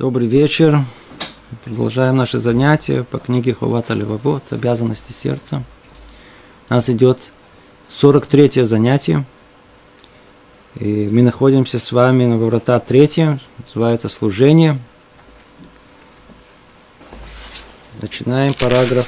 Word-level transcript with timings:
Добрый 0.00 0.28
вечер. 0.28 0.82
Продолжаем 1.62 2.16
наши 2.16 2.38
занятия 2.38 3.04
по 3.04 3.18
книге 3.18 3.52
Хувата 3.52 3.92
Левовод 3.92 4.42
«Обязанности 4.48 5.12
сердца». 5.12 5.62
У 6.70 6.72
нас 6.72 6.88
идет 6.88 7.18
43 7.90 8.62
занятие. 8.62 9.26
И 10.76 11.06
мы 11.12 11.20
находимся 11.20 11.78
с 11.78 11.92
вами 11.92 12.24
на 12.24 12.38
врата 12.38 12.80
3, 12.80 13.40
называется 13.66 14.08
«Служение». 14.08 14.78
Начинаем 18.00 18.54
параграф 18.54 19.06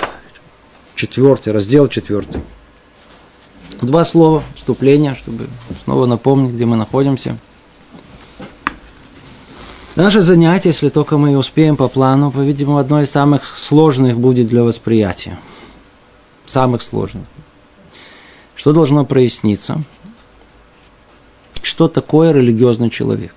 4, 0.97 1.53
раздел 1.55 1.89
4. 1.89 2.27
Два 3.81 4.05
слова 4.05 4.43
вступления, 4.55 5.15
чтобы 5.15 5.47
снова 5.85 6.05
напомнить, 6.05 6.53
где 6.53 6.67
мы 6.67 6.77
находимся– 6.77 7.39
Наше 9.95 10.23
занятие, 10.23 10.71
если 10.71 10.89
только 10.89 11.19
мы 11.19 11.37
успеем 11.37 11.77
по 11.77 11.87
плану, 11.87 12.31
по-видимому, 12.31 12.79
одно 12.79 13.03
из 13.03 13.11
самых 13.11 13.59
сложных 13.59 14.19
будет 14.19 14.49
для 14.49 14.63
восприятия. 14.63 15.39
Самых 16.47 16.81
сложных. 16.81 17.25
Что 18.57 18.73
должно 18.73 19.05
проясниться? 19.05 19.85
Что 21.61 21.89
такое 21.89 22.33
религиозный 22.33 22.89
человек? 22.89 23.35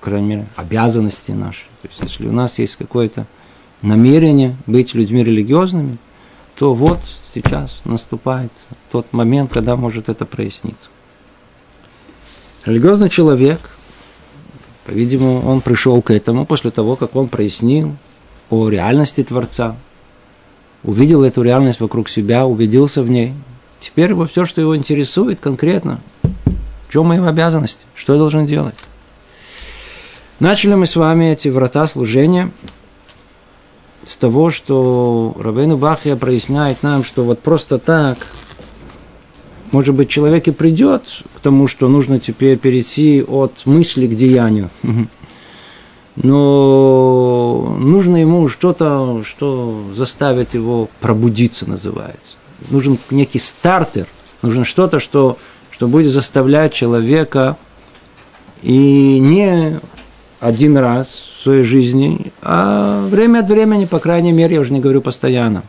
Крайней 0.00 0.26
мере, 0.26 0.46
обязанности 0.54 1.32
наши. 1.32 1.64
То 1.82 1.88
есть, 1.88 2.00
если 2.02 2.28
у 2.28 2.32
нас 2.32 2.60
есть 2.60 2.76
какое-то 2.76 3.26
намерение 3.82 4.56
быть 4.66 4.94
людьми 4.94 5.24
религиозными, 5.24 5.98
то 6.54 6.74
вот 6.74 7.00
сейчас 7.34 7.80
наступает 7.84 8.52
тот 8.92 9.12
момент, 9.12 9.52
когда 9.52 9.74
может 9.74 10.08
это 10.08 10.26
проясниться. 10.26 10.90
Религиозный 12.64 13.10
человек– 13.10 13.70
по-видимому, 14.86 15.46
он 15.48 15.60
пришел 15.60 16.00
к 16.00 16.10
этому 16.10 16.46
после 16.46 16.70
того, 16.70 16.96
как 16.96 17.16
он 17.16 17.28
прояснил 17.28 17.96
о 18.50 18.68
реальности 18.68 19.24
Творца, 19.24 19.76
увидел 20.84 21.24
эту 21.24 21.42
реальность 21.42 21.80
вокруг 21.80 22.08
себя, 22.08 22.46
убедился 22.46 23.02
в 23.02 23.10
ней. 23.10 23.34
Теперь 23.80 24.10
его 24.10 24.26
все, 24.26 24.46
что 24.46 24.60
его 24.60 24.76
интересует 24.76 25.40
конкретно, 25.40 26.00
в 26.88 26.92
чем 26.92 27.06
мои 27.06 27.18
обязанности, 27.18 27.84
что 27.94 28.12
я 28.12 28.18
должен 28.18 28.46
делать. 28.46 28.76
Начали 30.38 30.74
мы 30.74 30.86
с 30.86 30.96
вами 30.96 31.32
эти 31.32 31.48
врата 31.48 31.86
служения 31.86 32.50
с 34.04 34.16
того, 34.16 34.50
что 34.50 35.34
Равейну 35.38 35.76
Бахья 35.76 36.14
проясняет 36.14 36.82
нам, 36.82 37.04
что 37.04 37.24
вот 37.24 37.40
просто 37.40 37.78
так 37.78 38.18
может 39.76 39.94
быть, 39.94 40.08
человек 40.08 40.48
и 40.48 40.52
придет 40.52 41.02
к 41.34 41.40
тому, 41.40 41.68
что 41.68 41.86
нужно 41.86 42.18
теперь 42.18 42.56
перейти 42.56 43.22
от 43.22 43.66
мысли 43.66 44.06
к 44.06 44.16
деянию. 44.16 44.70
Но 46.16 47.76
нужно 47.78 48.16
ему 48.16 48.48
что-то, 48.48 49.22
что 49.22 49.84
заставит 49.94 50.54
его 50.54 50.88
пробудиться, 51.02 51.68
называется. 51.68 52.38
Нужен 52.70 52.96
некий 53.10 53.38
стартер, 53.38 54.06
нужно 54.40 54.64
что-то, 54.64 54.98
что, 54.98 55.36
что 55.70 55.88
будет 55.88 56.10
заставлять 56.10 56.72
человека 56.72 57.58
и 58.62 59.18
не 59.18 59.78
один 60.40 60.78
раз 60.78 61.08
в 61.08 61.42
своей 61.42 61.64
жизни, 61.64 62.32
а 62.40 63.06
время 63.08 63.40
от 63.40 63.50
времени, 63.50 63.84
по 63.84 63.98
крайней 63.98 64.32
мере, 64.32 64.54
я 64.54 64.62
уже 64.62 64.72
не 64.72 64.80
говорю 64.80 65.02
постоянно. 65.02 65.64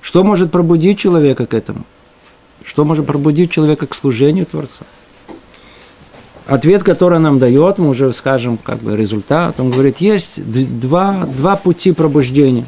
Что 0.00 0.24
может 0.24 0.50
пробудить 0.50 0.98
человека 0.98 1.46
к 1.46 1.54
этому? 1.54 1.84
Что 2.64 2.84
может 2.84 3.06
пробудить 3.06 3.50
человека 3.50 3.86
к 3.86 3.94
служению 3.94 4.46
Творца? 4.46 4.84
Ответ, 6.46 6.82
который 6.82 7.20
нам 7.20 7.38
дает, 7.38 7.78
мы 7.78 7.88
уже 7.88 8.12
скажем 8.12 8.58
как 8.58 8.78
бы 8.78 8.96
результат, 8.96 9.60
он 9.60 9.70
говорит, 9.70 9.98
есть 9.98 10.40
два, 10.80 11.24
два 11.24 11.56
пути 11.56 11.92
пробуждения. 11.92 12.66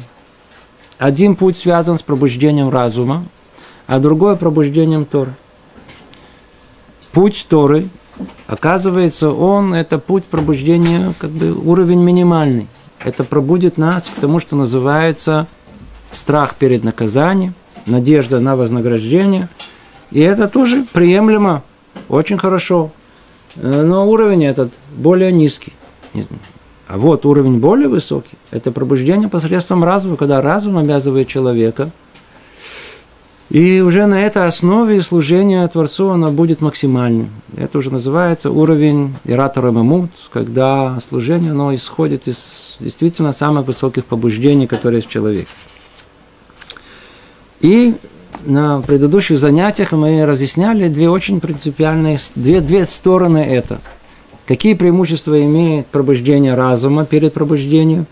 Один 0.97 1.35
путь 1.35 1.57
связан 1.57 1.97
с 1.97 2.01
пробуждением 2.01 2.69
разума, 2.69 3.25
а 3.85 3.99
другой 3.99 4.37
пробуждением 4.37 5.03
Торы. 5.03 5.33
Путь 7.11 7.45
Торы, 7.49 7.89
оказывается, 8.47 9.31
он 9.31 9.73
это 9.73 9.99
путь 9.99 10.23
пробуждения, 10.23 11.13
как 11.19 11.31
бы 11.31 11.51
уровень 11.53 12.01
минимальный. 12.01 12.67
Это 13.03 13.25
пробудит 13.25 13.77
нас 13.77 14.03
к 14.03 14.21
тому, 14.21 14.39
что 14.39 14.55
называется 14.55 15.47
страх 16.09 16.55
перед 16.55 16.85
наказанием, 16.85 17.53
надежда 17.85 18.39
на 18.39 18.55
вознаграждение– 18.55 19.49
и 20.13 20.19
это 20.19 20.47
тоже 20.47 20.85
приемлемо, 20.93 21.63
очень 22.07 22.37
хорошо. 22.37 22.91
Э, 23.55 23.81
но 23.81 24.07
уровень 24.07 24.45
этот 24.45 24.71
более 24.95 25.31
низкий. 25.31 25.73
А 26.87 26.97
вот 26.97 27.25
уровень 27.25 27.57
более 27.57 27.87
высокий– 27.87 28.37
это 28.51 28.71
пробуждение 28.71 29.27
посредством 29.27 29.83
разума, 29.83 30.15
когда 30.15 30.41
разум 30.41 30.77
обязывает 30.77 31.27
человека. 31.27 31.89
И 33.49 33.81
уже 33.81 34.05
на 34.05 34.23
этой 34.23 34.45
основе 34.47 35.01
служение 35.01 35.67
Творцу 35.67 36.09
оно 36.09 36.31
будет 36.31 36.61
максимальным. 36.61 37.29
Это 37.57 37.79
уже 37.79 37.89
называется 37.89 38.51
уровень 38.51 39.15
Иратора 39.25 39.71
Мамут, 39.71 40.11
когда 40.31 40.99
служение 41.07 41.51
оно 41.51 41.73
исходит 41.73 42.27
из 42.27 42.77
действительно 42.79 43.33
самых 43.33 43.65
высоких 43.65 44.05
побуждений, 44.05 44.67
которые 44.67 44.99
есть 44.99 45.07
в 45.09 45.11
человеке. 45.11 45.47
И 47.61 47.95
на 48.45 48.81
предыдущих 48.81 49.37
занятиях 49.37 49.91
мы 49.91 50.25
разъясняли 50.25 50.87
две 50.87 51.09
очень 51.09 51.39
принципиальные, 51.39 52.19
две, 52.35 52.61
две 52.61 52.85
стороны 52.85 53.37
это. 53.37 53.79
Какие 54.45 54.73
преимущества 54.73 55.41
имеет 55.43 55.87
пробуждение 55.87 56.55
разума 56.55 57.05
перед 57.05 57.33
пробуждением 57.33 58.07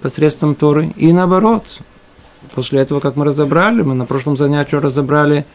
посредством 0.00 0.54
Торы. 0.54 0.92
И 0.96 1.12
наоборот, 1.12 1.80
после 2.54 2.80
этого, 2.80 3.00
как 3.00 3.16
мы 3.16 3.24
разобрали, 3.24 3.82
мы 3.82 3.94
на 3.94 4.04
прошлом 4.04 4.36
занятии 4.36 4.76
разобрали 4.76 5.46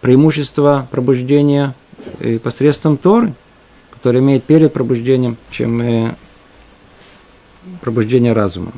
преимущества 0.00 0.86
пробуждения 0.90 1.74
э, 2.20 2.38
посредством 2.38 2.96
Торы, 2.96 3.34
которое 3.90 4.20
имеет 4.20 4.44
перед 4.44 4.72
пробуждением, 4.72 5.36
чем 5.50 5.82
э, 5.82 6.14
пробуждение 7.80 8.32
разума. 8.32 8.72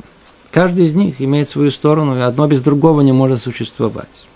Каждый 0.52 0.84
из 0.84 0.94
них 0.94 1.20
имеет 1.20 1.48
свою 1.48 1.70
сторону, 1.70 2.16
и 2.16 2.20
одно 2.20 2.46
без 2.46 2.60
другого 2.60 3.00
не 3.00 3.12
может 3.12 3.40
существовать. 3.40 4.26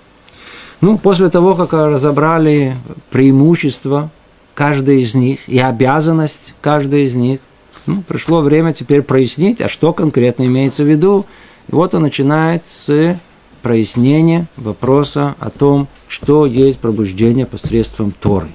Ну, 0.80 0.96
после 0.96 1.28
того, 1.28 1.54
как 1.54 1.74
разобрали 1.74 2.74
преимущества 3.10 4.10
каждой 4.54 5.02
из 5.02 5.14
них 5.14 5.46
и 5.46 5.58
обязанность 5.58 6.54
каждой 6.62 7.04
из 7.04 7.14
них, 7.14 7.40
ну, 7.84 8.02
пришло 8.02 8.40
время 8.40 8.72
теперь 8.72 9.02
прояснить, 9.02 9.60
а 9.60 9.68
что 9.68 9.92
конкретно 9.92 10.46
имеется 10.46 10.84
в 10.84 10.86
виду. 10.86 11.26
И 11.68 11.74
вот 11.74 11.94
он 11.94 12.02
начинает 12.02 12.64
с 12.66 13.18
прояснения 13.62 14.48
вопроса 14.56 15.34
о 15.38 15.50
том, 15.50 15.86
что 16.08 16.46
есть 16.46 16.78
пробуждение 16.78 17.44
посредством 17.44 18.10
Торы. 18.10 18.54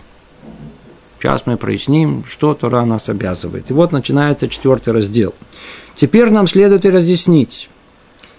Сейчас 1.22 1.46
мы 1.46 1.56
проясним, 1.56 2.26
что 2.28 2.56
Тора 2.56 2.84
нас 2.84 3.08
обязывает. 3.08 3.70
И 3.70 3.74
вот 3.74 3.92
начинается 3.92 4.50
четвертый 4.50 4.94
раздел– 4.94 5.36
Теперь 5.96 6.30
нам 6.30 6.48
следует 6.48 6.86
и 6.86 6.90
разъяснить, 6.90 7.70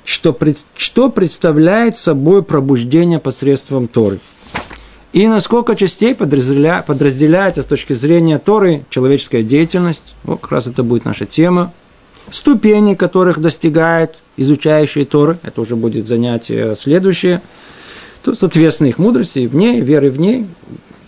что, 0.04 0.36
что 0.74 1.10
представляет 1.10 1.96
собой 1.98 2.42
пробуждение 2.42 3.18
посредством 3.18 3.88
Торы. 3.88 4.20
И 5.12 5.26
насколько 5.26 5.76
частей 5.76 6.14
подразделя, 6.14 6.82
подразделяется 6.86 7.62
с 7.62 7.66
точки 7.66 7.92
зрения 7.92 8.38
Торы 8.38 8.84
человеческая 8.88 9.42
деятельность, 9.42 10.14
вот 10.24 10.40
как 10.40 10.52
раз 10.52 10.66
это 10.66 10.82
будет 10.82 11.04
наша 11.04 11.26
тема, 11.26 11.74
ступени, 12.30 12.94
которых 12.94 13.38
достигает 13.38 14.16
изучающие 14.38 15.04
Торы, 15.04 15.38
это 15.42 15.60
уже 15.60 15.76
будет 15.76 16.08
занятие 16.08 16.74
следующее, 16.74 17.42
то, 18.24 18.34
соответственно, 18.34 18.88
их 18.88 18.98
мудрости 18.98 19.46
в 19.46 19.54
ней, 19.54 19.82
веры 19.82 20.10
в 20.10 20.18
ней, 20.18 20.46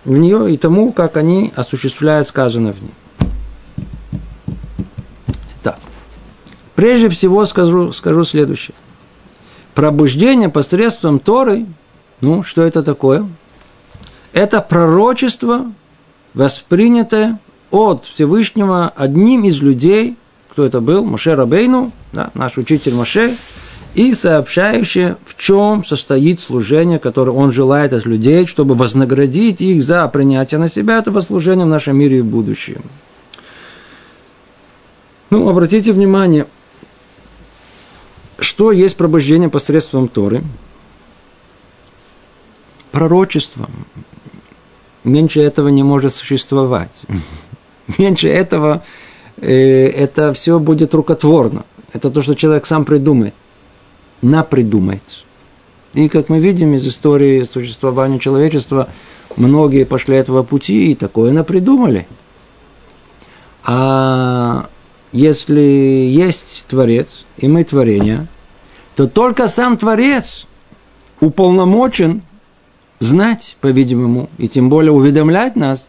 в 0.05 0.19
нее 0.19 0.53
и 0.53 0.57
тому, 0.57 0.93
как 0.93 1.17
они 1.17 1.53
осуществляют 1.57 2.29
сказанное 2.29 2.73
в 2.73 2.83
ней. 2.83 2.95
Прежде 6.75 7.09
всего 7.09 7.45
скажу, 7.45 7.93
скажу 7.93 8.25
следующее. 8.25 8.75
Пробуждение 9.75 10.49
посредством 10.49 11.19
Торы, 11.19 11.67
ну, 12.21 12.43
что 12.43 12.63
это 12.63 12.83
такое? 12.83 13.29
Это 14.33 14.61
пророчество, 14.61 15.73
воспринятое 16.33 17.39
от 17.71 18.05
Всевышнего 18.05 18.89
одним 18.89 19.45
из 19.45 19.61
людей, 19.61 20.17
кто 20.49 20.65
это 20.65 20.81
был, 20.81 21.05
Моше 21.05 21.35
Рабейну, 21.35 21.93
да, 22.13 22.31
наш 22.35 22.59
учитель 22.59 22.95
Моше, 22.95 23.35
и 23.95 24.13
сообщающее, 24.13 25.17
в 25.25 25.37
чем 25.37 25.85
состоит 25.85 26.41
служение, 26.41 26.99
которое 26.99 27.31
он 27.31 27.53
желает 27.53 27.93
от 27.93 28.07
людей, 28.07 28.47
чтобы 28.47 28.75
вознаградить 28.75 29.61
их 29.61 29.83
за 29.85 30.07
принятие 30.09 30.59
на 30.59 30.69
себя 30.69 30.99
этого 30.99 31.21
служения 31.21 31.65
в 31.65 31.69
нашем 31.69 31.97
мире 31.97 32.19
и 32.19 32.23
будущем. 32.23 32.83
Ну, 35.31 35.49
обратите 35.49 35.93
внимание, 35.93 36.47
что 38.39 38.73
есть 38.73 38.97
пробуждение 38.97 39.49
посредством 39.49 40.09
Торы? 40.09 40.43
Пророчество. 42.91 43.71
Меньше 45.05 45.41
этого 45.41 45.69
не 45.69 45.83
может 45.83 46.15
существовать. 46.15 46.93
Меньше 47.99 48.29
этого 48.29 48.83
э, 49.37 49.89
это 49.89 50.33
все 50.33 50.59
будет 50.59 50.95
рукотворно. 50.95 51.65
Это 51.93 52.11
то, 52.11 52.23
что 52.23 52.35
человек 52.35 52.67
сам 52.67 52.85
придумает. 52.85 53.35
Напридумает. 54.25 55.03
И 55.93 56.09
как 56.09 56.31
мы 56.31 56.39
видим 56.39 56.73
из 56.73 56.89
истории 56.89 57.45
существования 57.45 58.19
человечества, 58.19 58.89
многие 59.37 59.85
пошли 59.85 60.17
этого 60.17 60.43
пути 60.43 60.91
и 60.91 60.95
такое 60.95 61.31
напридумали. 61.31 62.07
А 63.65 64.71
если 65.13 65.61
есть 65.61 66.65
Творец, 66.69 67.27
и 67.37 67.49
мы 67.49 67.65
творение, 67.65 68.27
то 68.97 69.07
только 69.07 69.47
сам 69.47 69.77
Творец 69.77 70.47
уполномочен 71.21 72.23
знать, 73.01 73.59
по-видимому, 73.61 74.31
и 74.39 74.49
тем 74.49 74.71
более 74.71 74.93
уведомлять 74.93 75.55
нас, 75.55 75.87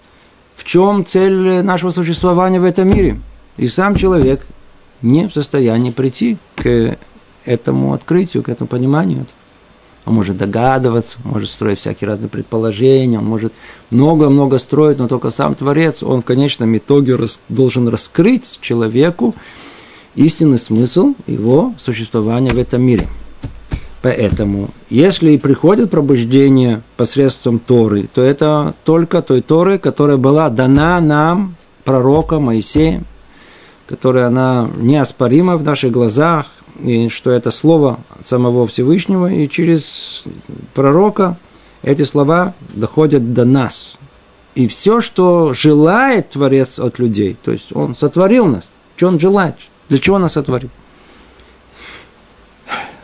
в 0.58 0.66
чем 0.66 1.06
цель 1.06 1.64
нашего 1.64 1.92
существования 1.92 2.60
в 2.60 2.66
этом 2.66 2.90
мире. 2.90 3.22
И 3.56 3.70
сам 3.70 3.96
человек 3.96 4.46
не 5.02 5.30
в 5.30 5.34
состоянии 5.34 5.92
прийти 5.92 6.38
к 6.58 6.98
этому 7.46 7.94
открытию, 7.94 8.44
к 8.44 8.50
этому 8.50 8.68
пониманию. 8.68 9.26
Он 10.06 10.14
может 10.14 10.38
догадываться, 10.38 11.18
может 11.24 11.50
строить 11.50 11.80
всякие 11.80 12.08
разные 12.08 12.30
предположения, 12.30 13.18
он 13.18 13.26
может 13.26 13.54
много-много 13.90 14.60
строить, 14.60 15.00
но 15.00 15.08
только 15.08 15.32
сам 15.32 15.56
Творец, 15.56 16.04
он 16.04 16.22
в 16.22 16.26
конечном 16.26 16.78
итоге 16.78 17.18
должен 17.50 17.88
раскрыть 17.88 18.60
человеку 18.62 19.34
истинный 20.14 20.60
смысл 20.60 21.16
его 21.26 21.74
существования 21.80 22.52
в 22.52 22.60
этом 22.60 22.84
мире. 22.84 23.08
Поэтому, 24.04 24.70
если 24.92 25.32
и 25.32 25.40
приходит 25.40 25.90
пробуждение 25.90 26.84
посредством 26.96 27.58
Торы, 27.58 28.08
то 28.14 28.22
это 28.22 28.76
только 28.84 29.24
той 29.24 29.42
Торы, 29.42 29.80
которая 29.80 30.18
была 30.18 30.52
дана 30.52 31.02
нам, 31.02 31.56
пророка 31.84 32.40
Моисеем, 32.40 33.08
которая 33.88 34.28
она 34.28 34.70
неоспорима 34.78 35.58
в 35.58 35.64
наших 35.64 35.92
глазах, 35.92 36.46
и 36.80 37.10
что 37.10 37.32
это 37.32 37.52
слово 37.52 38.00
самого 38.24 38.68
Всевышнего, 38.68 39.32
и 39.32 39.48
через 39.48 40.24
пророка 40.74 41.38
эти 41.82 42.04
слова 42.04 42.54
доходят 42.74 43.34
до 43.34 43.46
нас. 43.46 43.98
И 44.56 44.68
все, 44.68 45.02
что 45.02 45.54
желает 45.54 46.32
Творец 46.32 46.80
от 46.80 47.00
людей, 47.00 47.38
то 47.42 47.52
есть 47.52 47.76
Он 47.76 47.96
сотворил 47.96 48.46
нас, 48.46 48.68
что 48.96 49.08
Он 49.08 49.20
желает, 49.20 49.56
для 49.90 49.98
чего 49.98 50.18
нас 50.18 50.34
сотворил. 50.34 50.70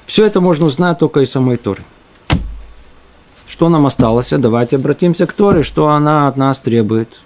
Все 0.06 0.26
это 0.26 0.42
можно 0.42 0.66
узнать 0.66 1.00
только 1.00 1.22
из 1.22 1.32
самой 1.32 1.58
Торы. 1.58 1.84
Что 3.48 3.70
нам 3.70 3.86
осталось? 3.86 4.30
Давайте 4.32 4.78
обратимся 4.78 5.28
к 5.28 5.34
Торе, 5.34 5.64
что 5.64 5.90
она 5.90 6.28
от 6.28 6.36
нас 6.36 6.60
требует. 6.60 7.20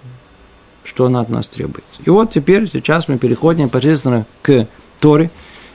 Что 0.84 1.06
она 1.06 1.20
от 1.20 1.28
нас 1.28 1.48
требует. 1.48 1.84
И 2.04 2.10
вот 2.10 2.30
теперь, 2.30 2.70
сейчас 2.70 3.08
мы 3.08 3.16
переходим 3.16 3.64
непосредственно 3.64 4.26
к 4.42 4.68
Торе. 5.00 5.30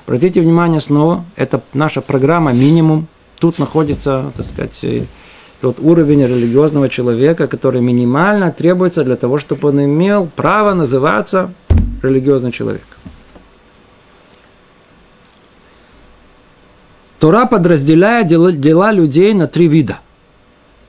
Обратите 0.05 0.41
внимание 0.41 0.81
снова, 0.81 1.25
это 1.35 1.61
наша 1.73 2.01
программа 2.01 2.53
минимум. 2.53 3.07
Тут 3.39 3.59
находится, 3.59 4.31
так 4.35 4.45
сказать, 4.45 5.07
тот 5.61 5.79
уровень 5.79 6.25
религиозного 6.25 6.89
человека, 6.89 7.47
который 7.47 7.81
минимально 7.81 8.51
требуется 8.51 9.03
для 9.03 9.15
того, 9.15 9.37
чтобы 9.39 9.69
он 9.69 9.83
имел 9.85 10.27
право 10.35 10.73
называться 10.73 11.53
религиозным 12.01 12.51
человеком. 12.51 12.87
Тора 17.19 17.45
подразделяет 17.45 18.25
дела, 18.25 18.51
дела 18.51 18.91
людей 18.91 19.35
на 19.35 19.45
три 19.45 19.67
вида. 19.67 19.99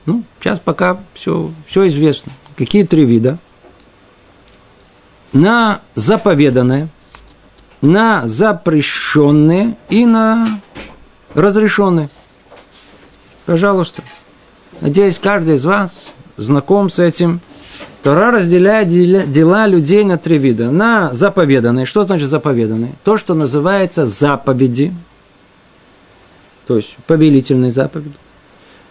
Ну, 0.07 0.23
сейчас 0.41 0.57
пока 0.57 0.99
все, 1.13 1.51
все 1.67 1.87
известно. 1.87 2.31
Какие 2.55 2.83
три 2.83 3.05
вида? 3.05 3.37
На 5.31 5.81
заповеданное, 5.93 6.89
на 7.83 8.27
запрещенные 8.27 9.77
и 9.89 10.07
на 10.07 10.59
разрешенные. 11.35 12.09
Пожалуйста. 13.45 14.01
Надеюсь, 14.81 15.19
каждый 15.19 15.55
из 15.55 15.65
вас 15.65 16.09
знаком 16.37 16.89
с 16.89 16.97
этим. 16.97 17.41
Тора 18.01 18.31
разделяет 18.31 18.89
дела 18.89 19.67
людей 19.67 20.03
на 20.03 20.17
три 20.17 20.39
вида. 20.39 20.71
На 20.71 21.13
заповеданные. 21.13 21.85
Что 21.85 22.03
значит 22.05 22.29
заповеданные? 22.29 22.93
То, 23.03 23.19
что 23.19 23.35
называется 23.35 24.07
заповеди– 24.07 24.91
то 26.65 26.77
есть 26.77 26.97
повелительные 27.07 27.71
заповеди. 27.71 28.13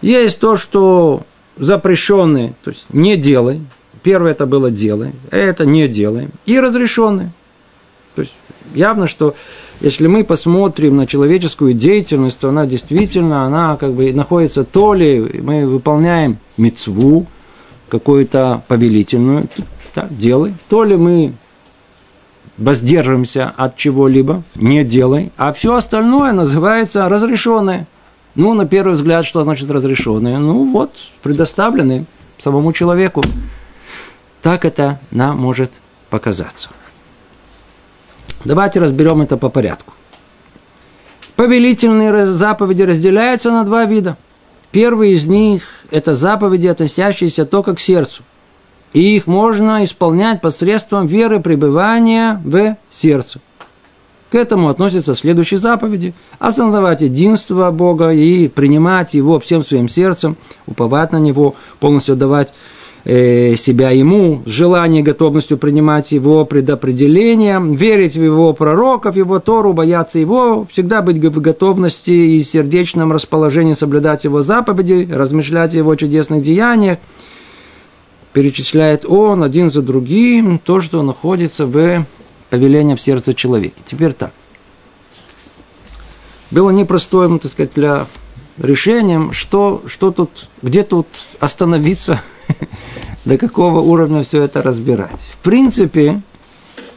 Есть 0.01 0.39
то, 0.39 0.57
что 0.57 1.23
запрещенные, 1.57 2.53
то 2.63 2.71
есть 2.71 2.85
не 2.89 3.15
делай. 3.17 3.61
Первое 4.03 4.31
это 4.31 4.45
было 4.45 4.69
делай, 4.69 5.13
это 5.31 5.65
не 5.65 5.87
делай. 5.87 6.29
И 6.45 6.59
разрешенные. 6.59 7.31
Явно, 8.73 9.07
что 9.07 9.35
если 9.81 10.07
мы 10.07 10.23
посмотрим 10.23 10.97
на 10.97 11.07
человеческую 11.07 11.73
деятельность, 11.73 12.39
то 12.39 12.49
она 12.49 12.65
действительно, 12.65 13.45
она 13.45 13.77
как 13.77 13.93
бы 13.93 14.13
находится 14.13 14.63
то 14.63 14.93
ли 14.93 15.19
мы 15.41 15.67
выполняем 15.67 16.37
мецву, 16.57 17.27
какую-то 17.89 18.63
повелительную, 18.67 19.49
так, 19.93 20.17
делай, 20.17 20.55
то 20.67 20.83
ли 20.83 20.95
мы 20.95 21.33
воздержимся 22.57 23.53
от 23.55 23.75
чего-либо, 23.75 24.43
не 24.55 24.83
делай, 24.83 25.31
а 25.37 25.53
все 25.53 25.75
остальное 25.75 26.31
называется 26.31 27.07
разрешенное. 27.07 27.87
Ну, 28.35 28.53
на 28.55 28.65
первый 28.65 28.95
взгляд, 28.95 29.25
что 29.25 29.43
значит 29.43 29.69
разрешенное? 29.69 30.39
Ну, 30.39 30.71
вот, 30.71 30.91
предоставлены 31.21 32.05
самому 32.39 32.73
человеку. 32.73 33.21
Так 34.41 34.65
это 34.65 34.99
нам 35.11 35.37
может 35.37 35.71
показаться. 36.09 36.69
Давайте 38.45 38.79
разберем 38.79 39.21
это 39.21 39.37
по 39.37 39.49
порядку. 39.49 39.93
Повелительные 41.35 42.25
заповеди 42.25 42.83
разделяются 42.83 43.51
на 43.51 43.63
два 43.63 43.85
вида. 43.85 44.17
Первый 44.71 45.11
из 45.11 45.27
них– 45.27 45.63
это 45.91 46.15
заповеди, 46.15 46.67
относящиеся 46.67 47.45
только 47.45 47.75
к 47.75 47.79
сердцу 47.79 48.23
и 48.93 49.15
их 49.15 49.27
можно 49.27 49.83
исполнять 49.83 50.39
посредством 50.39 51.07
веры 51.07 51.39
пребывания 51.39 52.41
в 52.45 52.77
сердце. 52.89 53.41
К 54.31 54.35
этому 54.35 54.69
относятся 54.69 55.13
следующие 55.13 55.59
заповеди. 55.59 56.15
Осознавать 56.39 57.01
единство 57.01 57.69
Бога 57.69 58.11
и 58.11 58.47
принимать 58.47 59.13
Его 59.13 59.39
всем 59.39 59.63
своим 59.63 59.87
сердцем, 59.87 60.37
уповать 60.65 61.11
на 61.11 61.19
Него, 61.19 61.55
полностью 61.79 62.15
давать 62.15 62.53
себя 63.05 63.89
Ему, 63.91 64.43
желание 64.45 65.03
готовностью 65.03 65.57
принимать 65.57 66.11
Его 66.11 66.45
предопределения, 66.45 67.59
верить 67.59 68.15
в 68.15 68.23
Его 68.23 68.53
пророков, 68.53 69.15
Его 69.15 69.39
Тору, 69.39 69.73
бояться 69.73 70.19
Его, 70.19 70.65
всегда 70.65 71.01
быть 71.01 71.17
в 71.17 71.41
готовности 71.41 72.11
и 72.11 72.43
сердечном 72.43 73.11
расположении 73.11 73.73
соблюдать 73.73 74.23
Его 74.23 74.41
заповеди, 74.41 75.09
размышлять 75.11 75.75
о 75.75 75.77
Его 75.79 75.95
чудесных 75.95 76.41
деяниях– 76.41 76.99
перечисляет 78.33 79.05
он 79.05 79.43
один 79.43 79.71
за 79.71 79.81
другим 79.81 80.59
то, 80.59 80.81
что 80.81 81.01
находится 81.03 81.65
в 81.65 82.05
повелении 82.49 82.95
в 82.95 83.01
сердце 83.01 83.33
человека. 83.33 83.75
Теперь 83.85 84.13
так. 84.13 84.33
Было 86.51 86.71
непростое, 86.71 87.39
так 87.39 87.51
сказать, 87.51 87.71
для 87.75 88.07
решением, 88.57 89.33
что, 89.33 89.83
что 89.87 90.11
тут, 90.11 90.49
где 90.61 90.83
тут 90.83 91.07
остановиться, 91.39 92.21
до 93.25 93.37
какого 93.37 93.79
уровня 93.79 94.23
все 94.23 94.43
это 94.43 94.61
разбирать. 94.61 95.19
В 95.31 95.37
принципе, 95.37 96.21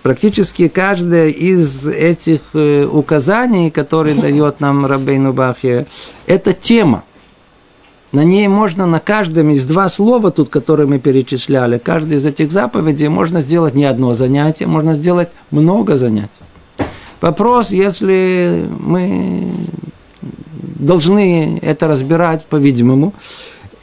практически 0.02 0.68
каждое 0.68 1.28
из 1.28 1.86
этих 1.86 2.40
э, 2.54 2.84
указаний, 2.84 3.70
которые 3.70 4.14
дает 4.14 4.60
нам 4.60 4.86
Рабейну 4.86 5.32
Бахе, 5.32 5.86
это 6.26 6.52
тема– 6.52 7.04
на 8.16 8.24
ней 8.24 8.48
можно 8.48 8.86
на 8.86 8.98
каждом 8.98 9.50
из 9.50 9.66
два 9.66 9.90
слова, 9.90 10.30
тут, 10.30 10.48
которые 10.48 10.86
мы 10.86 10.98
перечисляли, 10.98 11.76
каждый 11.76 12.16
из 12.16 12.24
этих 12.24 12.50
заповедей 12.50 13.08
можно 13.08 13.42
сделать 13.42 13.74
не 13.74 13.84
одно 13.84 14.14
занятие, 14.14 14.66
можно 14.66 14.94
сделать 14.94 15.28
много 15.50 15.98
занятий. 15.98 16.30
Вопрос, 17.20 17.72
если 17.72 18.66
мы 18.78 19.50
должны 20.78 21.58
это 21.62 21.88
разбирать, 21.88 22.46
по-видимому, 22.46 23.14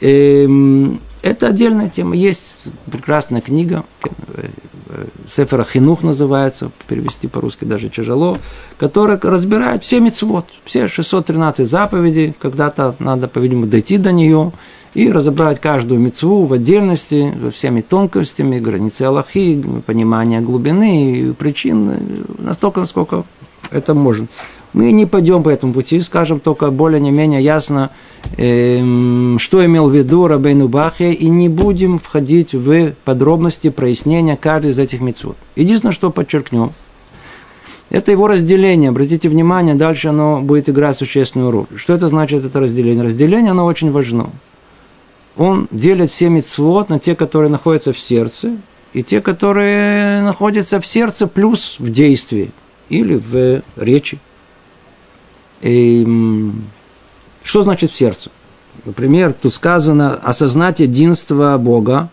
эм, 0.00 1.00
это 1.22 1.48
отдельная 1.48 1.88
тема. 1.88 2.14
Есть 2.14 2.68
прекрасная 2.90 3.40
книга, 3.40 3.84
Сефера 5.28 5.64
Хинух 5.64 6.02
называется, 6.02 6.70
перевести 6.86 7.28
по-русски 7.28 7.64
даже 7.64 7.88
тяжело, 7.88 8.36
который 8.78 9.18
разбирает 9.20 9.82
все 9.82 10.00
мецвод, 10.00 10.46
все 10.64 10.88
613 10.88 11.68
заповедей, 11.68 12.34
когда-то 12.38 12.94
надо, 12.98 13.28
по-видимому, 13.28 13.66
дойти 13.66 13.96
до 13.96 14.12
нее 14.12 14.52
и 14.92 15.10
разобрать 15.10 15.60
каждую 15.60 16.00
мецву 16.00 16.44
в 16.44 16.52
отдельности, 16.52 17.34
всеми 17.52 17.80
тонкостями, 17.80 18.60
границы 18.60 19.02
Аллахи, 19.02 19.62
понимание 19.86 20.40
глубины 20.40 21.18
и 21.18 21.32
причин, 21.32 22.26
настолько, 22.38 22.80
насколько 22.80 23.24
это 23.70 23.94
можно. 23.94 24.28
Мы 24.74 24.90
не 24.90 25.06
пойдем 25.06 25.44
по 25.44 25.48
этому 25.48 25.72
пути, 25.72 26.00
скажем 26.00 26.40
только 26.40 26.70
более-менее 26.72 27.40
ясно, 27.40 27.90
э, 28.36 29.36
что 29.38 29.64
имел 29.64 29.88
в 29.88 29.94
виду 29.94 30.26
Рабейну 30.26 30.66
Бахе, 30.66 31.12
и 31.12 31.28
не 31.28 31.48
будем 31.48 32.00
входить 32.00 32.54
в 32.54 32.92
подробности 33.04 33.70
прояснения 33.70 34.36
каждой 34.36 34.72
из 34.72 34.78
этих 34.80 35.00
мецвод. 35.00 35.36
Единственное, 35.54 35.92
что 35.92 36.10
подчеркнем, 36.10 36.72
это 37.88 38.10
его 38.10 38.26
разделение. 38.26 38.90
Обратите 38.90 39.28
внимание, 39.28 39.76
дальше 39.76 40.08
оно 40.08 40.40
будет 40.40 40.68
играть 40.68 40.96
существенную 40.96 41.52
роль. 41.52 41.66
Что 41.76 41.94
это 41.94 42.08
значит, 42.08 42.44
это 42.44 42.58
разделение? 42.58 43.04
Разделение, 43.04 43.52
оно 43.52 43.66
очень 43.66 43.92
важно. 43.92 44.30
Он 45.36 45.68
делит 45.70 46.10
все 46.10 46.28
мецвод 46.28 46.88
на 46.88 46.98
те, 46.98 47.14
которые 47.14 47.50
находятся 47.50 47.92
в 47.92 47.98
сердце, 47.98 48.56
и 48.92 49.04
те, 49.04 49.20
которые 49.20 50.22
находятся 50.22 50.80
в 50.80 50.86
сердце 50.86 51.28
плюс 51.28 51.76
в 51.78 51.90
действии 51.90 52.50
или 52.88 53.14
в 53.14 53.62
речи. 53.76 54.18
И, 55.64 56.06
что 57.42 57.62
значит 57.62 57.90
в 57.90 57.96
сердце? 57.96 58.30
Например, 58.84 59.32
тут 59.32 59.54
сказано 59.54 60.14
осознать 60.14 60.80
единство 60.80 61.56
Бога. 61.56 62.10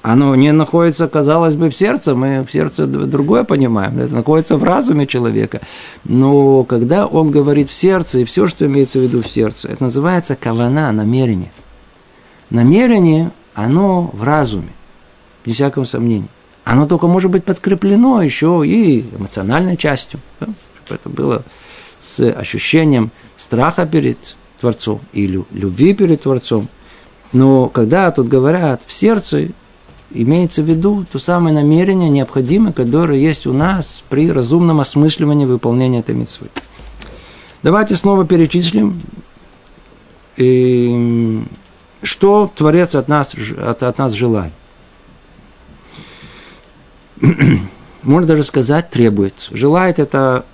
Оно 0.00 0.34
не 0.34 0.50
находится, 0.52 1.06
казалось 1.06 1.56
бы, 1.56 1.68
в 1.68 1.76
сердце, 1.76 2.14
мы 2.14 2.42
в 2.42 2.50
сердце 2.50 2.86
другое 2.86 3.44
понимаем, 3.44 3.98
это 3.98 4.14
находится 4.14 4.56
в 4.56 4.64
разуме 4.64 5.06
человека. 5.06 5.60
Но 6.04 6.64
когда 6.64 7.06
он 7.06 7.30
говорит 7.30 7.68
в 7.68 7.74
сердце, 7.74 8.20
и 8.20 8.24
все, 8.24 8.48
что 8.48 8.64
имеется 8.64 8.98
в 8.98 9.02
виду 9.02 9.22
в 9.22 9.28
сердце, 9.28 9.68
это 9.68 9.84
называется 9.84 10.36
кавана, 10.36 10.90
намерение. 10.90 11.52
Намерение, 12.48 13.30
оно 13.52 14.10
в 14.14 14.22
разуме 14.22 14.72
без 15.44 15.56
всякого 15.56 15.84
сомнения. 15.84 16.28
Оно 16.64 16.86
только 16.86 17.06
может 17.06 17.30
быть 17.30 17.44
подкреплено 17.44 18.22
еще 18.22 18.62
и 18.64 19.04
эмоциональной 19.14 19.76
частью. 19.76 20.18
Чтобы 20.38 20.54
это 20.88 21.08
было 21.10 21.44
с 22.00 22.20
ощущением 22.30 23.10
страха 23.36 23.86
перед 23.86 24.36
Творцом 24.60 25.00
или 25.12 25.44
любви 25.52 25.94
перед 25.94 26.22
Творцом. 26.22 26.68
Но 27.32 27.68
когда 27.68 28.10
тут 28.10 28.28
говорят 28.28 28.82
в 28.86 28.92
сердце, 28.92 29.50
имеется 30.10 30.62
в 30.62 30.66
виду 30.66 31.06
то 31.10 31.18
самое 31.18 31.54
намерение 31.54 32.10
необходимое, 32.10 32.72
которое 32.72 33.18
есть 33.18 33.46
у 33.46 33.52
нас 33.52 34.02
при 34.08 34.30
разумном 34.30 34.80
осмысливании 34.80 35.46
выполнения 35.46 36.00
этой 36.00 36.14
митцвы. 36.14 36.48
Давайте 37.62 37.94
снова 37.94 38.26
перечислим, 38.26 39.00
что 42.02 42.50
Творец 42.56 42.94
от 42.94 43.08
нас, 43.08 43.34
от, 43.58 43.82
от 43.82 43.98
нас 43.98 44.12
желает. 44.12 44.52
можно 48.02 48.26
даже 48.26 48.42
сказать, 48.42 48.90
требует. 48.90 49.34
Желает 49.50 49.98
это 49.98 50.44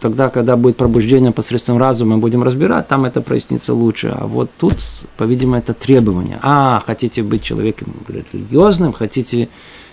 тогда, 0.00 0.28
когда 0.28 0.56
будет 0.56 0.76
пробуждение 0.76 1.32
посредством 1.32 1.78
разума, 1.78 2.16
мы 2.16 2.20
будем 2.20 2.42
разбирать, 2.42 2.88
там 2.88 3.04
это 3.04 3.20
прояснится 3.20 3.74
лучше. 3.74 4.08
А 4.08 4.26
вот 4.26 4.50
тут, 4.58 4.74
по-видимому, 5.16 5.58
это 5.58 5.74
требование. 5.74 6.38
А, 6.42 6.82
хотите 6.84 7.22
быть 7.22 7.42
человеком 7.42 7.94
религиозным, 8.08 8.92
хотите 8.92 9.48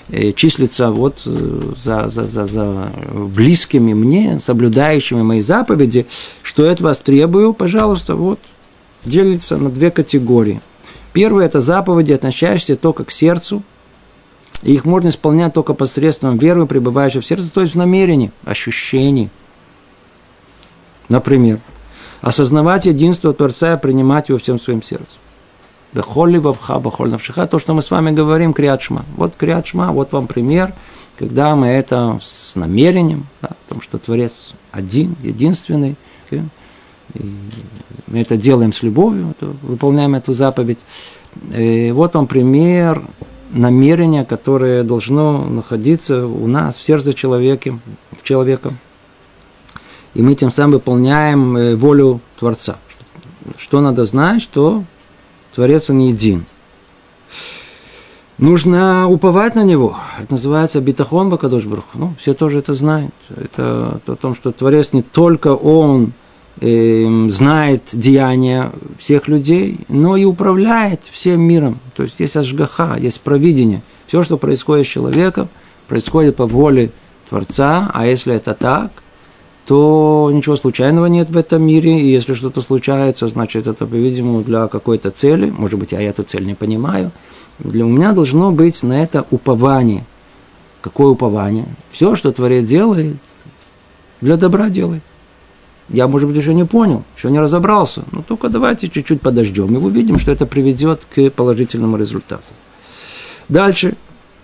э, 0.10 0.34
числиться 0.34 0.92
вот 0.92 1.24
э, 1.26 1.62
за, 1.84 2.10
за, 2.10 2.24
за, 2.24 2.48
за 2.48 2.88
близкими 3.14 3.94
мне, 3.94 4.40
соблюдающими 4.40 5.22
мои 5.22 5.42
заповеди, 5.42 6.06
что 6.42 6.66
это 6.66 6.84
вас 6.84 7.00
требую, 7.00 7.54
пожалуйста, 7.54 8.16
вот, 8.16 8.40
делится 9.06 9.58
на 9.58 9.70
две 9.70 9.92
категории. 9.92 10.62
Первое– 11.14 11.46
это 11.48 11.62
заповеди, 11.62 12.14
относящиеся 12.14 12.76
только 12.76 13.04
к 13.06 13.12
сердцу– 13.12 13.64
и 14.64 14.74
их 14.74 14.86
можно 14.86 15.10
исполнять 15.10 15.54
только 15.54 15.74
посредством 15.74 16.38
веры, 16.38 16.66
пребывающей 16.66 17.20
в 17.20 17.26
сердце, 17.26 17.52
то 17.54 17.62
есть 17.62 17.74
в 17.74 17.78
намерении, 17.78 18.32
ощущении. 18.46 19.30
Например, 21.10 21.60
осознавать 22.22 22.86
единство 22.86 23.34
Творца 23.34 23.74
и 23.74 23.80
принимать 23.80 24.30
его 24.30 24.40
всем 24.40 24.60
своим 24.60 24.82
сердцем. 24.82 25.20
Бехоли 25.94 26.38
вавха, 26.38 26.80
бахоль 26.80 27.12
навшиха, 27.12 27.46
то, 27.46 27.60
что 27.60 27.74
мы 27.74 27.82
с 27.82 27.92
вами 27.92 28.12
говорим, 28.12 28.54
криатшма. 28.54 29.06
Вот 29.16 29.36
криатшма, 29.36 29.92
вот 29.92 30.12
вам 30.12 30.28
пример, 30.28 30.74
когда 31.20 31.56
мы 31.56 31.68
это 31.68 32.20
с 32.24 32.56
намерением, 32.56 33.28
да, 33.42 33.50
том, 33.68 33.82
что 33.82 34.00
Творец 34.00 34.54
один, 34.72 35.16
единственный, 35.22 35.96
и 36.32 36.42
мы 38.08 38.22
это 38.22 38.38
делаем 38.38 38.74
с 38.74 38.82
любовью, 38.82 39.36
выполняем 39.62 40.16
эту 40.16 40.34
заповедь. 40.34 40.80
И 41.54 41.92
вот 41.94 42.16
вам 42.16 42.28
пример 42.28 43.04
намерение, 43.52 44.26
которое 44.26 44.84
должно 44.84 45.46
находиться 45.46 46.26
у 46.26 46.48
нас 46.48 46.76
в 46.76 46.84
сердце 46.84 47.14
человека, 47.14 47.78
в 48.18 48.24
человека. 48.24 48.74
И 50.14 50.22
мы 50.22 50.36
тем 50.36 50.52
самым 50.52 50.74
выполняем 50.74 51.58
э, 51.58 51.76
волю 51.76 52.22
Творца. 52.38 52.78
Что 53.58 53.82
надо 53.82 54.06
знать, 54.06 54.42
что 54.42 54.84
Творец 55.56 55.90
он 55.90 56.00
един. 56.00 56.46
Нужно 58.38 59.08
уповать 59.08 59.56
на 59.56 59.64
него. 59.64 59.98
Это 60.20 60.34
называется 60.34 60.82
битахон 60.82 61.30
бакадош 61.30 61.64
Ну, 61.94 62.16
все 62.20 62.34
тоже 62.34 62.60
это 62.60 62.74
знают. 62.74 63.14
Это 63.30 64.02
о 64.06 64.16
том, 64.16 64.36
что 64.36 64.52
Творец 64.52 64.92
не 64.92 65.02
только 65.02 65.54
он 65.54 66.14
э, 66.60 67.28
знает 67.30 67.90
деяния 67.94 68.72
всех 68.98 69.28
людей, 69.28 69.82
но 69.88 70.18
и 70.18 70.26
управляет 70.26 71.02
всем 71.12 71.42
миром. 71.42 71.80
То 71.96 72.04
есть 72.04 72.20
есть 72.20 72.36
ажгаха, 72.36 72.98
есть 73.00 73.22
провидение. 73.22 73.82
Все, 74.08 74.24
что 74.24 74.38
происходит 74.38 74.88
с 74.88 74.90
человеком, 74.90 75.50
происходит 75.88 76.36
по 76.36 76.46
воле 76.46 76.92
Творца, 77.30 77.92
а 77.94 78.06
если 78.06 78.36
это 78.36 78.54
так, 78.54 78.92
то 79.66 80.30
ничего 80.34 80.56
случайного 80.56 81.06
нет 81.06 81.30
в 81.30 81.38
этом 81.38 81.64
мире, 81.64 82.00
и 82.00 82.12
если 82.12 82.34
что-то 82.34 82.62
случается, 82.62 83.28
значит, 83.28 83.68
это, 83.68 83.86
по-видимому, 83.86 84.42
для 84.42 84.68
какой-то 84.68 85.12
цели, 85.12 85.50
может 85.50 85.80
быть, 85.80 85.94
я 85.94 86.02
эту 86.02 86.24
цель 86.24 86.46
не 86.46 86.54
понимаю, 86.54 87.12
для 87.60 87.86
у 87.86 87.90
меня 87.90 88.12
должно 88.12 88.52
быть 88.52 88.84
на 88.84 89.02
это 89.02 89.26
упование. 89.32 90.06
Какое 90.82 91.08
упование? 91.08 91.66
Все, 91.92 92.16
что 92.16 92.32
Творец 92.34 92.66
делает, 92.66 93.16
для 94.20 94.36
добра 94.36 94.70
делает. 94.70 95.04
Я, 95.90 96.08
может 96.08 96.28
быть, 96.28 96.38
еще 96.38 96.54
не 96.54 96.66
понял, 96.66 97.04
еще 97.18 97.30
не 97.30 97.40
разобрался. 97.40 98.04
Но 98.12 98.22
только 98.22 98.50
давайте 98.50 98.90
чуть-чуть 98.90 99.22
подождем, 99.22 99.74
и 99.76 99.78
увидим, 99.78 100.18
что 100.18 100.32
это 100.32 100.46
приведет 100.46 101.06
к 101.14 101.30
положительному 101.30 101.98
результату. 101.98 102.44
Дальше. 103.50 103.96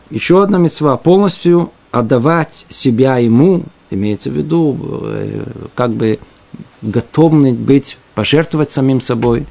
Еще 0.09 0.41
одна 0.41 0.57
мецва. 0.57 0.97
Полностью 0.97 1.71
отдавать 1.91 2.65
себя 2.69 3.17
ему, 3.17 3.63
имеется 3.89 4.29
в 4.29 4.33
виду, 4.33 4.77
э, 5.03 5.43
как 5.75 5.91
бы 5.91 6.19
готовность 6.81 7.57
быть, 7.57 7.97
пожертвовать 8.15 8.71
самим 8.71 9.01
собой. 9.01 9.45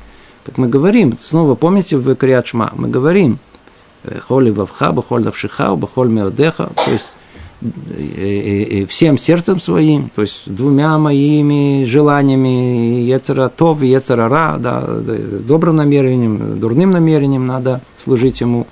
Как 0.44 0.58
мы 0.58 0.68
говорим, 0.68 1.16
снова 1.18 1.54
помните 1.54 1.96
в 1.96 2.14
Криачма, 2.14 2.72
мы 2.74 2.88
говорим, 2.88 3.38
«Э, 4.04 4.18
холи 4.18 4.50
вавха, 4.50 4.92
бахоль 4.92 5.22
давшиха, 5.22 5.74
бахоль 5.74 6.08
меодеха, 6.08 6.70
то 6.84 6.90
есть 6.90 7.10
всем 8.88 9.18
сердцем 9.18 9.58
своим, 9.58 10.10
то 10.14 10.22
есть 10.22 10.42
двумя 10.46 10.96
моими 10.96 11.84
желаниями, 11.86 13.00
Ецера 13.02 13.48
Тов 13.48 13.82
и 13.82 13.88
Ецера 13.88 14.28
Ра, 14.28 14.58
да, 14.60 14.80
добрым 14.80 15.74
намерением, 15.74 16.60
дурным 16.60 16.92
намерением 16.92 17.46
надо 17.46 17.80
служить 17.96 18.40
ему. 18.40 18.68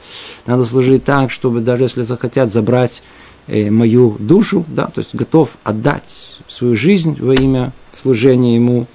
Надо 0.46 0.64
служить 0.64 1.04
так, 1.04 1.32
чтобы 1.32 1.62
даже 1.62 1.82
если 1.82 2.02
захотят 2.02 2.52
забрать 2.52 3.02
э, 3.02 3.25
мою 3.48 4.16
душу, 4.18 4.64
да, 4.68 4.86
то 4.86 5.00
есть 5.00 5.14
готов 5.14 5.56
отдать 5.62 6.40
свою 6.48 6.76
жизнь 6.76 7.16
во 7.20 7.34
имя 7.34 7.72
служения 7.92 8.56
ему. 8.56 8.86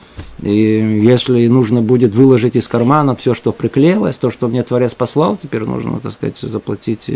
И 0.41 1.01
если 1.03 1.47
нужно 1.47 1.81
будет 1.81 2.15
выложить 2.15 2.55
из 2.55 2.67
кармана 2.67 3.15
все, 3.15 3.33
что 3.33 3.51
приклеилось, 3.51 4.17
то, 4.17 4.29
что 4.31 4.47
мне 4.47 4.63
Творец 4.63 4.93
послал, 4.93 5.37
теперь 5.37 5.63
нужно, 5.63 5.99
так 5.99 6.11
сказать, 6.11 6.37
заплатить 6.39 7.09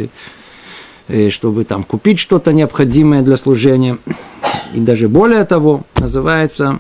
Э, 1.08 1.30
чтобы 1.30 1.66
там 1.66 1.84
купить 1.84 2.20
что-то 2.20 2.52
необходимое 2.52 3.22
для 3.22 3.38
служения. 3.38 3.98
И 4.74 4.80
даже 4.80 5.08
более 5.08 5.46
того, 5.46 5.84
называется 5.98 6.80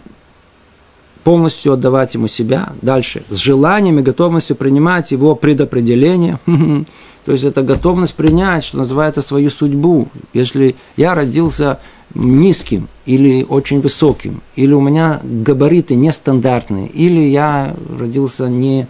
полностью 1.25 1.73
отдавать 1.73 2.13
ему 2.13 2.27
себя. 2.27 2.73
Дальше, 2.83 3.23
с 3.29 3.37
желанием 3.37 3.99
и 3.99 4.03
готовностью 4.03 4.55
принимать 4.55 5.11
его 5.11 5.35
предопределение. 5.35 6.39
То 7.25 7.31
есть 7.31 7.43
это 7.43 7.63
готовность 7.63 8.13
принять, 8.13 8.63
что 8.63 8.77
называется, 8.77 9.23
свою 9.23 9.49
судьбу. 9.49 10.07
Если 10.33 10.75
я 10.95 11.15
родился 11.15 11.79
низким 12.13 12.87
или 13.07 13.43
очень 13.49 13.81
высоким, 13.81 14.43
или 14.55 14.71
у 14.73 14.81
меня 14.81 15.19
габариты 15.23 15.95
нестандартные, 15.95 16.87
или 16.87 17.19
я 17.21 17.75
родился 17.99 18.47
не 18.47 18.87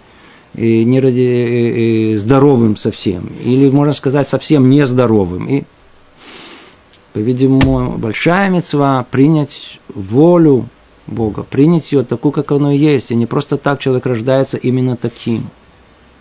не 0.58 1.02
ради 1.02 2.16
здоровым 2.16 2.78
совсем, 2.78 3.30
или, 3.44 3.70
можно 3.70 3.94
сказать, 3.94 4.26
совсем 4.26 4.70
нездоровым. 4.70 5.48
И, 5.50 5.64
по-видимому, 7.12 7.98
большая 7.98 8.50
мецва 8.50 9.06
принять 9.12 9.82
волю 9.94 10.70
Бога, 11.08 11.44
принять 11.44 11.92
ее 11.92 12.04
такую, 12.04 12.32
как 12.32 12.52
оно 12.52 12.72
есть, 12.72 13.12
и 13.12 13.16
не 13.16 13.26
просто 13.26 13.58
так 13.58 13.80
человек 13.80 14.06
рождается 14.06 14.58
именно 14.58 14.96
таким. 14.96 15.50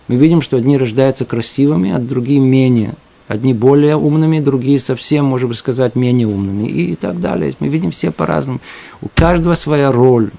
Мы 0.07 0.15
видим, 0.17 0.41
что 0.41 0.57
одни 0.57 0.77
рождаются 0.77 1.25
красивыми, 1.25 1.91
а 1.91 1.99
другие 1.99 2.39
менее. 2.39 2.93
Одни 3.27 3.55
более 3.55 3.95
умными, 3.95 4.39
другие 4.39 4.79
совсем, 4.79 5.25
можно 5.25 5.51
сказать, 5.55 5.95
менее 5.95 6.27
умными 6.27 6.67
и 6.67 6.95
так 6.95 7.19
далее. 7.19 7.55
Мы 7.59 7.69
видим 7.69 7.89
все 7.89 8.11
по-разному. 8.11 8.61
У 9.01 9.07
каждого 9.15 9.55
своя 9.55 9.91
роль, 9.91 10.29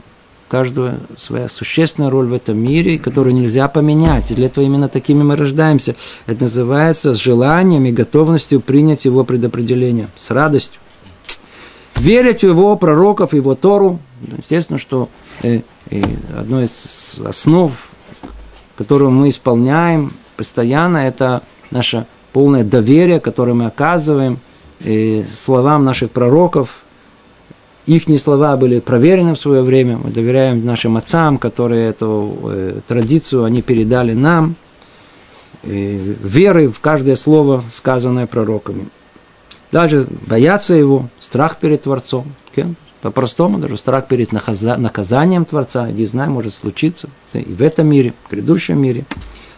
у 0.46 0.50
каждого 0.50 0.94
своя 1.18 1.48
существенная 1.48 2.10
роль 2.10 2.26
в 2.26 2.32
этом 2.32 2.56
мире, 2.58 3.00
которую 3.00 3.34
нельзя 3.34 3.66
поменять. 3.66 4.30
И 4.30 4.36
для 4.36 4.46
этого 4.46 4.62
именно 4.62 4.88
такими 4.88 5.24
мы 5.24 5.34
рождаемся. 5.34 5.96
Это 6.26 6.44
называется 6.44 7.12
с 7.12 7.18
желанием 7.18 7.84
и 7.86 7.90
готовностью 7.90 8.60
принять 8.60 9.04
его 9.04 9.24
предопределение, 9.24 10.06
с 10.14 10.30
радостью. 10.30 10.80
Верить 11.96 12.42
в 12.42 12.48
его 12.48 12.76
пророков, 12.76 13.34
его 13.34 13.56
Тору. 13.56 13.98
Естественно, 14.20 14.78
что 14.78 15.08
э, 15.42 15.60
э, 15.90 16.02
одно 16.36 16.62
из 16.62 17.20
основ, 17.24 17.90
которую 18.76 19.10
мы 19.10 19.28
исполняем 19.28 20.12
постоянно, 20.36 20.98
это 20.98 21.42
наша 21.70 22.06
полное 22.32 22.64
доверие, 22.64 23.20
которое 23.20 23.52
мы 23.52 23.66
оказываем 23.66 24.38
и 24.80 25.24
словам 25.30 25.84
наших 25.84 26.10
пророков. 26.10 26.82
Их 27.86 28.04
слова 28.18 28.56
были 28.56 28.80
проверены 28.80 29.34
в 29.34 29.38
свое 29.38 29.62
время. 29.62 29.98
Мы 29.98 30.10
доверяем 30.10 30.64
нашим 30.64 30.96
отцам, 30.96 31.38
которые 31.38 31.90
эту 31.90 32.38
э, 32.44 32.80
традицию 32.86 33.44
они 33.44 33.62
передали 33.62 34.12
нам. 34.12 34.56
Веры 35.62 36.68
в 36.68 36.78
каждое 36.78 37.16
слово, 37.16 37.64
сказанное 37.72 38.28
пророками. 38.28 38.88
Даже 39.72 40.06
бояться 40.28 40.74
его, 40.74 41.08
страх 41.18 41.58
перед 41.58 41.82
Творцом. 41.82 42.32
По-простому, 43.02 43.58
даже 43.58 43.76
страх 43.76 44.08
перед 44.08 44.32
наказанием 44.32 45.44
Творца, 45.44 45.90
не 45.90 46.06
знаю, 46.06 46.30
может 46.30 46.54
случиться 46.54 47.08
и 47.32 47.52
в 47.52 47.62
этом 47.62 47.88
мире, 47.88 48.14
в 48.24 48.30
грядущем 48.30 48.80
мире. 48.80 49.04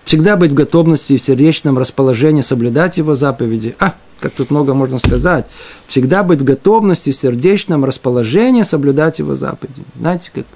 Всегда 0.05 0.37
быть 0.37 0.53
в 0.53 0.55
готовности 0.55 1.13
и 1.13 1.19
в 1.19 1.23
сердечном 1.23 1.79
расположении 1.79 2.41
соблюдать 2.41 2.99
его 2.99 3.15
заповеди. 3.15 3.77
А, 3.79 3.95
как 4.21 4.33
тут 4.33 4.51
много 4.51 4.75
можно 4.75 4.99
сказать. 4.99 5.47
Всегда 5.87 6.23
быть 6.23 6.41
в 6.41 6.45
готовности, 6.45 7.13
в 7.13 7.17
сердечном 7.17 7.85
расположении 7.85 8.63
соблюдать 8.63 9.19
его 9.19 9.35
заповеди. 9.35 9.83
Знаете, 9.99 10.31
как 10.35 10.47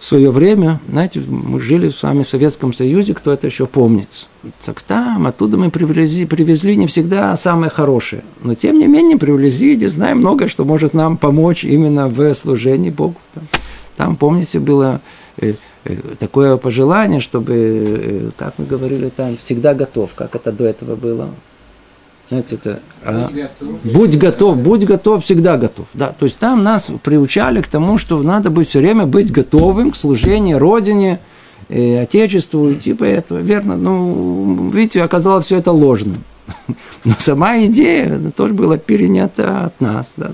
в 0.00 0.04
свое 0.04 0.30
время, 0.30 0.80
знаете, 0.88 1.20
мы 1.20 1.60
жили 1.60 1.90
с 1.90 2.02
вами 2.02 2.22
в 2.22 2.28
Советском 2.28 2.72
Союзе, 2.72 3.14
кто 3.14 3.32
это 3.32 3.46
еще 3.46 3.66
помнит. 3.66 4.28
Так 4.64 4.82
там, 4.82 5.26
оттуда 5.26 5.56
мы 5.56 5.70
привезли, 5.70 6.26
привезли 6.26 6.74
не 6.74 6.86
всегда 6.86 7.36
самое 7.36 7.70
хорошее. 7.70 8.24
Но 8.42 8.54
тем 8.54 8.78
не 8.78 8.88
менее 8.88 9.18
привезли, 9.18 9.74
и 9.74 9.86
знаем 9.86 10.18
много, 10.18 10.48
что 10.48 10.64
может 10.64 10.94
нам 10.94 11.16
помочь 11.16 11.64
именно 11.64 12.08
в 12.08 12.34
служении 12.34 12.90
Богу. 12.90 13.16
Там, 13.34 13.44
там 13.96 14.16
помните, 14.16 14.58
было 14.58 15.00
э, 15.36 15.52
Э, 15.84 15.94
такое 16.18 16.56
пожелание, 16.58 17.20
чтобы, 17.20 17.54
э, 17.56 18.30
как 18.36 18.54
мы 18.58 18.66
говорили 18.66 19.08
там, 19.08 19.36
всегда 19.38 19.72
готов, 19.74 20.14
как 20.14 20.36
это 20.36 20.52
до 20.52 20.64
этого 20.64 20.94
было. 20.94 21.30
Знаете, 22.30 22.54
это 22.54 22.78
а, 23.02 23.28
будь 23.82 24.16
готов, 24.16 24.56
будь 24.56 24.84
готов, 24.84 25.24
всегда 25.24 25.56
готов. 25.56 25.86
Да, 25.94 26.14
то 26.16 26.26
есть 26.26 26.38
там 26.38 26.62
нас 26.62 26.86
приучали 27.02 27.60
к 27.60 27.66
тому, 27.66 27.98
что 27.98 28.22
надо 28.22 28.50
быть 28.50 28.68
все 28.68 28.78
время 28.78 29.06
быть 29.06 29.32
готовым 29.32 29.90
к 29.90 29.96
служению 29.96 30.60
Родине, 30.60 31.18
э, 31.68 32.00
Отечеству 32.00 32.70
и 32.70 32.76
типа 32.76 33.02
этого. 33.02 33.38
Верно, 33.38 33.76
ну, 33.76 34.70
видите, 34.72 35.02
оказалось 35.02 35.46
все 35.46 35.56
это 35.56 35.72
ложным. 35.72 36.22
Но 37.04 37.14
сама 37.18 37.58
идея 37.64 38.20
тоже 38.36 38.54
была 38.54 38.78
перенята 38.78 39.64
от 39.64 39.80
нас. 39.80 40.12
Да, 40.16 40.30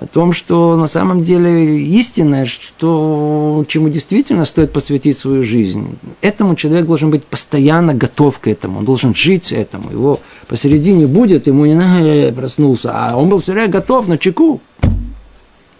о 0.00 0.06
том, 0.06 0.32
что 0.32 0.76
на 0.76 0.86
самом 0.86 1.22
деле 1.22 1.78
истинное, 1.78 2.46
что, 2.46 3.64
чему 3.68 3.90
действительно 3.90 4.46
стоит 4.46 4.72
посвятить 4.72 5.18
свою 5.18 5.42
жизнь. 5.42 5.98
Этому 6.22 6.54
человек 6.56 6.86
должен 6.86 7.10
быть 7.10 7.24
постоянно 7.24 7.94
готов 7.94 8.38
к 8.38 8.48
этому, 8.48 8.78
он 8.78 8.86
должен 8.86 9.14
жить 9.14 9.52
этому. 9.52 9.90
Его 9.90 10.20
посередине 10.48 11.06
будет, 11.06 11.46
ему 11.46 11.66
не 11.66 11.74
надо 11.74 12.32
проснулся, 12.32 12.92
а 12.94 13.16
он 13.16 13.28
был 13.28 13.40
все 13.40 13.52
время 13.52 13.68
готов 13.68 14.08
на 14.08 14.16
чеку. 14.16 14.62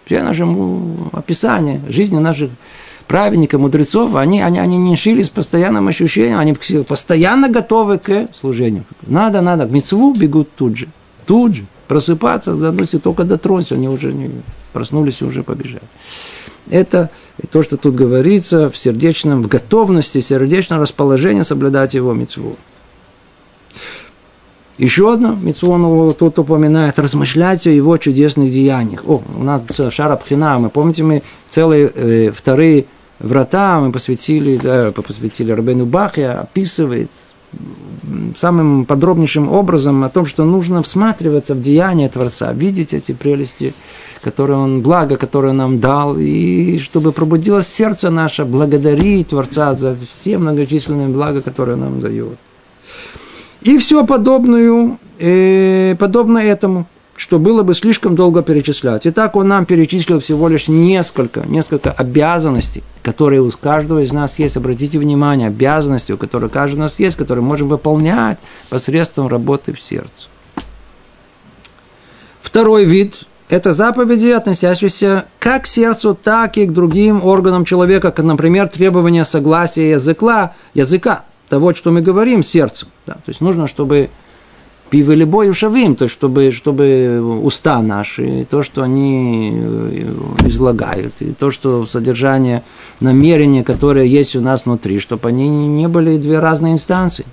Все 0.05 0.21
наши 0.21 0.45
описания 1.13 1.81
жизни 1.87 2.19
наших 2.19 2.51
праведников, 3.07 3.59
мудрецов, 3.59 4.15
они, 4.15 4.41
они, 4.41 4.59
они 4.59 4.77
не 4.77 4.95
шили 4.97 5.23
с 5.23 5.29
постоянным 5.29 5.87
ощущением, 5.87 6.37
они 6.37 6.53
постоянно 6.83 7.49
готовы 7.49 7.97
к 7.97 8.27
служению. 8.35 8.83
Надо, 9.01 9.41
надо, 9.41 9.65
к 9.65 9.71
мецву 9.71 10.13
бегут 10.13 10.49
тут 10.55 10.77
же, 10.77 10.89
тут 11.25 11.55
же 11.55 11.65
просыпаться, 11.91 12.53
если 12.79 12.99
только 12.99 13.25
дотронься, 13.25 13.75
они 13.75 13.89
уже 13.89 14.13
не 14.13 14.31
проснулись 14.71 15.21
и 15.21 15.25
уже 15.25 15.43
побежали. 15.43 15.81
Это 16.69 17.09
то, 17.51 17.63
что 17.63 17.75
тут 17.75 17.95
говорится 17.95 18.69
в 18.69 18.77
сердечном, 18.77 19.43
в 19.43 19.49
готовности, 19.49 20.21
сердечном 20.21 20.79
расположении 20.79 21.41
соблюдать 21.41 21.93
его 21.93 22.13
мецву. 22.13 22.55
Еще 24.77 25.11
одно 25.11 25.35
митцву 25.35 26.15
тут 26.17 26.39
упоминает, 26.39 26.97
размышлять 26.97 27.67
о 27.67 27.71
его 27.71 27.97
чудесных 27.97 28.53
деяниях. 28.53 29.03
О, 29.05 29.21
у 29.35 29.43
нас 29.43 29.63
Шарабхина, 29.89 30.59
мы 30.59 30.69
помните, 30.69 31.03
мы 31.03 31.23
целые 31.49 31.91
э, 31.93 32.31
вторые 32.31 32.85
врата 33.19 33.81
мы 33.81 33.91
посвятили, 33.91 34.55
да, 34.55 34.93
посвятили 34.93 35.51
Рабену 35.51 35.85
Бахе, 35.85 36.29
описывает 36.29 37.11
самым 38.35 38.85
подробнейшим 38.85 39.49
образом 39.51 40.03
о 40.03 40.09
том, 40.09 40.25
что 40.25 40.43
нужно 40.43 40.83
всматриваться 40.83 41.55
в 41.55 41.61
деяния 41.61 42.09
Творца, 42.09 42.53
видеть 42.53 42.93
эти 42.93 43.11
прелести, 43.11 43.73
которые 44.21 44.57
Он, 44.57 44.81
благо, 44.81 45.17
которое 45.17 45.53
нам 45.53 45.79
дал, 45.79 46.17
и 46.17 46.79
чтобы 46.79 47.11
пробудилось 47.11 47.67
сердце 47.67 48.09
наше 48.09 48.45
благодарить 48.45 49.29
Творца 49.29 49.73
за 49.73 49.95
все 49.95 50.37
многочисленные 50.37 51.07
блага, 51.07 51.41
которые 51.41 51.75
Он 51.75 51.81
нам 51.81 51.99
дает. 51.99 52.37
И 53.61 53.77
все 53.77 54.05
подобную, 54.05 54.97
э, 55.19 55.95
подобно 55.99 56.39
этому– 56.39 56.87
что 57.21 57.37
было 57.37 57.61
бы 57.61 57.75
слишком 57.75 58.15
долго 58.15 58.41
перечислять. 58.41 59.05
Итак, 59.05 59.35
он 59.35 59.47
нам 59.47 59.67
перечислил 59.67 60.19
всего 60.19 60.47
лишь 60.47 60.67
несколько, 60.67 61.41
несколько 61.41 61.91
обязанностей, 61.91 62.81
которые 63.03 63.43
у 63.43 63.51
каждого 63.51 63.99
из 63.99 64.11
нас 64.11 64.39
есть. 64.39 64.57
Обратите 64.57 64.97
внимание, 64.97 65.49
обязанности, 65.49 66.11
у 66.11 66.17
каждого 66.17 66.65
из 66.65 66.77
нас 66.77 66.97
есть, 66.97 67.17
которые 67.17 67.43
можем 67.43 67.67
выполнять 67.67 68.39
посредством 68.71 69.27
работы 69.27 69.71
в 69.71 69.79
сердце. 69.79 70.29
Второй 72.41 72.85
вид– 72.85 73.27
это 73.49 73.75
заповеди, 73.75 74.29
относящиеся 74.29 75.25
как 75.37 75.65
к 75.65 75.67
сердцу, 75.67 76.17
так 76.19 76.57
и 76.57 76.65
к 76.65 76.71
другим 76.71 77.23
органам 77.23 77.65
человека, 77.65 78.09
как, 78.09 78.25
например, 78.25 78.67
требования 78.67 79.25
согласия 79.25 79.91
языка, 79.91 80.55
языка 80.73 81.25
того, 81.49 81.75
что 81.75 81.91
мы 81.91 82.01
говорим 82.01 82.43
сердцем. 82.43 82.87
Да, 83.05 83.13
то 83.13 83.27
есть 83.27 83.41
нужно, 83.41 83.67
чтобы 83.67 84.09
пиво 84.91 85.13
любой 85.13 85.49
ушавим, 85.49 85.95
то 85.95 86.09
чтобы, 86.09 86.51
чтобы 86.51 87.39
уста 87.41 87.81
наши, 87.81 88.45
то, 88.49 88.61
что 88.61 88.83
они 88.83 89.53
э, 89.55 90.13
излагают, 90.45 91.13
и 91.21 91.31
то, 91.31 91.49
что 91.49 91.85
содержание 91.85 92.61
намерения, 92.99 93.63
которое 93.63 94.05
есть 94.05 94.35
у 94.35 94.41
нас 94.41 94.65
внутри, 94.65 94.99
чтобы 94.99 95.29
они 95.29 95.47
не 95.47 95.87
были 95.87 96.17
две 96.17 96.39
разные 96.39 96.73
инстанции. 96.73 97.25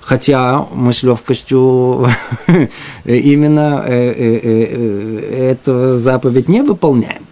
Хотя 0.00 0.66
мы 0.72 0.92
с 0.92 1.02
легкостью 1.02 2.06
именно 3.04 3.84
э, 3.84 4.12
э, 4.16 5.50
эту 5.50 5.98
заповедь 5.98 6.48
не 6.48 6.62
выполняем. 6.62 7.26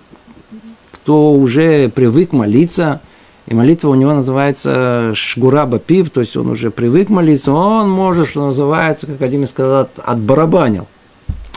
Кто 0.91 1.33
уже 1.33 1.89
привык 1.89 2.33
молиться– 2.33 3.01
и 3.47 3.55
молитва 3.55 3.91
у 3.91 3.95
него 3.95 4.13
называется 4.13 5.13
шгураба 5.15 5.79
пив, 5.79 6.11
то 6.11 6.21
есть 6.21 6.37
он 6.37 6.51
уже 6.51 6.71
привык 6.71 7.09
молиться, 7.09 7.53
он 7.53 7.89
может, 7.91 8.29
что 8.29 8.47
называется, 8.47 9.07
как 9.07 9.23
один 9.23 9.45
из 9.45 9.51
сказал, 9.51 9.89
отбарабанил. 10.05 10.87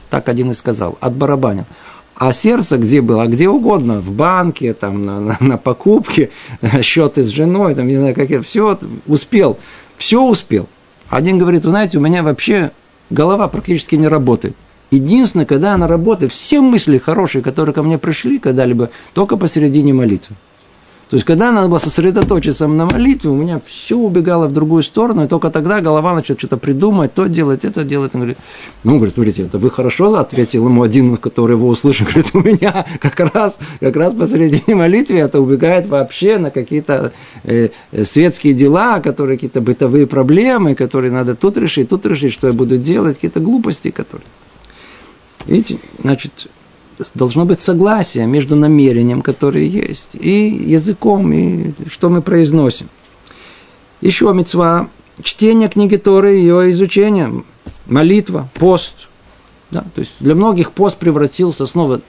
Так 0.09 0.29
один 0.29 0.51
из 0.51 0.59
сказал, 0.59 0.97
отбарабанил. 1.01 1.65
А 2.15 2.31
сердце 2.31 2.77
где 2.77 3.01
было? 3.01 3.23
А 3.23 3.27
где 3.27 3.49
угодно, 3.49 4.01
в 4.01 4.11
банке, 4.11 4.73
там, 4.73 5.03
на, 5.03 5.19
на, 5.19 5.37
на 5.39 5.57
покупке, 5.57 6.29
счеты 6.81 7.23
с 7.23 7.29
женой, 7.29 7.73
там, 7.73 7.87
не 7.87 7.97
знаю, 7.97 8.13
как 8.13 8.29
это, 8.29 8.43
все 8.43 8.77
успел, 9.07 9.57
все 9.97 10.21
успел. 10.21 10.67
Один 11.09 11.39
говорит, 11.39 11.63
вы 11.63 11.71
знаете, 11.71 11.97
у 11.97 12.01
меня 12.01 12.21
вообще 12.21 12.71
голова 13.09 13.47
практически 13.47 13.95
не 13.95 14.07
работает. 14.07 14.55
Единственное, 14.91 15.45
когда 15.45 15.73
она 15.73 15.87
работает, 15.87 16.31
все 16.33 16.61
мысли 16.61 16.97
хорошие, 16.97 17.41
которые 17.41 17.73
ко 17.73 17.81
мне 17.81 17.97
пришли 17.97 18.37
когда-либо, 18.37 18.89
только 19.13 19.37
посередине 19.37 19.93
молитвы. 19.93 20.35
То 21.09 21.15
есть, 21.15 21.25
когда 21.25 21.51
надо 21.51 21.69
было 21.69 21.79
сосредоточиться 21.79 22.67
на 22.67 22.85
молитве, 22.85 23.31
у 23.31 23.35
меня 23.35 23.59
все 23.65 23.97
убегало 23.97 24.47
в 24.47 24.53
другую 24.53 24.83
сторону, 24.83 25.23
и 25.23 25.27
только 25.27 25.49
тогда 25.49 25.81
голова 25.81 26.13
начала 26.13 26.37
что-то 26.37 26.57
придумать, 26.57 27.15
то 27.15 27.25
делать, 27.25 27.65
это 27.65 27.83
делать. 27.83 28.11
Он 28.13 28.21
говорит, 28.21 28.37
ну, 28.83 28.97
говорит, 28.97 29.15
смотрите, 29.15 29.41
это 29.41 29.57
вы 29.57 29.71
хорошо 29.71 30.13
ответил 30.15 30.67
ему 30.67 30.83
один, 30.83 31.17
который 31.17 31.53
его 31.53 31.67
услышал. 31.67 32.05
Говорит, 32.09 32.29
у 32.35 32.41
меня 32.41 32.85
как 32.99 33.19
раз, 33.33 33.57
как 33.79 33.95
раз 33.95 34.13
посредине 34.13 34.75
молитвы 34.75 35.17
это 35.17 35.41
убегает 35.41 35.87
вообще 35.87 36.37
на 36.37 36.51
какие-то 36.51 37.11
э, 37.43 37.69
э, 37.91 38.05
светские 38.05 38.53
дела, 38.53 38.99
которые 38.99 39.37
какие-то 39.37 39.61
бытовые 39.61 40.05
проблемы, 40.05 40.75
которые 40.75 41.11
надо 41.11 41.35
тут 41.35 41.57
решить, 41.57 41.89
тут 41.89 42.05
решить, 42.05 42.33
что 42.33 42.47
я 42.47 42.53
буду 42.53 42.77
делать, 42.77 43.15
какие-то 43.15 43.39
глупости, 43.39 43.89
которые... 43.89 44.27
Видите, 45.47 45.79
значит, 46.03 46.49
должно 47.13 47.45
быть 47.45 47.61
согласие 47.61 48.25
между 48.27 48.55
намерением, 48.55 49.21
которое 49.21 49.65
есть, 49.65 50.15
и 50.15 50.47
языком, 50.47 51.31
и 51.31 51.73
что 51.89 52.09
мы 52.09 52.21
произносим. 52.21 52.89
Еще 54.01 54.31
мецва 54.33 54.89
чтение 55.21 55.69
книги 55.69 55.97
Торы, 55.97 56.33
ее 56.33 56.71
изучение, 56.71 57.43
молитва, 57.85 58.49
пост. 58.53 59.09
Да? 59.71 59.81
То 59.93 59.99
есть 59.99 60.15
для 60.19 60.35
многих 60.35 60.71
пост 60.71 60.97
превратился 60.97 61.65
снова 61.65 62.01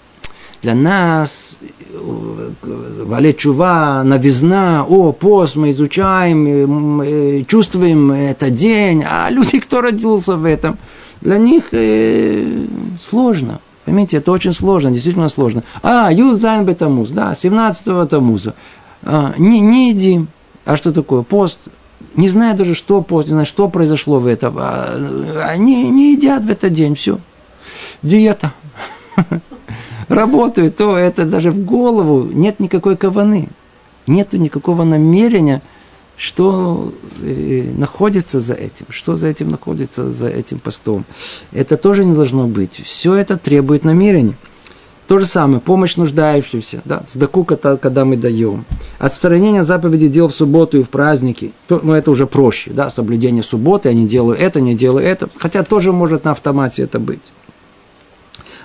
для 0.63 0.75
нас 0.75 1.57
Вале 1.93 3.33
Чува, 3.33 4.03
новизна, 4.05 4.85
о, 4.87 5.13
пост 5.13 5.57
мы 5.57 5.71
изучаем, 5.71 7.45
чувствуем 7.47 8.13
это 8.13 8.51
день, 8.51 9.05
а 9.09 9.31
люди, 9.31 9.59
кто 9.59 9.81
родился 9.81 10.37
в 10.37 10.45
этом, 10.45 10.79
для 11.21 11.39
них 11.39 11.65
э, 11.73 12.67
сложно. 13.01 13.61
Поймите, 13.85 14.19
это 14.19 14.33
очень 14.33 14.53
сложно, 14.53 14.91
действительно 14.91 15.29
сложно. 15.29 15.63
А, 15.83 16.13
Юзайн 16.13 16.65
Бетамуз, 16.65 17.11
да, 17.11 17.33
17-го 17.33 18.07
Тамуза. 18.07 18.55
А, 19.03 19.35
не, 19.39 19.61
не 19.61 19.91
едим. 19.91 20.29
А 20.65 20.77
что 20.77 20.93
такое? 20.93 21.23
Пост. 21.23 21.61
Не 22.17 22.29
знаю 22.29 22.57
даже, 22.57 22.75
что 22.75 23.03
пост, 23.03 23.29
не 23.29 23.33
знаю, 23.33 23.47
что 23.47 23.69
произошло 23.69 24.19
в 24.19 24.27
этом. 24.27 24.57
А, 24.59 24.95
они 25.49 25.91
не 25.91 26.13
едят 26.13 26.45
в 26.45 26.51
этот 26.51 26.73
день, 26.73 26.95
все. 26.95 27.19
Диета. 28.03 28.53
Работают, 30.09 30.77
то 30.77 30.97
это 30.97 31.25
даже 31.25 31.51
в 31.51 31.65
голову 31.65 32.29
нет 32.33 32.61
никакой 32.61 32.97
каваны. 32.97 33.49
Нету 34.07 34.39
никакого 34.39 34.85
намерения– 34.85 35.63
что 36.21 36.93
э, 37.23 37.73
находится 37.79 38.41
за 38.41 38.53
этим, 38.53 38.85
что 38.91 39.17
за 39.17 39.29
этим 39.29 39.49
находится, 39.49 40.13
за 40.13 40.29
этим 40.29 40.59
постом. 40.59 41.07
Это 41.51 41.79
тоже 41.79 42.05
не 42.05 42.15
должно 42.15 42.47
быть. 42.47 42.83
Все 42.85 43.15
это 43.15 43.39
требует 43.39 43.85
намерения. 43.85 44.37
То 45.07 45.19
же 45.19 45.25
самое, 45.25 45.61
помощь 45.61 45.97
нуждающимся, 45.97 46.83
да, 46.85 47.03
сдаку, 47.09 47.45
когда 47.45 48.05
мы 48.05 48.19
даем. 48.19 48.67
Отстранение 48.99 49.65
заповеди 49.65 50.09
дел 50.09 50.29
в 50.29 50.35
субботу 50.35 50.79
и 50.79 50.83
в 50.83 50.91
праздники, 50.91 51.53
то, 51.67 51.81
ну, 51.83 51.95
это 51.95 52.11
уже 52.11 52.27
проще, 52.27 52.71
да, 52.71 52.91
соблюдение 52.91 53.43
субботы, 53.43 53.89
я 53.89 53.95
не 53.95 54.07
делаю 54.07 54.37
это, 54.39 54.61
не 54.61 54.75
делаю 54.75 55.05
это, 55.05 55.31
хотя 55.39 55.65
тоже 55.65 55.91
может 55.91 56.25
на 56.25 56.33
автомате 56.33 56.83
это 56.83 57.01
быть. 57.01 57.33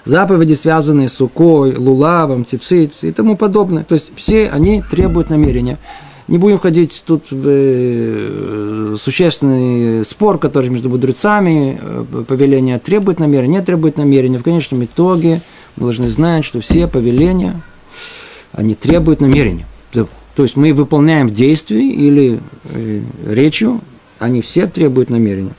Заповеди, 0.03 0.53
связанные 0.53 1.07
с 1.07 1.13
сукой, 1.13 1.75
лулавом, 1.75 2.45
цицит 2.45 2.91
и 3.01 3.11
тому 3.11 3.37
подобное. 3.37 3.85
То 3.85 3.95
есть 3.95 4.11
все 4.15 4.49
они 4.49 4.83
требуют 4.83 5.31
намерения. 5.31 5.79
Не 6.27 6.39
будем 6.39 6.57
ходить 6.57 7.03
тут 7.05 7.25
в 7.29 7.47
э, 7.47 8.95
существенный 8.99 10.03
спор, 10.03 10.39
который 10.39 10.71
между 10.71 10.89
мудрецами, 10.89 11.79
э, 11.79 12.23
повеление 12.27 12.79
требует 12.79 13.19
намерения, 13.19 13.59
не 13.59 13.61
требует 13.61 13.97
намерения. 13.97 14.39
В 14.39 14.43
конечном 14.43 14.83
итоге 14.83 15.41
мы 15.75 15.83
должны 15.83 16.09
знать, 16.09 16.43
что 16.43 16.61
все 16.61 16.87
повеления, 16.87 17.61
они 18.53 18.73
требуют 18.73 19.21
намерения. 19.21 19.67
То 20.35 20.43
есть 20.43 20.57
мы 20.57 20.73
выполняем 20.73 21.29
действия 21.29 21.87
или 21.87 22.39
э, 22.65 23.01
речью, 23.27 23.81
они 24.19 24.41
все 24.41 24.67
требуют 24.67 25.09
намерения. 25.09 25.55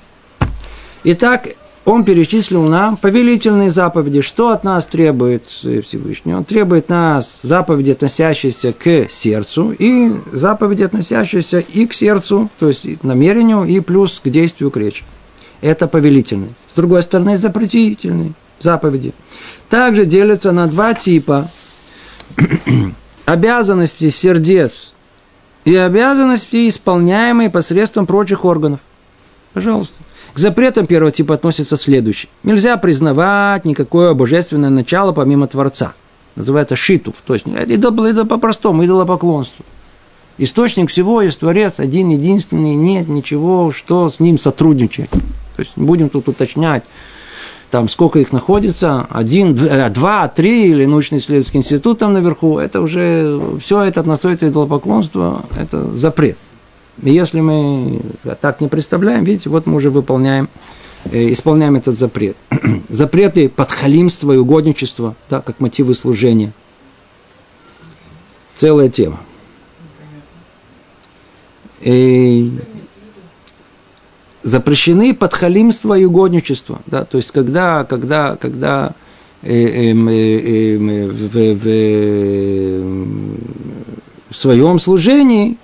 Итак, 1.05 1.48
он 1.87 2.05
перечислил 2.05 2.64
нам 2.68 2.99
повелительные 2.99 3.70
заповеди. 3.70 4.20
Что 4.20 4.51
от 4.51 4.64
нас 4.64 4.85
требует 4.85 5.46
Всевышний? 5.46 6.35
Он 6.35 6.44
требует 6.44 6.90
нас 6.90 7.38
заповеди, 7.42 7.92
относящиеся 7.92 8.75
к 8.75 9.09
сердцу, 9.09 9.70
и 9.70 10.11
заповеди, 10.33 10.83
относящиеся 10.83 11.61
и 11.61 11.87
к 11.87 11.94
сердцу, 11.94 12.51
то 12.59 12.68
есть 12.68 12.99
к 12.99 13.03
намерению, 13.05 13.64
и 13.64 13.81
плюс 13.81 14.20
к 14.22 14.29
действию, 14.29 14.70
к 14.70 14.77
речи. 14.77 15.05
Это 15.62 15.88
повелительные. 15.88 16.51
С 16.66 16.75
другой 16.75 17.03
стороны, 17.03 17.38
запретительные 17.38 18.35
заповеди. 18.61 19.14
Также 19.70 20.05
делятся 20.05 20.53
на 20.53 20.66
два 20.66 20.92
типа. 20.92 21.49
обязанности 23.27 24.09
сердец 24.09 24.94
и 25.64 25.77
обязанности, 25.77 26.68
исполняемые 26.68 27.51
посредством 27.51 28.07
прочих 28.07 28.44
органов. 28.44 28.81
Пожалуйста. 29.53 29.94
К 30.37 30.38
запретам 30.38 30.87
первого 30.87 31.11
типа 31.11 31.33
относится 31.33 31.79
следующий. 31.79 32.29
Нельзя 32.42 32.77
признавать 32.77 33.64
никакое 33.64 34.12
божественное 34.12 34.68
начало 34.68 35.12
помимо 35.12 35.46
Творца. 35.46 35.94
Называется 36.35 36.77
шитув. 36.77 37.14
То 37.27 37.33
есть 37.33 37.46
идол, 37.46 38.05
идол 38.05 38.27
по-простому, 38.27 38.85
идолопоклонство. 38.85 39.64
Источник 40.37 40.90
всего 40.90 41.22
есть 41.22 41.40
Творец, 41.40 41.81
один, 41.81 42.11
единственный, 42.11 42.75
нет 42.75 43.09
ничего, 43.09 43.72
что 43.72 44.11
с 44.11 44.20
ним 44.20 44.38
сотрудничает. 44.38 45.09
То 45.09 45.61
есть 45.61 45.75
не 45.79 45.87
будем 45.87 46.11
тут 46.11 46.29
уточнять, 46.29 46.83
там 47.70 47.88
сколько 47.88 48.18
их 48.18 48.31
находится, 48.31 49.07
один, 49.09 49.57
э, 49.57 49.88
два, 49.88 50.29
три, 50.29 50.68
или 50.68 50.85
научно-исследовательский 50.85 51.61
институт 51.61 52.01
там 52.01 52.12
наверху, 52.12 52.59
это 52.59 52.83
уже, 52.83 53.40
все 53.59 53.81
это 53.81 54.01
относится 54.01 54.46
идолопоклонство, 54.46 55.46
это 55.59 55.94
запрет. 55.94 56.37
И 57.02 57.12
если 57.12 57.40
мы 57.40 58.00
так 58.40 58.61
не 58.61 58.68
представляем, 58.68 59.24
видите, 59.24 59.50
вот 59.50 59.66
мы 59.66 59.76
уже 59.76 59.90
выполняем, 59.90 60.48
э, 61.04 61.32
исполняем 61.32 61.76
этот 61.76 61.98
запрет. 61.98 62.37
Запреты 62.88 63.48
подхалимства 63.48 64.32
и 64.32 64.37
угодничества, 64.37 65.14
да, 65.28 65.40
как 65.40 65.61
мотивы 65.61 65.94
служения. 65.94 66.52
Целая 68.54 68.88
тема. 68.88 69.20
И 71.82 72.52
запрещены 74.42 75.14
подхалимство 75.14 75.98
и 75.98 76.04
угодничество. 76.04 76.80
Да, 76.87 77.04
то 77.04 77.18
есть, 77.18 77.32
когда, 77.32 77.85
когда, 77.85 78.37
когда 78.37 78.94
э, 79.42 79.52
э, 79.52 79.92
э, 79.92 79.92
э, 79.92 80.78
в, 80.78 81.35
в, 81.59 81.66
в 84.30 84.37
своем 84.37 84.78
служении 84.78 85.59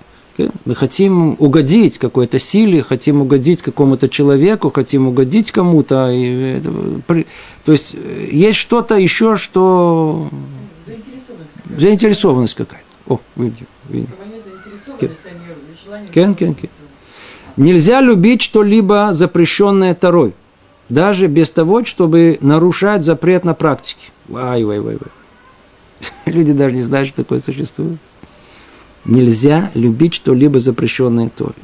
мы 0.65 0.75
хотим 0.75 1.37
угодить 1.39 1.99
какой-то 1.99 2.39
силе, 2.39 2.83
хотим 2.83 3.23
угодить 3.23 3.63
какому-то 3.63 4.09
человеку, 4.09 4.71
хотим 4.71 5.09
угодить 5.09 5.53
кому-то. 5.53 6.07
То 7.65 7.73
есть 7.73 7.95
э, 7.95 8.29
есть 8.31 8.59
что-то 8.59 8.97
еще, 8.97 9.37
что... 9.37 10.31
Заинтересованность 10.87 11.53
какая-то. 11.55 11.81
Заинтересованность 11.81 12.55
какая-то. 12.55 12.87
О, 13.07 13.21
видите. 13.37 13.67
Кен, 16.13 16.35
кен, 16.35 16.55
кен. 16.55 16.71
Нельзя 17.57 18.01
любить 18.01 18.43
что-либо 18.43 19.11
запрещенное 19.13 19.95
Тарой, 19.95 20.35
даже 20.89 21.27
без 21.27 21.51
того, 21.51 21.85
чтобы 21.85 22.39
нарушать 22.41 23.05
запрет 23.05 23.45
на 23.45 23.55
практике. 23.55 24.11
Вай, 24.29 24.65
вай, 24.65 24.81
вай, 24.81 24.97
вай. 24.97 25.11
Люди 26.27 26.53
даже 26.53 26.75
не 26.75 26.83
знают, 26.83 27.09
что 27.09 27.19
такое 27.19 27.41
существует. 27.41 27.99
Нельзя 29.05 29.71
любить 29.75 30.15
что-либо 30.15 30.61
запрещенное 30.61 31.29
Торе. 31.29 31.55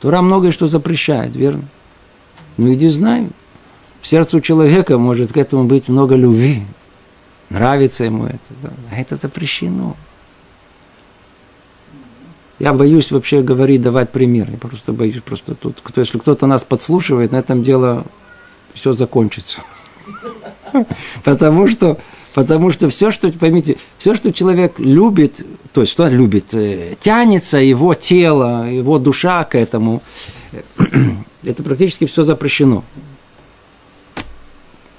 Тора 0.00 0.22
многое 0.22 0.50
что 0.50 0.66
запрещает, 0.66 1.34
верно? 1.36 1.64
Ну 2.56 2.72
иди 2.72 2.88
знай. 2.88 3.28
В 4.00 4.06
сердце 4.06 4.40
человека 4.40 4.98
может 4.98 5.32
к 5.32 5.36
этому 5.36 5.64
быть 5.64 5.88
много 5.88 6.16
любви. 6.16 6.62
Нравится 7.50 8.04
ему 8.04 8.26
это. 8.26 8.38
Да? 8.62 8.70
А 8.90 8.96
это 8.96 9.16
запрещено. 9.16 9.96
Я 12.58 12.74
боюсь 12.74 13.10
вообще 13.10 13.42
говорить, 13.42 13.82
давать 13.82 14.10
примеры. 14.10 14.56
Просто 14.56 14.92
боюсь, 14.92 15.20
просто 15.24 15.54
тут, 15.54 15.80
кто, 15.82 16.00
если 16.00 16.18
кто-то 16.18 16.46
нас 16.46 16.62
подслушивает, 16.62 17.32
на 17.32 17.36
этом 17.36 17.62
дело 17.62 18.04
все 18.74 18.92
закончится. 18.92 19.62
Потому 21.24 21.68
что 21.68 21.98
Потому 22.34 22.70
что 22.70 22.88
все, 22.88 23.10
что, 23.10 23.30
поймите, 23.32 23.76
все, 23.98 24.14
что 24.14 24.32
человек 24.32 24.78
любит, 24.78 25.44
то 25.72 25.80
есть 25.80 25.92
что 25.92 26.08
любит, 26.08 26.54
э, 26.54 26.94
тянется 27.00 27.58
его 27.58 27.94
тело, 27.94 28.70
его 28.70 28.98
душа 28.98 29.44
к 29.44 29.56
этому, 29.56 30.00
это 31.42 31.62
практически 31.62 32.06
все 32.06 32.22
запрещено. 32.22 32.84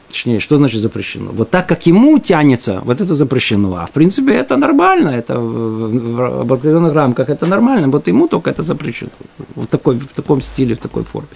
Точнее, 0.10 0.42
что 0.42 0.58
значит 0.58 0.82
запрещено? 0.82 1.32
Вот 1.32 1.50
так, 1.52 1.68
как 1.68 1.86
ему 1.86 2.20
тянется, 2.20 2.82
вот 2.84 3.00
это 3.00 3.14
запрещено. 3.14 3.78
А 3.78 3.86
в 3.86 3.92
принципе 3.92 4.34
это 4.34 4.58
нормально, 4.58 5.10
это 5.10 5.40
в 5.40 6.54
определенных 6.54 6.94
рамках 6.94 7.30
это 7.30 7.46
нормально. 7.46 7.88
Вот 7.88 8.08
ему 8.08 8.28
только 8.28 8.50
это 8.50 8.62
запрещено. 8.62 9.12
В, 9.56 9.68
такой, 9.68 9.98
в 9.98 10.14
таком 10.14 10.42
стиле, 10.42 10.76
в 10.76 10.80
такой 10.80 11.06
форме. 11.06 11.30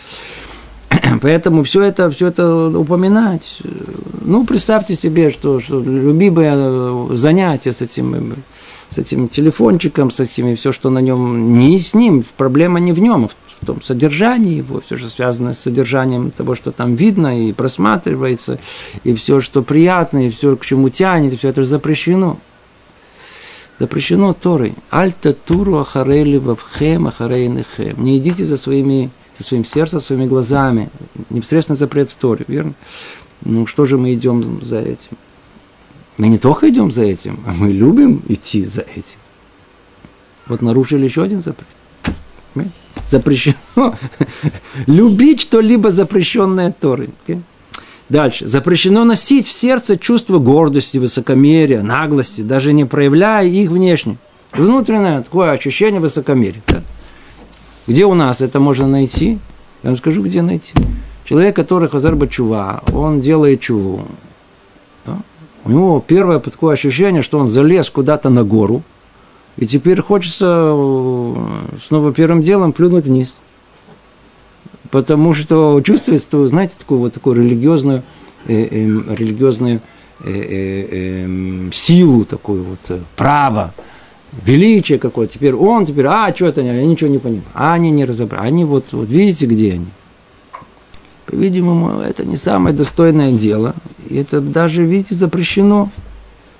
Поэтому 1.21 1.63
все 1.63 1.83
это, 1.83 2.09
все 2.09 2.27
это 2.27 2.69
упоминать. 2.77 3.61
Ну, 4.21 4.45
представьте 4.45 4.95
себе, 4.95 5.31
что, 5.31 5.59
что 5.59 5.79
любимое 5.81 7.15
занятие 7.15 7.73
с 7.73 7.81
этим, 7.81 8.35
с 8.89 8.97
этим 8.97 9.27
телефончиком, 9.27 10.11
с 10.11 10.19
этими, 10.19 10.55
все, 10.55 10.71
что 10.71 10.89
на 10.89 10.99
нем, 10.99 11.57
не 11.57 11.77
с 11.79 11.93
ним, 11.93 12.23
проблема 12.37 12.79
не 12.79 12.93
в 12.93 12.99
нем, 12.99 13.25
а 13.25 13.27
в 13.27 13.65
том 13.65 13.81
содержании 13.81 14.57
его, 14.57 14.81
все, 14.81 14.97
что 14.97 15.09
связано 15.09 15.53
с 15.53 15.59
содержанием 15.59 16.31
того, 16.31 16.55
что 16.55 16.71
там 16.71 16.95
видно 16.95 17.47
и 17.47 17.53
просматривается, 17.53 18.59
и 19.03 19.13
все, 19.13 19.41
что 19.41 19.61
приятно, 19.61 20.27
и 20.27 20.29
все, 20.29 20.55
к 20.55 20.65
чему 20.65 20.89
тянет, 20.89 21.33
и 21.33 21.37
все 21.37 21.49
это 21.49 21.65
запрещено. 21.65 22.37
Запрещено 23.77 24.31
Торой. 24.31 24.73
Альта 24.89 25.33
туру 25.33 25.79
ахарели 25.79 26.37
вавхем 26.37 27.07
ахарейнехем. 27.07 28.01
Не 28.01 28.17
идите 28.17 28.45
за 28.45 28.55
своими 28.55 29.11
со 29.37 29.43
своим 29.43 29.65
сердцем, 29.65 30.01
своими 30.01 30.25
глазами. 30.25 30.89
Непосредственно 31.29 31.77
запрет 31.77 32.09
в 32.09 32.15
Торе, 32.15 32.45
верно? 32.47 32.73
Ну, 33.43 33.67
что 33.67 33.85
же 33.85 33.97
мы 33.97 34.13
идем 34.13 34.63
за 34.63 34.79
этим? 34.79 35.17
Мы 36.17 36.29
не 36.29 36.37
только 36.37 36.69
идем 36.69 36.91
за 36.91 37.03
этим, 37.03 37.43
а 37.45 37.53
мы 37.53 37.71
любим 37.71 38.23
идти 38.27 38.65
за 38.65 38.81
этим. 38.81 39.19
Вот 40.47 40.61
нарушили 40.61 41.05
еще 41.05 41.23
один 41.23 41.41
запрет. 41.41 41.67
Запрещено 43.09 43.55
любить 44.87 45.41
что-либо 45.41 45.91
запрещенное 45.91 46.71
Торой. 46.71 47.09
Дальше. 48.07 48.47
Запрещено 48.47 49.03
носить 49.03 49.47
в 49.47 49.51
сердце 49.51 49.97
чувство 49.97 50.39
гордости, 50.39 50.97
высокомерия, 50.97 51.81
наглости, 51.81 52.41
даже 52.41 52.71
не 52.71 52.85
проявляя 52.85 53.45
их 53.45 53.69
внешне. 53.69 54.17
Внутреннее 54.53 55.21
такое 55.21 55.51
ощущение 55.51 55.99
высокомерия. 55.99 56.61
Да? 56.67 56.81
Где 57.87 58.05
у 58.05 58.13
нас 58.13 58.41
это 58.41 58.59
можно 58.59 58.87
найти? 58.87 59.39
Я 59.83 59.89
вам 59.89 59.97
скажу, 59.97 60.23
где 60.23 60.41
найти. 60.41 60.73
Человек, 61.23 61.55
который 61.55 61.87
хазар 61.89 62.15
чува, 62.27 62.83
он 62.93 63.19
делает 63.19 63.61
чуву. 63.61 64.07
У 65.63 65.71
него 65.71 66.03
первое 66.05 66.39
такое 66.39 66.73
ощущение, 66.73 67.23
что 67.23 67.39
он 67.39 67.47
залез 67.47 67.89
куда-то 67.89 68.29
на 68.29 68.43
гору, 68.43 68.83
и 69.57 69.65
теперь 69.65 69.99
хочется 70.01 70.45
э, 70.45 71.35
снова 71.87 72.13
первым 72.13 72.43
делом 72.43 72.71
плюнуть 72.71 73.05
вниз. 73.05 73.33
Потому 74.91 75.33
что 75.33 75.81
чувствуется, 75.81 76.47
знаете, 76.47 76.75
такую 76.77 76.99
вот 76.99 77.13
такую 77.13 77.37
религиозную, 77.37 78.03
э, 78.47 78.53
э, 78.53 79.15
религиозную 79.15 79.81
э, 80.19 80.29
э, 80.29 80.87
э, 80.91 81.71
силу, 81.71 82.25
такую 82.25 82.63
вот 82.63 82.79
э, 82.89 82.99
право, 83.15 83.73
величие 84.43 84.99
какое-то. 84.99 85.33
Теперь 85.33 85.53
он, 85.53 85.85
теперь, 85.85 86.05
а, 86.05 86.33
что 86.35 86.47
это, 86.47 86.61
я 86.61 86.85
ничего 86.85 87.09
не 87.09 87.19
понимаю. 87.19 87.43
А 87.53 87.73
они 87.73 87.91
не 87.91 88.05
разобрали. 88.05 88.47
Они 88.47 88.65
вот, 88.65 88.85
вот 88.91 89.07
видите, 89.07 89.45
где 89.45 89.73
они? 89.73 89.87
По-видимому, 91.25 92.01
это 92.01 92.25
не 92.25 92.37
самое 92.37 92.75
достойное 92.75 93.31
дело. 93.31 93.73
И 94.09 94.17
это 94.17 94.41
даже, 94.41 94.83
видите, 94.83 95.15
запрещено 95.15 95.89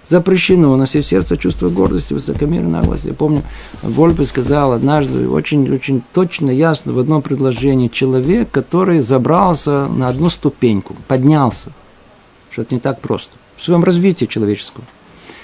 запрещено 0.07 0.75
носить 0.75 1.05
в 1.05 1.09
сердце 1.09 1.37
чувство 1.37 1.69
гордости, 1.69 2.13
высокомерия, 2.13 2.67
наглости. 2.67 3.07
Я 3.07 3.13
помню, 3.13 3.43
Вольпе 3.81 4.25
сказал 4.25 4.73
однажды 4.73 5.27
очень, 5.27 5.71
очень 5.73 6.03
точно, 6.13 6.51
ясно 6.51 6.93
в 6.93 6.99
одном 6.99 7.21
предложении. 7.21 7.87
Человек, 7.87 8.51
который 8.51 8.99
забрался 8.99 9.87
на 9.87 10.09
одну 10.09 10.29
ступеньку, 10.29 10.95
поднялся. 11.07 11.71
Что 12.51 12.61
это 12.61 12.75
не 12.75 12.81
так 12.81 13.01
просто. 13.01 13.31
В 13.57 13.63
своем 13.63 13.83
развитии 13.83 14.25
человеческого. 14.25 14.85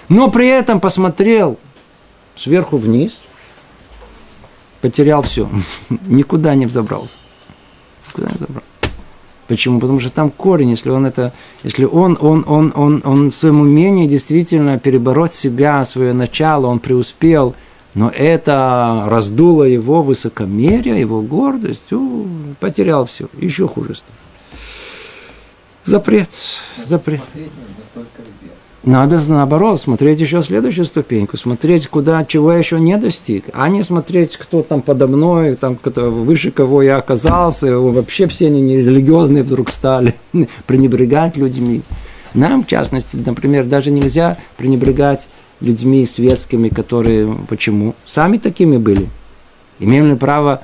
Но 0.09 0.29
при 0.29 0.47
этом 0.47 0.79
посмотрел 0.79 1.57
сверху 2.41 2.77
вниз, 2.77 3.19
потерял 4.81 5.21
все. 5.21 5.49
Никуда 6.07 6.55
не 6.55 6.65
взобрался. 6.65 7.13
Никуда 8.09 8.29
не 8.29 8.35
взобрался. 8.35 8.65
Почему? 9.47 9.81
Потому 9.81 9.99
что 9.99 10.09
там 10.09 10.31
корень, 10.31 10.69
если 10.69 10.89
он 10.89 11.05
это, 11.05 11.33
если 11.63 11.83
он, 11.83 12.17
он, 12.21 12.45
он, 12.47 12.71
он, 12.73 13.01
он 13.03 13.31
в 13.31 13.35
своем 13.35 13.59
умении 13.59 14.07
действительно 14.07 14.79
перебороть 14.79 15.33
себя, 15.33 15.83
свое 15.83 16.13
начало, 16.13 16.67
он 16.67 16.79
преуспел, 16.79 17.53
но 17.93 18.09
это 18.09 19.07
раздуло 19.07 19.63
его 19.63 20.03
высокомерие, 20.03 21.01
его 21.01 21.21
гордость, 21.21 21.91
у, 21.91 22.27
потерял 22.61 23.05
все, 23.05 23.27
еще 23.37 23.67
хуже 23.67 23.95
стало. 23.95 24.15
Запрет, 25.83 26.29
запрет. 26.85 27.21
Надо, 28.83 29.19
наоборот, 29.27 29.79
смотреть 29.79 30.21
еще 30.21 30.41
следующую 30.41 30.85
ступеньку, 30.85 31.37
смотреть, 31.37 31.87
куда, 31.87 32.25
чего 32.25 32.51
я 32.51 32.57
еще 32.57 32.79
не 32.79 32.97
достиг, 32.97 33.45
а 33.53 33.69
не 33.69 33.83
смотреть, 33.83 34.37
кто 34.37 34.63
там 34.63 34.81
подо 34.81 35.07
мной, 35.07 35.55
там, 35.55 35.75
кто, 35.75 36.09
выше 36.09 36.49
кого 36.49 36.81
я 36.81 36.97
оказался, 36.97 37.77
вообще 37.77 38.25
все 38.25 38.47
они 38.47 38.59
не 38.59 38.77
религиозные 38.77 39.43
вдруг 39.43 39.69
стали, 39.69 40.15
пренебрегать 40.65 41.37
людьми. 41.37 41.83
Нам, 42.33 42.63
в 42.63 42.67
частности, 42.67 43.17
например, 43.23 43.65
даже 43.65 43.91
нельзя 43.91 44.37
пренебрегать 44.57 45.27
людьми 45.59 46.03
светскими, 46.07 46.69
которые, 46.69 47.37
почему? 47.47 47.93
Сами 48.05 48.37
такими 48.37 48.77
были. 48.77 49.09
Имеем 49.77 50.09
ли 50.09 50.15
право 50.15 50.61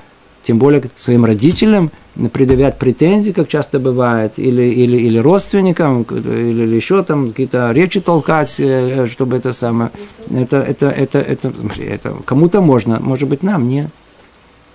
тем 0.48 0.60
более 0.60 0.82
своим 0.96 1.26
родителям 1.26 1.92
предъявлять 2.32 2.80
претензии, 2.80 3.32
как 3.32 3.50
часто 3.50 3.80
бывает, 3.80 4.40
или, 4.40 4.64
или, 4.64 4.96
или 4.96 5.18
родственникам, 5.18 6.04
или, 6.04 6.52
или 6.52 6.76
еще 6.76 7.04
там 7.04 7.28
какие-то 7.28 7.74
речи 7.74 8.00
толкать, 8.00 8.56
э, 8.60 9.08
чтобы 9.08 9.36
это 9.36 9.52
самое, 9.52 9.92
это, 10.30 10.58
это, 10.62 10.88
это, 10.88 11.20
это, 11.20 11.54
это 11.78 12.16
кому-то 12.24 12.62
можно, 12.62 12.98
может 13.02 13.28
быть, 13.28 13.44
нам 13.44 13.68
не, 13.68 13.90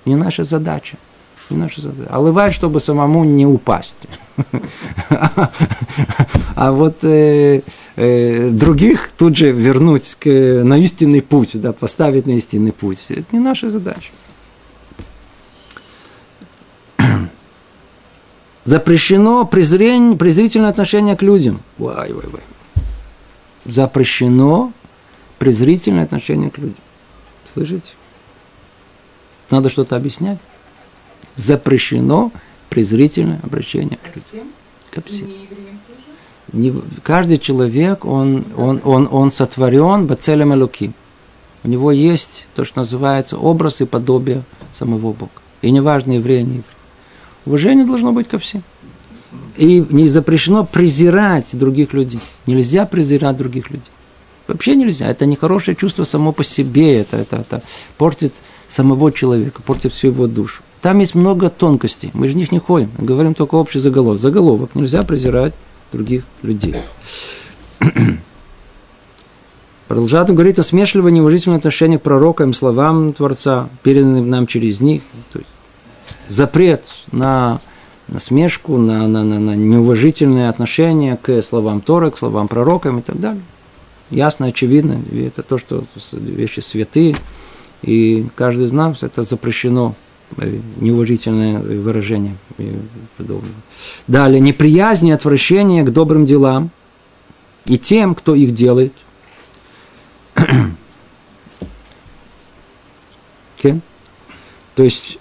не 0.04 0.14
наша 0.14 0.44
задача. 0.44 0.98
Не 1.48 1.56
наша 1.56 1.80
задача. 1.80 2.10
А 2.10 2.20
бывает, 2.20 2.52
чтобы 2.52 2.78
самому 2.78 3.24
не 3.24 3.46
упасть. 3.46 3.96
А 6.54 6.70
вот 6.70 7.02
э, 7.02 7.62
э, 7.96 8.50
других 8.50 9.10
тут 9.16 9.38
же 9.38 9.52
вернуть 9.52 10.16
на 10.24 10.76
истинный 10.76 11.22
путь, 11.22 11.52
да, 11.54 11.72
поставить 11.72 12.26
на 12.26 12.32
истинный 12.32 12.72
путь. 12.72 13.06
Это 13.08 13.24
не 13.32 13.38
наша 13.38 13.70
задача. 13.70 14.10
Запрещено 18.64 19.44
презрень, 19.44 20.16
презрительное 20.16 20.70
отношение 20.70 21.16
к 21.16 21.22
людям. 21.22 21.60
Вай, 21.78 22.12
вай, 22.12 22.26
вай. 22.26 22.42
Запрещено 23.64 24.72
презрительное 25.38 26.04
отношение 26.04 26.50
к 26.50 26.58
людям. 26.58 26.76
Слышите? 27.52 27.90
Надо 29.50 29.68
что-то 29.68 29.96
объяснять. 29.96 30.38
Запрещено 31.36 32.30
презрительное 32.68 33.40
обращение 33.42 33.98
к 33.98 34.16
людям. 34.16 34.52
Ко 34.90 35.02
всем. 35.02 35.28
Не, 36.52 36.72
каждый 37.02 37.38
человек, 37.38 38.04
он, 38.04 38.46
он, 38.56 38.80
он, 38.84 39.08
он 39.10 39.30
сотворен 39.30 40.06
бацелем 40.06 40.52
элуки. 40.52 40.92
У 41.64 41.68
него 41.68 41.92
есть 41.92 42.48
то, 42.54 42.64
что 42.64 42.80
называется 42.80 43.38
образ 43.38 43.80
и 43.80 43.86
подобие 43.86 44.42
самого 44.72 45.12
Бога. 45.12 45.30
И 45.62 45.70
неважно, 45.70 46.12
еврей, 46.12 46.42
не 46.42 46.56
еврей. 46.56 46.64
Уважение 47.44 47.84
должно 47.86 48.12
быть 48.12 48.28
ко 48.28 48.38
всем. 48.38 48.62
И 49.56 49.84
не 49.90 50.08
запрещено 50.08 50.64
презирать 50.64 51.48
других 51.52 51.92
людей. 51.92 52.20
Нельзя 52.46 52.86
презирать 52.86 53.36
других 53.36 53.70
людей. 53.70 53.90
Вообще 54.46 54.74
нельзя. 54.76 55.08
Это 55.08 55.26
нехорошее 55.26 55.76
чувство 55.76 56.04
само 56.04 56.32
по 56.32 56.44
себе. 56.44 57.00
Это, 57.00 57.18
это, 57.18 57.36
это 57.36 57.62
портит 57.96 58.34
самого 58.68 59.12
человека, 59.12 59.62
портит 59.62 59.92
всю 59.92 60.08
его 60.08 60.26
душу. 60.26 60.62
Там 60.80 60.98
есть 60.98 61.14
много 61.14 61.48
тонкостей. 61.48 62.10
Мы 62.12 62.28
же 62.28 62.34
в 62.34 62.36
них 62.36 62.50
не 62.50 62.58
ходим. 62.58 62.90
Говорим 62.98 63.34
только 63.34 63.54
общий 63.54 63.78
заголовок. 63.78 64.20
Заголовок. 64.20 64.74
Нельзя 64.74 65.02
презирать 65.02 65.54
других 65.92 66.24
людей. 66.42 66.74
Продолжает 69.88 70.30
он 70.30 70.36
говорить 70.36 70.58
о 70.58 70.62
смешливом 70.62 71.12
неуважительном 71.12 71.58
отношении 71.58 71.98
к 71.98 72.02
пророкам, 72.02 72.54
словам 72.54 73.12
Творца, 73.12 73.68
переданным 73.82 74.28
нам 74.28 74.46
через 74.46 74.80
них. 74.80 75.02
То 75.32 75.38
есть 75.38 75.51
запрет 76.32 76.84
на 77.10 77.60
насмешку, 78.08 78.76
на, 78.78 79.06
на, 79.06 79.24
на, 79.24 79.38
на 79.38 79.54
неуважительное 79.54 80.48
отношение 80.48 81.16
к 81.16 81.42
словам 81.42 81.80
Тора, 81.80 82.10
к 82.10 82.18
словам 82.18 82.48
пророкам 82.48 82.98
и 82.98 83.02
так 83.02 83.20
далее. 83.20 83.42
Ясно, 84.10 84.46
очевидно, 84.46 85.00
это 85.12 85.42
то, 85.42 85.58
что 85.58 85.84
вещи 86.12 86.60
святые, 86.60 87.16
и 87.82 88.26
каждый 88.34 88.66
из 88.66 88.72
нас 88.72 89.02
это 89.02 89.22
запрещено 89.22 89.94
э, 90.36 90.60
неуважительное 90.76 91.60
выражение 91.60 92.36
и 92.58 92.72
подобное. 93.16 93.52
Далее, 94.06 94.40
неприязнь 94.40 95.08
и 95.08 95.12
отвращение 95.12 95.82
к 95.82 95.90
добрым 95.90 96.26
делам 96.26 96.70
и 97.64 97.78
тем, 97.78 98.14
кто 98.14 98.34
их 98.34 98.52
делает. 98.52 98.92
okay? 103.56 103.80
То 104.74 104.82
есть 104.82 105.18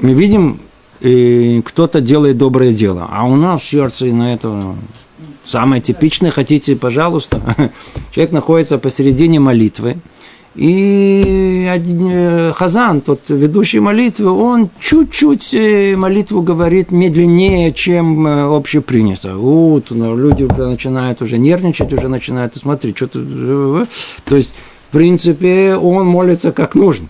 мы 0.00 0.12
видим, 0.12 0.60
и 1.00 1.62
кто-то 1.64 2.00
делает 2.00 2.38
доброе 2.38 2.72
дело, 2.72 3.06
а 3.10 3.24
у 3.24 3.36
нас 3.36 3.62
в 3.62 3.68
сердце 3.68 4.06
на 4.06 4.34
это 4.34 4.74
самое 5.44 5.80
типичное, 5.80 6.30
хотите, 6.30 6.76
пожалуйста. 6.76 7.40
Человек 8.12 8.32
находится 8.32 8.78
посередине 8.78 9.40
молитвы, 9.40 9.96
и 10.56 11.68
э, 11.68 12.52
Хазан, 12.54 13.02
тот 13.02 13.28
ведущий 13.28 13.78
молитвы, 13.78 14.30
он 14.30 14.70
чуть-чуть 14.80 15.52
э, 15.52 15.94
молитву 15.96 16.40
говорит 16.40 16.90
медленнее, 16.90 17.72
чем 17.72 18.26
э, 18.26 18.56
общепринято. 18.56 19.36
Вот, 19.36 19.90
ну, 19.90 20.16
люди 20.16 20.44
начинают 20.44 21.20
уже 21.20 21.36
нервничать, 21.36 21.92
уже 21.92 22.08
начинают 22.08 22.56
смотреть, 22.56 22.96
что-то... 22.96 23.86
То 24.24 24.36
есть, 24.36 24.54
в 24.88 24.92
принципе, 24.92 25.76
он 25.76 26.06
молится 26.06 26.52
как 26.52 26.74
нужно. 26.74 27.08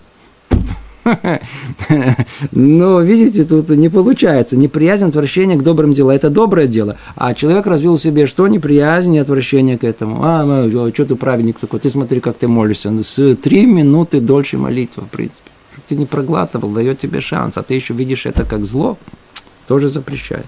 Но, 2.51 3.01
видите, 3.01 3.45
тут 3.45 3.69
не 3.69 3.89
получается. 3.89 4.57
Неприязнь, 4.57 5.05
отвращение 5.05 5.57
к 5.57 5.63
добрым 5.63 5.93
делам. 5.93 6.15
Это 6.15 6.29
доброе 6.29 6.67
дело. 6.67 6.97
А 7.15 7.33
человек 7.33 7.65
развил 7.67 7.95
в 7.95 8.01
себе 8.01 8.27
что? 8.27 8.47
Неприязнь 8.47 9.13
и 9.15 9.19
отвращение 9.19 9.77
к 9.77 9.83
этому. 9.83 10.23
А, 10.23 10.43
ну, 10.45 10.91
что 10.93 11.05
ты 11.05 11.15
праведник 11.15 11.59
такой? 11.59 11.79
Ты 11.79 11.89
смотри, 11.89 12.19
как 12.19 12.37
ты 12.37 12.47
молишься. 12.47 12.91
С 13.03 13.35
три 13.35 13.65
минуты 13.65 14.19
дольше 14.19 14.57
молитва, 14.57 15.01
в 15.01 15.09
принципе. 15.09 15.51
Ты 15.87 15.95
не 15.95 16.05
проглатывал, 16.05 16.71
дает 16.71 16.99
тебе 16.99 17.21
шанс. 17.21 17.57
А 17.57 17.63
ты 17.63 17.75
еще 17.75 17.93
видишь 17.93 18.25
это 18.25 18.43
как 18.43 18.65
зло, 18.65 18.97
тоже 19.67 19.89
запрещает. 19.89 20.45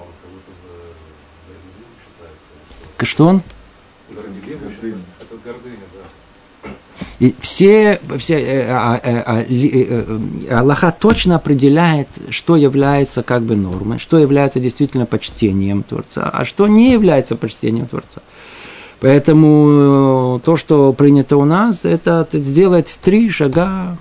Он 0.00 0.06
как 0.22 0.30
будто 0.30 0.50
бы 0.62 0.94
Что 3.02 3.26
он? 3.26 3.42
И 7.18 7.34
все, 7.40 8.00
все 8.16 8.40
э, 8.40 8.70
а, 8.70 8.98
э, 9.02 9.22
а, 9.26 9.44
э, 9.46 10.54
Аллаха 10.54 10.94
точно 10.98 11.36
определяет, 11.36 12.08
что 12.30 12.56
является 12.56 13.22
как 13.22 13.42
бы 13.42 13.56
нормой, 13.56 13.98
что 13.98 14.18
является 14.18 14.58
действительно 14.58 15.04
почтением 15.04 15.82
Творца, 15.82 16.30
а 16.32 16.46
что 16.46 16.66
не 16.66 16.92
является 16.92 17.36
почтением 17.36 17.86
Творца. 17.88 18.22
Поэтому 19.00 20.40
то, 20.44 20.56
что 20.56 20.92
принято 20.94 21.36
у 21.36 21.44
нас, 21.44 21.84
это 21.84 22.26
сделать 22.32 22.98
три 23.02 23.30
шага 23.30 23.98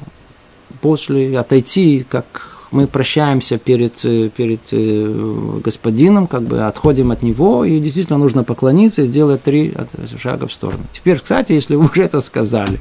после, 0.82 1.38
отойти, 1.38 2.06
как 2.10 2.59
мы 2.72 2.88
прощаемся 2.88 3.58
перед, 3.58 4.06
э, 4.06 4.30
перед 4.30 4.62
э, 4.72 5.60
господином, 5.64 6.28
как 6.28 6.44
бы 6.44 6.66
отходим 6.66 7.12
от 7.12 7.24
него, 7.24 7.66
и 7.66 7.80
действительно 7.80 8.18
нужно 8.18 8.44
поклониться 8.44 9.02
и 9.02 9.06
сделать 9.06 9.44
три 9.44 9.74
шага 10.22 10.48
в 10.48 10.54
сторону. 10.54 10.84
Теперь, 10.92 11.18
кстати, 11.20 11.54
если 11.54 11.76
вы 11.76 11.86
уже 11.86 12.04
это 12.04 12.22
сказали, 12.22 12.80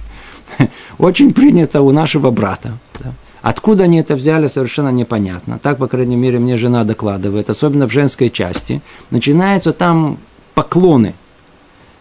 очень 0.98 1.32
принято 1.32 1.80
у 1.80 1.90
нашего 1.90 2.30
брата. 2.30 2.78
Да? 3.02 3.14
Откуда 3.40 3.84
они 3.84 4.00
это 4.00 4.16
взяли, 4.16 4.46
совершенно 4.46 4.90
непонятно. 4.90 5.58
Так, 5.58 5.78
по 5.78 5.86
крайней 5.86 6.16
мере, 6.16 6.38
мне 6.38 6.56
жена 6.56 6.84
докладывает, 6.84 7.48
особенно 7.50 7.88
в 7.88 7.92
женской 7.92 8.30
части. 8.30 8.82
Начинаются 9.10 9.72
там 9.72 10.18
поклоны. 10.54 11.14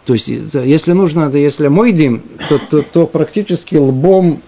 То 0.06 0.14
есть, 0.14 0.28
если 0.28 0.94
нужно, 0.94 1.30
если 1.30 1.68
мой 1.68 1.92
дим, 1.92 2.24
то, 2.50 2.58
то, 2.58 2.82
то 2.82 3.06
практически 3.06 3.76
лбом 3.76 4.42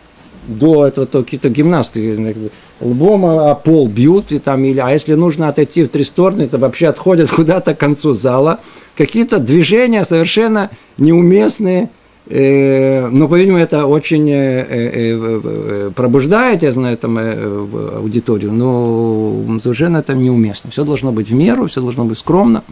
до 0.49 0.87
этого 0.87 1.05
то 1.05 1.23
какие-то 1.23 1.49
гимнасты 1.49 2.49
лбом 2.81 3.25
о 3.25 3.55
пол 3.55 3.87
бьют, 3.87 4.31
и 4.31 4.39
там, 4.39 4.63
или, 4.63 4.79
а 4.79 4.91
если 4.91 5.13
нужно 5.13 5.47
отойти 5.47 5.83
в 5.83 5.89
три 5.89 6.03
стороны, 6.03 6.47
то 6.47 6.57
вообще 6.57 6.87
отходят 6.87 7.29
куда-то 7.35 7.75
к 7.75 7.77
концу 7.77 8.13
зала. 8.13 8.59
Какие-то 8.97 9.39
движения 9.39 10.03
совершенно 10.03 10.69
неуместные, 10.97 11.89
э, 12.27 13.07
но, 13.07 13.27
по-видимому, 13.27 13.61
это 13.61 13.85
очень 13.85 14.29
э, 14.29 14.65
э, 14.69 15.91
пробуждает, 15.95 16.63
я 16.63 16.71
знаю, 16.71 16.97
там, 16.97 17.17
аудиторию, 17.17 18.51
но 18.51 19.59
совершенно 19.61 19.97
это 19.97 20.13
неуместно. 20.13 20.71
Все 20.71 20.83
должно 20.83 21.11
быть 21.11 21.29
в 21.29 21.33
меру, 21.33 21.67
все 21.67 21.81
должно 21.81 22.05
быть 22.05 22.17
скромно, 22.17 22.63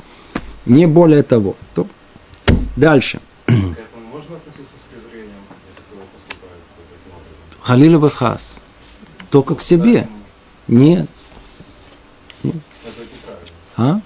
не 0.66 0.86
более 0.86 1.24
того. 1.24 1.56
Дальше. 2.76 3.20
Халиля 7.68 8.00
Бахас. 8.00 8.60
Только 9.30 9.56
к 9.56 9.62
себе. 9.62 10.08
Нет. 10.70 11.10
А? 13.76 14.00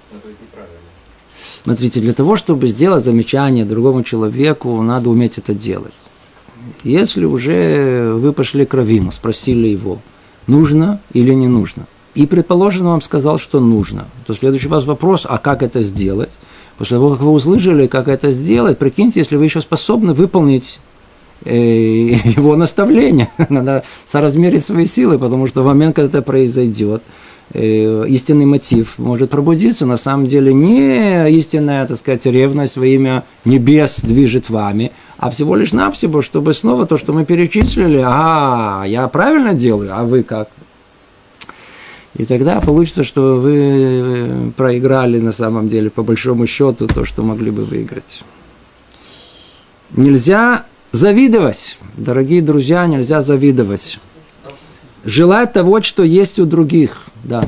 Смотрите, 1.63 2.00
для 2.00 2.13
того, 2.13 2.38
чтобы 2.38 2.69
сделать 2.69 3.06
замечание 3.06 3.63
другому 3.63 4.02
человеку, 4.02 4.82
надо 4.82 5.12
уметь 5.12 5.38
это 5.38 5.54
делать. 5.54 5.93
Если 6.84 7.24
уже 7.24 8.13
вы 8.15 8.34
пошли 8.34 8.65
к 8.65 8.74
Равину, 8.74 9.12
спросили 9.12 9.67
его, 9.67 10.02
нужно 10.47 11.00
или 11.13 11.32
не 11.36 11.47
нужно, 11.47 11.86
и, 12.15 12.26
предположим, 12.26 12.88
он 12.88 12.93
вам 12.93 13.02
сказал, 13.02 13.38
что 13.38 13.60
нужно, 13.60 14.08
то 14.26 14.34
следующий 14.34 14.67
у 14.67 14.71
вас 14.71 14.86
вопрос, 14.86 15.28
а 15.30 15.38
как 15.38 15.62
это 15.62 15.84
сделать? 15.84 16.32
После 16.80 16.97
того, 16.97 17.12
как 17.12 17.21
вы 17.21 17.32
услышали, 17.32 17.86
как 17.86 18.08
это 18.08 18.32
сделать, 18.32 18.80
прикиньте, 18.80 19.19
если 19.19 19.36
вы 19.36 19.45
еще 19.45 19.62
способны 19.62 20.15
выполнить 20.15 20.80
его 21.46 22.56
наставления, 22.56 23.30
надо 23.50 23.84
соразмерить 24.06 24.66
свои 24.66 24.86
силы, 24.86 25.18
потому 25.18 25.48
что 25.48 25.64
в 25.64 25.66
момент, 25.66 25.96
когда 25.96 26.20
это 26.20 26.22
произойдет, 26.22 27.02
э, 27.54 28.06
истинный 28.08 28.46
мотив 28.46 29.00
может 29.00 29.32
пробудиться. 29.32 29.86
На 29.86 29.98
самом 29.98 30.28
деле 30.28 30.54
не 30.54 31.30
истинная, 31.32 31.88
так 31.88 31.98
сказать, 31.98 32.26
ревность 32.26 32.78
во 32.78 32.86
имя 32.86 33.24
небес 33.46 34.02
движет 34.02 34.50
вами, 34.50 34.92
а 35.18 35.30
всего 35.30 35.56
лишь 35.56 35.72
навсего, 35.72 36.22
чтобы 36.22 36.54
снова 36.54 36.86
то, 36.86 36.98
что 36.98 37.14
мы 37.14 37.26
перечислили, 37.26 38.02
а, 38.06 38.84
я 38.86 39.08
правильно 39.08 39.54
делаю, 39.54 39.92
а 39.94 40.04
вы 40.04 40.24
как? 40.24 40.50
И 42.18 42.26
тогда 42.26 42.60
получится, 42.60 43.04
что 43.04 43.40
вы 43.40 43.56
э, 43.56 44.52
проиграли 44.56 45.20
на 45.20 45.32
самом 45.32 45.70
деле, 45.70 45.90
по 45.90 46.04
большому 46.04 46.46
счету, 46.46 46.88
то, 46.88 47.06
что 47.06 47.24
могли 47.24 47.52
бы 47.52 47.64
выиграть. 47.64 48.24
Нельзя 49.92 50.66
Завидовать, 50.92 51.78
дорогие 51.96 52.42
друзья, 52.42 52.86
нельзя 52.86 53.22
завидовать. 53.22 54.00
Желать 55.06 55.54
того, 55.54 55.82
что 55.82 56.04
есть 56.04 56.38
у 56.38 56.46
других, 56.46 57.06
да. 57.24 57.42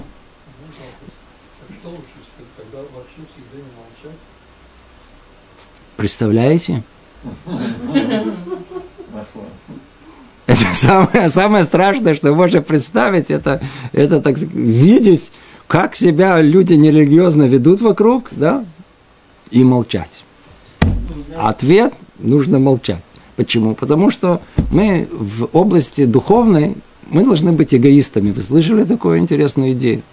Представляете? 5.98 6.84
Это 10.48 10.74
самое, 10.74 11.30
самое 11.30 11.64
страшное, 11.66 12.16
что 12.16 12.34
можно 12.34 12.62
представить, 12.62 13.32
это, 13.32 13.62
это 13.94 14.20
так 14.22 14.38
видеть, 14.38 15.32
как 15.68 15.96
себя 15.96 16.42
люди 16.42 16.74
нерелигиозно 16.74 17.44
ведут 17.44 17.82
вокруг, 17.82 18.28
да, 18.32 18.66
и 19.52 19.64
молчать. 19.64 20.26
Ответ– 21.38 21.94
нужно 22.20 22.60
молчать. 22.60 23.04
Почему? 23.36 23.76
Потому 23.76 24.12
что 24.12 24.42
мы 24.72 25.08
в 25.12 25.50
области 25.54 26.06
духовной, 26.06 26.76
мы 27.10 27.24
должны 27.24 27.52
быть 27.52 27.74
эгоистами. 27.74 28.32
Вы 28.32 28.42
слышали 28.42 28.84
такую 28.84 29.20
интересную 29.20 29.72
идею? 29.74 30.04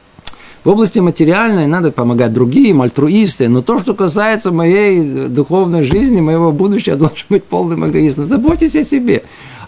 В 0.65 0.69
области 0.69 0.99
материальной 0.99 1.67
надо 1.67 1.91
помогать 1.91 2.35
другим, 2.35 2.83
альтруисты, 2.83 3.49
но 3.49 3.63
то, 3.63 3.79
что 3.79 3.95
касается 3.95 4.53
моей 4.53 5.29
духовной 5.29 5.85
жизни, 5.85 6.21
моего 6.21 6.53
будущего, 6.53 6.97
должен 6.97 7.27
быть 7.31 7.45
полным 7.45 7.87
эгоистом. 7.89 8.27
Заботьтесь 8.27 8.77
о 8.77 8.85
себе. 8.85 9.23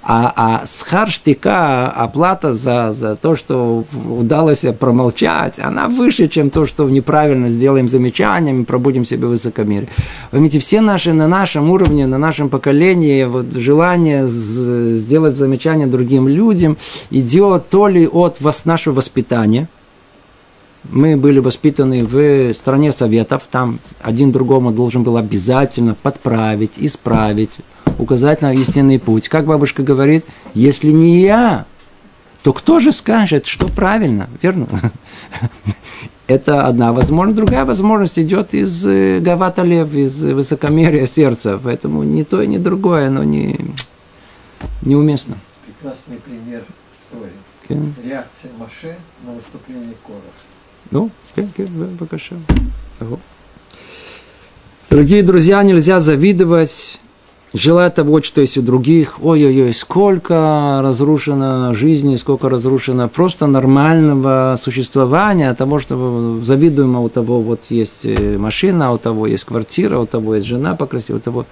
А, 0.05 0.33
а 0.35 0.67
схар 0.67 1.11
штика, 1.11 1.89
оплата 1.89 2.55
за, 2.55 2.93
за 2.93 3.15
то, 3.15 3.37
что 3.37 3.85
удалось 3.95 4.65
промолчать, 4.79 5.61
она 5.61 5.87
выше, 5.89 6.27
чем 6.27 6.51
то, 6.51 6.67
что 6.67 6.89
неправильно 6.91 7.49
сделаем 7.49 7.89
замечаниями, 7.89 8.65
пробудем 8.65 9.05
себе 9.05 9.29
высокомерие. 9.29 9.89
Поймите, 10.33 10.59
все 10.59 10.81
наши 10.81 11.13
на 11.13 11.29
нашем 11.29 11.71
уровне, 11.71 12.07
на 12.07 12.19
нашем 12.19 12.49
поколении, 12.49 13.25
вот 13.25 13.53
желание 13.55 14.29
сделать 14.29 15.37
замечание 15.37 15.87
другим 15.87 16.27
людям 16.27 16.77
идет 17.11 17.69
то 17.69 17.87
ли 17.87 18.09
от 18.09 18.41
вас, 18.41 18.65
нашего 18.65 18.95
воспитания, 18.95 19.69
мы 20.91 21.17
были 21.17 21.39
воспитаны 21.39 22.05
в 22.05 22.53
стране 22.55 22.91
советов, 22.91 23.43
там 23.51 23.79
один 24.03 24.33
другому 24.33 24.73
должен 24.73 25.05
был 25.05 25.17
обязательно 25.17 25.95
подправить, 25.95 26.73
исправить, 26.77 27.59
указать 27.99 28.43
на 28.43 28.53
истинный 28.53 28.99
путь. 28.99 29.29
Как 29.29 29.47
бабушка 29.47 29.83
говорит, 29.83 30.25
если 30.55 30.91
не 30.91 31.21
я, 31.21 31.67
то 32.43 32.53
кто 32.53 32.81
же 32.81 32.93
скажет, 32.93 33.47
что 33.47 33.69
правильно, 33.69 34.29
верно? 34.41 34.67
Это 36.27 36.67
одна 36.67 36.93
возможность. 36.93 37.37
Другая 37.37 37.65
возможность 37.65 38.19
идет 38.19 38.55
из 38.55 38.87
э, 38.87 39.21
Гавата 39.21 39.63
Лев, 39.63 39.93
из 39.95 40.23
высокомерия 40.23 41.07
сердца. 41.07 41.61
Поэтому 41.63 42.03
ни 42.05 42.23
то, 42.23 42.45
ни 42.45 42.59
другое, 42.59 43.09
оно 43.09 43.23
не, 43.23 43.59
неуместно. 44.83 45.37
Прекрасный 45.67 46.17
пример 46.17 46.65
в 47.09 47.15
Торе. 47.15 47.33
Okay. 47.69 48.09
Реакция 48.09 48.51
Маше 48.59 48.97
на 49.25 49.33
выступление 49.33 49.95
Корах. 50.07 50.23
Ну, 50.91 51.11
okay, 51.37 51.49
okay, 51.57 51.97
пока 51.97 52.19
Дорогие 54.91 55.23
друзья, 55.23 55.63
нельзя 55.63 56.01
завидовать 56.01 57.01
желать 57.55 57.95
того, 57.95 58.23
что 58.23 58.41
есть 58.41 58.59
у 58.59 58.63
других. 58.63 59.23
Ой-ой-ой, 59.23 59.75
сколько 59.75 60.81
разрушено 60.83 61.75
жизни, 61.75 62.17
сколько 62.17 62.49
разрушено 62.49 63.09
просто 63.09 63.47
нормального 63.47 64.59
существования, 64.61 65.53
того, 65.55 65.79
что 65.79 66.41
завидуемо 66.43 67.01
у 67.01 67.09
того 67.09 67.41
вот 67.41 67.65
есть 67.71 68.05
э, 68.05 68.39
машина, 68.39 68.93
у 68.93 68.99
того 68.99 69.27
есть 69.27 69.45
квартира, 69.45 69.99
у 69.99 70.07
того 70.07 70.37
есть 70.37 70.47
жена 70.47 70.75
покрасивая, 70.75 71.19
у 71.19 71.23
того 71.23 71.47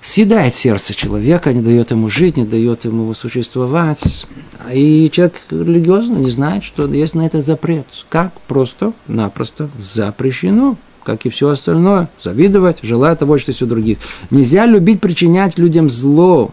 съедает 0.00 0.54
сердце 0.54 0.94
человека, 0.94 1.52
не 1.52 1.60
дает 1.60 1.90
ему 1.90 2.08
жить, 2.08 2.36
не 2.36 2.46
дает 2.46 2.84
ему 2.84 3.12
существовать. 3.14 4.26
И 4.72 5.10
человек 5.12 5.34
религиозно 5.50 6.16
не 6.16 6.30
знает, 6.30 6.64
что 6.64 6.86
есть 6.86 7.14
на 7.14 7.26
это 7.26 7.42
запрет. 7.42 7.86
Как? 8.08 8.32
Просто-напросто 8.46 9.68
запрещено 9.78 10.76
как 11.04 11.26
и 11.26 11.30
все 11.30 11.48
остальное, 11.48 12.08
завидовать, 12.20 12.78
желая 12.82 13.16
того, 13.16 13.38
что 13.38 13.50
есть 13.50 13.62
у 13.62 13.66
других. 13.66 13.98
Нельзя 14.30 14.66
любить 14.66 15.00
причинять 15.00 15.58
людям 15.58 15.90
зло. 15.90 16.52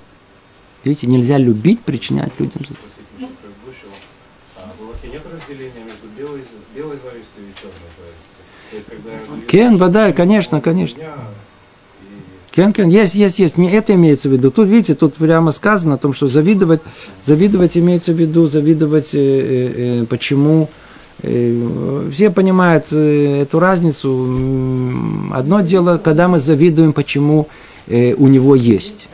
Видите, 0.84 1.08
нельзя 1.08 1.38
любить 1.38 1.82
причинять 1.82 2.32
людям 2.40 2.62
зло. 2.68 2.78
Кен, 9.48 9.78
вода, 9.78 10.12
конечно, 10.12 10.62
конечно. 10.62 11.02
Кен, 12.52 12.74
кен, 12.74 12.90
есть, 12.90 13.14
есть, 13.14 13.40
есть. 13.40 13.58
Не 13.58 13.72
это 13.72 13.94
имеется 13.94 14.30
в 14.30 14.32
виду. 14.32 14.50
Тут, 14.50 14.68
видите, 14.68 14.96
тут 14.96 15.16
прямо 15.16 15.52
сказано 15.52 15.96
о 15.96 15.98
том, 15.98 16.14
что 16.14 16.28
завидовать, 16.28 16.82
завидовать 17.24 17.78
имеется 17.78 18.14
в 18.14 18.16
виду, 18.16 18.48
завидовать, 18.48 19.14
э, 19.14 19.20
э, 19.20 20.02
э 20.02 20.06
почему 20.06 20.68
все 21.22 22.30
понимают 22.30 22.88
э, 22.92 23.42
эту 23.42 23.60
разницу. 23.60 24.10
Одно 25.34 25.62
дело, 25.62 25.98
когда 25.98 26.28
мы 26.28 26.40
завидуем, 26.40 26.94
почему 26.94 27.48
э, 27.88 28.14
у 28.14 28.28
него 28.28 28.56
есть. 28.56 29.08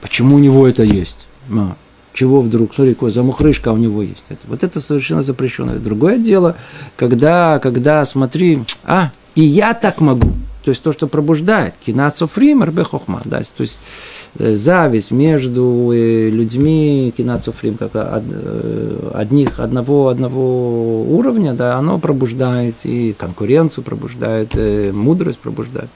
Почему 0.00 0.36
у 0.36 0.38
него 0.38 0.66
это 0.66 0.82
есть? 0.82 1.26
А, 1.52 1.76
чего 2.12 2.40
вдруг? 2.40 2.74
Смотри, 2.74 2.94
какой 2.94 3.12
замухрышка 3.12 3.70
у 3.70 3.76
него 3.76 4.02
есть. 4.02 4.22
Вот 4.48 4.64
это 4.64 4.80
совершенно 4.80 5.22
запрещенное. 5.22 5.78
Другое 5.78 6.18
дело, 6.18 6.56
когда, 6.96 7.60
когда 7.60 8.04
смотри, 8.04 8.60
а, 8.84 9.12
и 9.36 9.42
я 9.42 9.74
так 9.74 10.00
могу. 10.00 10.32
То 10.64 10.70
есть 10.70 10.82
то, 10.82 10.92
что 10.92 11.06
пробуждает. 11.06 11.74
Кинацофрим, 11.84 12.64
рбехохма. 12.64 13.22
Да, 13.24 13.40
то 13.40 13.62
есть 13.62 13.78
Э, 13.80 14.19
зависть 14.38 15.10
между 15.10 15.90
э, 15.92 16.30
людьми 16.30 17.12
кинацуфрим, 17.16 17.76
как 17.76 17.90
э, 17.94 19.10
одних, 19.14 19.58
одного, 19.58 20.08
одного 20.08 21.02
уровня, 21.02 21.52
да, 21.52 21.76
оно 21.76 21.98
пробуждает 21.98 22.76
и 22.84 23.14
конкуренцию 23.18 23.84
пробуждает, 23.84 24.56
и 24.56 24.90
мудрость 24.92 25.38
пробуждает. 25.38 25.90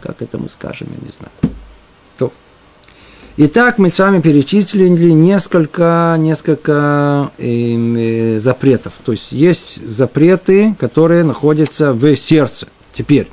Как 0.00 0.22
это 0.22 0.38
мы 0.38 0.48
скажем, 0.48 0.88
я 0.88 1.06
не 1.06 1.12
знаю. 1.12 1.56
То. 2.16 2.32
Итак, 3.36 3.78
мы 3.78 3.90
с 3.90 3.98
вами 3.98 4.20
перечислили 4.20 4.88
несколько, 4.88 6.16
несколько 6.18 7.30
э, 7.36 8.38
запретов. 8.40 8.94
То 9.04 9.12
есть 9.12 9.32
есть 9.32 9.86
запреты, 9.86 10.74
которые 10.78 11.22
находятся 11.22 11.92
в 11.92 12.16
сердце. 12.16 12.66
Теперь, 12.92 13.28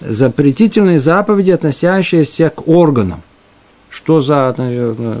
запретительные 0.00 0.98
заповеди, 0.98 1.52
относящиеся 1.52 2.50
к 2.50 2.68
органам 2.68 3.22
что 3.92 4.22
за 4.22 4.54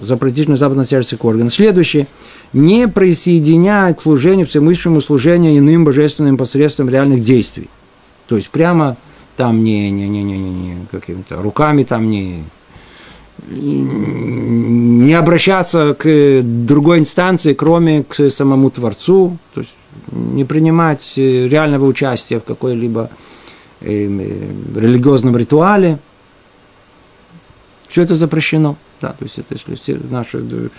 запретительный 0.02 0.56
западный 0.56 0.86
сердце 0.86 1.16
орган. 1.20 1.50
Следующее. 1.50 2.06
Не 2.54 2.88
присоединять 2.88 3.98
к 3.98 4.02
служению, 4.02 4.46
всемыслящему 4.46 5.00
служению 5.00 5.58
иным 5.58 5.84
божественным 5.84 6.38
посредством 6.38 6.88
реальных 6.88 7.22
действий. 7.22 7.68
То 8.28 8.36
есть 8.36 8.48
прямо 8.50 8.96
там 9.36 9.62
не, 9.62 9.90
не, 9.90 10.08
не, 10.08 10.22
не, 10.22 10.38
не, 10.38 10.50
не 10.50 10.86
какими-то 10.90 11.42
руками 11.42 11.84
там 11.84 12.10
не, 12.10 12.44
не 13.46 15.14
обращаться 15.14 15.94
к 15.98 16.40
другой 16.42 17.00
инстанции, 17.00 17.52
кроме 17.52 18.04
к 18.04 18.30
самому 18.30 18.70
Творцу, 18.70 19.36
то 19.54 19.60
есть 19.60 19.74
не 20.10 20.44
принимать 20.44 21.12
реального 21.16 21.84
участия 21.84 22.40
в 22.40 22.44
какой-либо 22.44 23.10
э, 23.82 24.06
э, 24.06 24.80
религиозном 24.80 25.36
ритуале– 25.36 25.98
все 27.92 28.02
это 28.02 28.16
запрещено. 28.16 28.76
Да, 29.02 29.10
то 29.10 29.24
есть 29.24 29.38
это 29.38 29.54
если 29.54 30.00
наши... 30.10 30.38
Это, 30.38 30.70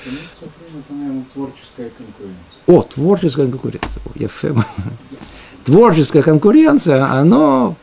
наверное, 0.89 1.25
творческая 1.31 1.91
конкуренция. 1.95 2.35
О, 2.65 2.81
творческая 2.81 3.47
конкуренция. 3.47 4.01
Ефем. 4.15 4.63
Творческая 5.63 6.23
конкуренция, 6.23 7.05
оно 7.05 7.75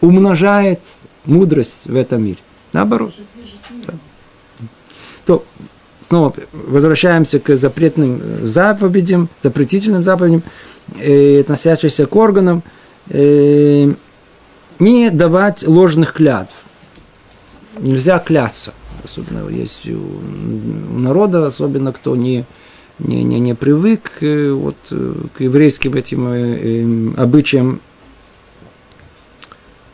умножает 0.00 0.80
мудрость 1.24 1.86
в 1.86 1.96
этом 1.96 2.24
мире. 2.24 2.38
Наоборот. 2.72 3.12
Да. 3.86 3.94
То, 5.26 5.44
снова 6.06 6.32
возвращаемся 6.52 7.40
к 7.40 7.56
запретным 7.56 8.46
заповедям, 8.46 9.28
запретительным 9.42 10.04
заповедям, 10.04 10.44
э, 10.96 11.40
относящимся 11.40 12.06
к 12.06 12.14
органам, 12.14 12.62
э, 13.08 13.92
не 14.78 15.10
давать 15.10 15.66
ложных 15.66 16.12
клятв 16.12 16.54
нельзя 17.80 18.18
клясться. 18.18 18.72
Особенно 19.04 19.48
есть 19.48 19.88
у 19.88 20.98
народа, 20.98 21.46
особенно 21.46 21.92
кто 21.92 22.16
не, 22.16 22.44
не, 22.98 23.22
не, 23.22 23.38
не 23.38 23.54
привык 23.54 24.22
э, 24.22 24.50
вот, 24.50 24.76
э, 24.90 25.14
к 25.36 25.40
еврейским 25.40 25.94
этим 25.94 26.28
э, 26.28 27.20
обычаям, 27.20 27.80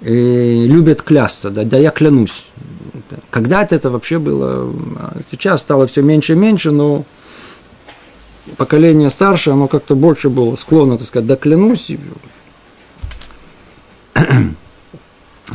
любят 0.00 1.00
клясться, 1.00 1.48
да, 1.48 1.64
да 1.64 1.78
я 1.78 1.90
клянусь. 1.90 2.44
Когда-то 3.30 3.74
это 3.74 3.88
вообще 3.88 4.18
было, 4.18 4.70
сейчас 5.30 5.62
стало 5.62 5.86
все 5.86 6.02
меньше 6.02 6.34
и 6.34 6.36
меньше, 6.36 6.72
но 6.72 7.06
поколение 8.58 9.08
старше, 9.08 9.50
оно 9.50 9.66
как-то 9.66 9.94
больше 9.94 10.28
было 10.28 10.56
склонно, 10.56 10.98
так 10.98 11.06
сказать, 11.06 11.26
да 11.26 11.36
клянусь. 11.36 11.90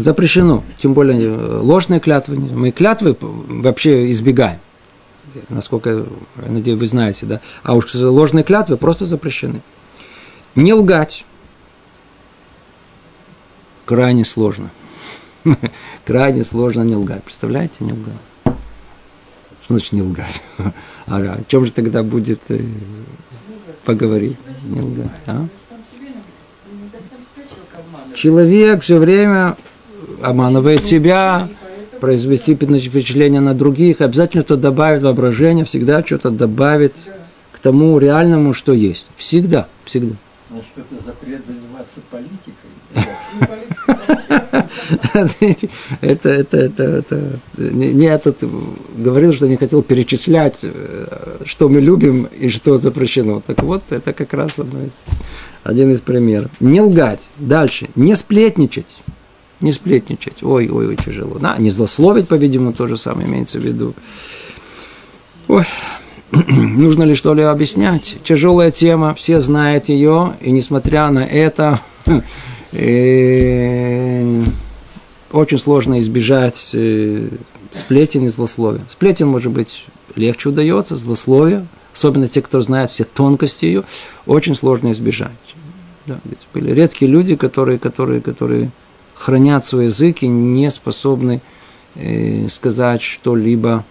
Запрещено, 0.04 0.64
тем 0.78 0.94
более 0.94 1.22
э, 1.22 1.60
ложные 1.60 2.00
клятвы. 2.00 2.38
Мы 2.38 2.72
клятвы 2.72 3.16
вообще 3.20 4.12
избегаем, 4.12 4.60
насколько, 5.50 5.90
я 5.90 6.52
надеюсь, 6.52 6.80
вы 6.80 6.88
знаете, 6.88 7.26
да. 7.26 7.42
А 7.64 7.76
уж 7.76 7.94
ложные 7.94 8.44
клятвы 8.44 8.78
просто 8.78 9.06
запрещены. 9.06 9.62
Не 10.56 10.74
лгать 10.74 11.26
крайне 13.90 14.24
сложно. 14.24 14.70
крайне 16.06 16.44
сложно 16.44 16.84
не 16.84 16.96
лгать. 16.96 17.24
Представляете, 17.24 17.78
не 17.80 17.94
лгать. 17.94 18.54
Что 19.64 19.74
значит 19.74 19.94
не 19.94 20.04
лгать? 20.04 20.44
а 21.08 21.18
о 21.18 21.44
чем 21.48 21.66
же 21.66 21.72
тогда 21.72 22.04
будет 22.04 22.42
э, 22.50 22.60
поговорить? 23.86 24.38
Не 24.64 24.82
лгать, 24.82 25.10
а? 25.26 25.48
Человек 28.16 28.84
все 28.84 29.00
время 29.00 29.58
обманывает 30.22 30.84
себя, 30.84 31.48
произвести 32.00 32.56
впечатление 32.56 33.42
на 33.42 33.54
других, 33.54 34.02
обязательно 34.02 34.44
что 34.44 34.58
добавит 34.58 35.04
воображение, 35.04 35.66
всегда 35.66 36.04
что-то 36.04 36.30
добавит 36.30 36.94
к 37.52 37.60
тому 37.60 37.98
реальному, 38.00 38.54
что 38.54 38.74
есть. 38.74 39.06
Всегда, 39.16 39.68
всегда. 39.86 40.16
Значит, 40.50 40.72
это 40.78 41.04
запрет 41.04 41.46
заниматься 41.46 42.00
политикой. 42.10 42.70
Это, 46.02 46.30
это, 46.30 46.58
это, 46.58 46.84
это, 46.84 47.40
не 47.58 48.04
я 48.04 48.18
тут 48.18 48.38
говорил, 48.98 49.34
что 49.34 49.48
не 49.48 49.58
хотел 49.58 49.84
перечислять, 49.84 50.58
э, 50.64 51.38
что 51.46 51.70
мы 51.70 51.82
любим 51.82 52.28
и 52.40 52.50
что 52.50 52.78
запрещено. 52.78 53.42
Так 53.46 53.62
вот, 53.62 53.84
это 53.90 54.14
как 54.14 54.34
раз 54.34 54.52
одно 54.58 54.84
из, 54.84 54.92
один 55.64 55.92
из 55.92 56.02
примеров. 56.02 56.52
Не 56.60 56.82
лгать. 56.82 57.22
Дальше. 57.38 57.90
Не 57.96 58.16
сплетничать 58.16 58.98
не 59.62 59.72
сплетничать. 59.72 60.44
Ой, 60.44 60.70
ой, 60.70 60.88
ой, 60.88 60.96
тяжело. 60.96 61.38
Да, 61.40 61.58
не 61.58 61.70
злословить, 61.70 62.28
по-видимому, 62.28 62.74
то 62.74 62.88
же 62.88 62.98
самое 62.98 63.28
имеется 63.28 63.60
в 63.60 63.64
виду. 63.64 63.94
Ой, 65.48 65.66
нужно 66.32 67.04
ли 67.04 67.16
что 67.16 67.34
ли 67.34 67.44
объяснять? 67.44 68.18
Тяжелая 68.24 68.72
тема, 68.72 69.14
все 69.16 69.42
знают 69.42 69.90
ее, 69.90 70.34
и 70.42 70.52
несмотря 70.52 71.10
на 71.10 71.26
это, 71.26 71.80
э, 72.72 74.42
очень 75.32 75.60
сложно 75.60 76.00
избежать 76.00 76.70
э, 76.74 77.30
сплетен 77.74 78.26
и 78.26 78.30
злословия. 78.30 78.82
Сплетен, 78.90 79.28
может 79.28 79.52
быть, 79.52 79.86
легче 80.16 80.50
удается, 80.50 80.96
злословие, 80.96 81.68
особенно 81.94 82.28
те, 82.28 82.42
кто 82.42 82.62
знает 82.62 82.92
все 82.92 83.04
тонкости 83.04 83.66
ее, 83.66 83.84
очень 84.26 84.56
сложно 84.56 84.92
избежать. 84.92 85.32
Да, 86.06 86.20
были 86.54 86.72
редкие 86.72 87.12
люди, 87.12 87.36
которые, 87.36 87.78
которые, 87.78 88.22
которые 88.22 88.72
хранят 89.20 89.66
свой 89.66 89.86
язык 89.86 90.24
и 90.24 90.28
не 90.28 90.72
способны 90.72 91.42
э, 91.96 92.48
сказать 92.48 93.02
что-либо 93.02 93.84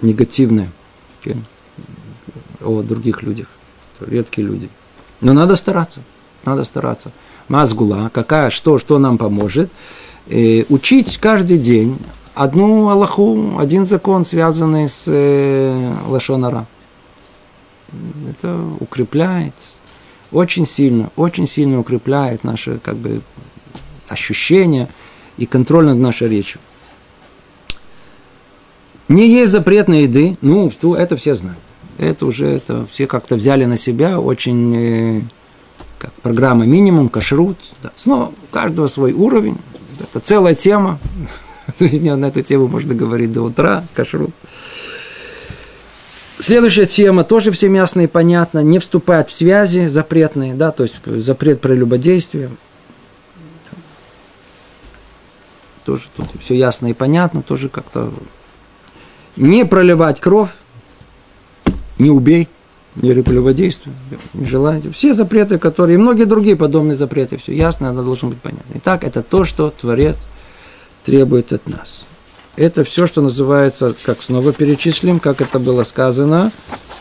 негативное 0.00 0.72
okay, 1.20 1.36
о 2.62 2.82
других 2.82 3.22
людях. 3.22 3.48
Редкие 4.00 4.46
люди. 4.46 4.70
Но 5.20 5.34
надо 5.34 5.56
стараться. 5.56 6.00
Надо 6.46 6.64
стараться. 6.64 7.12
Мазгула, 7.48 8.10
какая, 8.14 8.48
что, 8.48 8.78
что 8.78 8.98
нам 8.98 9.18
поможет. 9.18 9.70
Э, 10.26 10.64
учить 10.70 11.18
каждый 11.18 11.58
день 11.58 11.98
одну 12.34 12.88
Аллаху, 12.88 13.58
один 13.58 13.84
закон, 13.84 14.24
связанный 14.24 14.88
с 14.88 15.02
э, 15.06 15.92
Лашонара. 16.08 16.66
Это 18.30 18.58
укрепляет 18.78 19.54
очень 20.32 20.64
сильно, 20.64 21.10
очень 21.16 21.46
сильно 21.46 21.78
укрепляет 21.78 22.44
наше 22.44 22.78
как 22.78 22.96
бы 22.96 23.20
ощущения 24.10 24.88
и 25.38 25.46
контроль 25.46 25.86
над 25.86 25.98
нашей 25.98 26.28
речью. 26.28 26.60
Не 29.08 29.26
есть 29.28 29.50
запретной 29.50 30.02
еды, 30.02 30.36
ну, 30.40 30.70
это 30.94 31.16
все 31.16 31.34
знают. 31.34 31.58
Это 31.98 32.26
уже 32.26 32.46
это 32.46 32.86
все 32.90 33.06
как-то 33.06 33.36
взяли 33.36 33.64
на 33.64 33.76
себя, 33.76 34.20
очень 34.20 34.76
э, 34.76 35.22
как 35.98 36.12
программа 36.14 36.64
минимум, 36.64 37.08
кашрут. 37.08 37.58
Да. 37.82 37.92
Снова 37.96 38.28
у 38.28 38.54
каждого 38.54 38.86
свой 38.86 39.12
уровень. 39.12 39.58
Это 40.00 40.20
целая 40.20 40.54
тема. 40.54 40.98
На 41.78 42.26
эту 42.26 42.42
тему 42.42 42.68
можно 42.68 42.94
говорить 42.94 43.32
до 43.32 43.42
утра, 43.42 43.84
кашрут. 43.94 44.30
Следующая 46.38 46.86
тема 46.86 47.22
тоже 47.22 47.50
всем 47.50 47.74
ясно 47.74 48.00
и 48.00 48.06
понятно. 48.06 48.60
Не 48.60 48.78
вступать 48.78 49.28
в 49.28 49.34
связи 49.34 49.86
запретные, 49.86 50.54
да, 50.54 50.70
то 50.70 50.84
есть 50.84 50.94
запрет 51.04 51.60
прелюбодействия. 51.60 52.50
Тоже 55.84 56.04
тут 56.16 56.26
все 56.40 56.54
ясно 56.54 56.88
и 56.88 56.92
понятно, 56.94 57.42
тоже 57.42 57.68
как-то 57.68 58.12
не 59.36 59.64
проливать 59.64 60.20
кровь, 60.20 60.50
не 61.98 62.10
убей, 62.10 62.48
или 63.00 63.22
прелюбодействие, 63.22 63.94
не 64.34 64.46
желаете. 64.46 64.90
Все 64.90 65.14
запреты, 65.14 65.58
которые, 65.58 65.94
и 65.94 65.98
многие 65.98 66.24
другие 66.24 66.56
подобные 66.56 66.96
запреты, 66.96 67.36
все 67.36 67.54
ясно, 67.54 67.86
это 67.86 68.02
должно 68.02 68.30
быть 68.30 68.40
понятно. 68.40 68.72
Итак, 68.74 69.04
это 69.04 69.22
то, 69.22 69.44
что 69.44 69.70
Творец 69.70 70.16
требует 71.04 71.52
от 71.52 71.68
нас. 71.68 72.02
Это 72.56 72.84
все, 72.84 73.06
что 73.06 73.22
называется, 73.22 73.94
как 74.02 74.20
снова 74.20 74.52
перечислим, 74.52 75.20
как 75.20 75.40
это 75.40 75.58
было 75.58 75.84
сказано, 75.84 76.50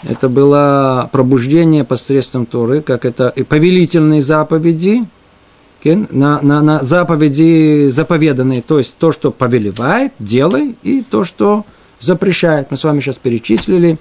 это 0.08 0.30
было 0.30 1.10
пробуждение 1.12 1.84
посредством 1.84 2.46
Торы, 2.46 2.82
как 2.82 3.04
это 3.04 3.30
и 3.36 3.44
повелительные 3.44 4.22
заповеди, 4.22 5.06
на, 5.86 6.42
на, 6.42 6.62
на 6.62 6.84
заповеди 6.84 7.90
заповеданные, 7.90 8.62
то 8.62 8.78
есть 8.78 8.96
то, 8.98 9.12
что 9.12 9.32
повелевает, 9.32 10.14
делай, 10.20 10.76
и 10.84 11.02
то, 11.02 11.24
что 11.24 11.66
запрещает. 12.00 12.72
Мы 12.72 12.78
с 12.78 12.84
вами 12.84 13.00
сейчас 13.00 13.16
перечислили 13.16 13.98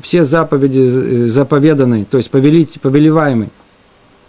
все 0.00 0.24
заповеди 0.24 0.80
э, 0.80 1.26
заповеданные, 1.26 2.04
то 2.04 2.16
есть 2.16 2.30
повелить, 2.30 2.80
повелеваемые, 2.80 3.50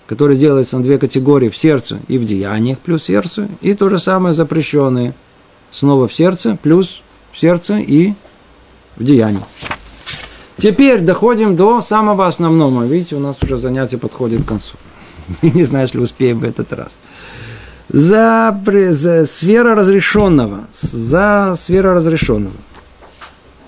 которые 0.08 0.38
делаются 0.38 0.78
на 0.78 0.84
две 0.84 0.98
категории 0.98 1.50
в 1.50 1.58
сердце 1.58 2.00
и 2.08 2.18
в 2.18 2.26
деяниях 2.26 2.80
плюс 2.80 3.06
сердце, 3.06 3.50
и 3.62 3.74
то 3.74 3.90
же 3.90 3.98
самое 3.98 4.36
запрещенные 4.36 5.16
снова 5.72 6.08
в 6.08 6.14
сердце 6.14 6.58
плюс 6.62 7.02
в 7.32 7.40
сердце 7.40 7.78
и 7.78 8.14
в 8.96 9.04
деянии. 9.04 9.42
Теперь 10.58 11.02
доходим 11.02 11.56
до 11.56 11.82
самого 11.82 12.28
основного. 12.28 12.86
Видите, 12.86 13.16
у 13.16 13.20
нас 13.20 13.36
уже 13.44 13.58
занятие 13.58 13.98
подходит 13.98 14.44
к 14.44 14.48
концу. 14.48 14.78
Не 15.42 15.64
знаю, 15.64 15.86
если 15.86 16.00
успеем 16.00 16.40
в 16.40 16.44
этот 16.44 16.74
раз. 16.74 16.98
За, 17.90 18.60
за 18.92 19.26
сфера 19.26 19.76
разрешенного. 19.76 20.68
За 20.74 21.56
сфера 21.58 21.94
разрешенного. 21.94 22.56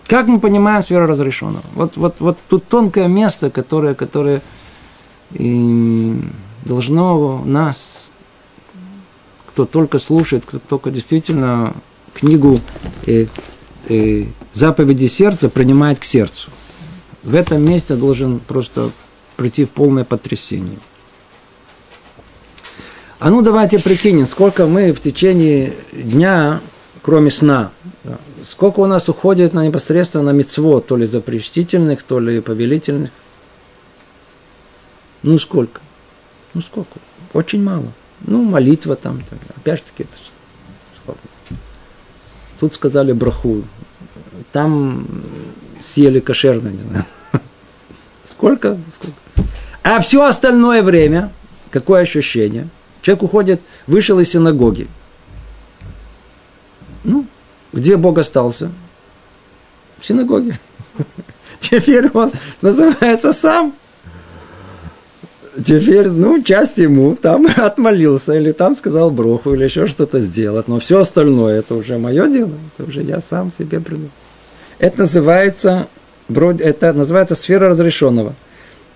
Как 0.08 0.28
мы 0.28 0.40
понимаем 0.40 0.82
сферу 0.84 1.06
разрешенного? 1.06 1.64
Вот, 1.76 1.98
вот, 1.98 2.16
вот 2.20 2.38
тут 2.48 2.66
тонкое 2.68 3.08
место, 3.08 3.50
которое, 3.50 3.94
которое 3.94 4.42
и 5.34 6.24
должно 6.64 7.44
нас, 7.44 8.10
кто 9.48 9.66
только 9.66 10.00
слушает, 10.00 10.46
кто 10.46 10.60
только 10.60 10.92
действительно 10.92 11.76
книгу 12.14 12.62
э, 13.06 13.26
э, 13.90 14.26
заповеди 14.54 15.08
сердца 15.08 15.50
принимает 15.50 16.00
к 16.00 16.06
сердцу. 16.06 16.52
В 17.24 17.36
этом 17.36 17.64
месте 17.66 17.96
должен 17.96 18.40
просто 18.40 18.92
прийти 19.36 19.66
в 19.66 19.72
полное 19.72 20.06
потрясение. 20.06 20.80
А 23.20 23.32
ну 23.32 23.42
давайте 23.42 23.80
прикинем, 23.80 24.28
сколько 24.28 24.68
мы 24.68 24.94
в 24.94 25.02
течение 25.02 25.74
дня, 25.92 26.62
кроме 27.02 27.32
сна, 27.32 27.72
сколько 28.46 28.80
у 28.82 28.86
нас 28.86 29.10
уходит 29.10 29.54
на 29.54 29.66
непосредственно 29.66 30.26
на 30.26 30.30
мецво, 30.32 30.82
то 30.82 30.96
ли 30.96 31.08
запрещительных, 31.08 32.04
то 32.04 32.20
ли 32.20 32.42
повелительных. 32.42 33.10
Ну 35.24 35.40
сколько? 35.40 35.82
Ну 36.54 36.62
сколько? 36.62 37.00
Очень 37.34 37.64
мало. 37.64 37.92
Ну, 38.22 38.44
молитва 38.44 38.96
там, 38.96 39.24
так, 39.30 39.40
опять 39.56 39.80
же 39.80 39.86
таки, 39.86 40.04
это 40.04 40.14
сколько? 41.02 41.20
Тут 42.60 42.74
сказали 42.76 43.14
браху, 43.14 43.64
там 44.52 45.08
съели 45.84 46.20
кошерно, 46.20 46.70
не 46.70 46.82
знаю. 46.82 47.06
Сколько? 48.26 48.78
Сколько? 48.94 49.18
А 49.84 50.02
все 50.02 50.24
остальное 50.24 50.82
время, 50.82 51.32
какое 51.72 52.02
ощущение? 52.02 52.68
Человек 53.02 53.24
уходит, 53.24 53.62
вышел 53.86 54.20
из 54.20 54.30
синагоги. 54.30 54.88
Ну, 57.04 57.26
где 57.74 57.98
Бог 57.98 58.18
остался? 58.18 58.72
В 60.00 60.06
синагоге. 60.06 60.60
Теперь 61.60 62.10
он 62.14 62.32
называется 62.62 63.34
сам. 63.34 63.74
Теперь, 65.64 66.10
ну, 66.10 66.44
часть 66.44 66.78
ему 66.78 67.16
там 67.16 67.48
отмолился, 67.56 68.34
или 68.34 68.52
там 68.52 68.76
сказал 68.76 69.10
броху, 69.10 69.54
или 69.54 69.64
еще 69.64 69.88
что-то 69.88 70.20
сделать. 70.20 70.68
Но 70.68 70.80
все 70.80 71.00
остальное, 71.00 71.60
это 71.60 71.76
уже 71.76 71.98
мое 71.98 72.28
дело, 72.28 72.52
это 72.76 72.88
уже 72.88 73.02
я 73.02 73.22
сам 73.22 73.52
себе 73.52 73.80
придумал. 73.80 74.12
Это 74.78 75.00
называется, 75.00 75.88
это 76.30 76.94
называется 76.94 77.34
сфера 77.34 77.70
разрешенного. 77.70 78.36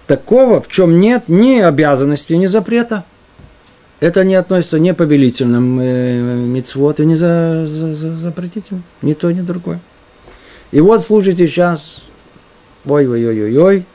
Такого, 0.06 0.62
в 0.62 0.68
чем 0.68 1.00
нет 1.00 1.24
ни 1.28 1.60
обязанности, 1.60 2.34
ни 2.34 2.46
запрета. 2.46 3.06
Это 4.02 4.24
не 4.24 4.34
относится 4.34 4.80
ни 4.80 4.92
повелительным 4.94 5.80
э, 5.80 6.20
мицвод 6.20 7.00
и 7.00 7.06
не 7.06 7.16
за, 7.16 7.68
за, 7.68 7.96
за 7.96 8.16
запретительным. 8.16 8.84
Ни 9.04 9.14
то, 9.14 9.30
ни 9.32 9.42
другое. 9.42 9.80
И 10.72 10.82
вот 10.82 11.06
слушайте 11.06 11.48
сейчас, 11.48 12.02
ой-ой-ой-ой-ой, 12.86 13.86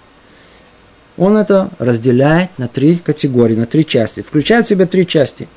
он 1.16 1.36
это 1.36 1.70
разделяет 1.80 2.50
на 2.57 2.68
три 2.68 2.98
категории, 2.98 3.57
на 3.57 3.66
три 3.66 3.84
части. 3.84 4.22
Включает 4.22 4.66
в 4.66 4.68
себя 4.68 4.86
три 4.86 5.09
части. 5.09 5.48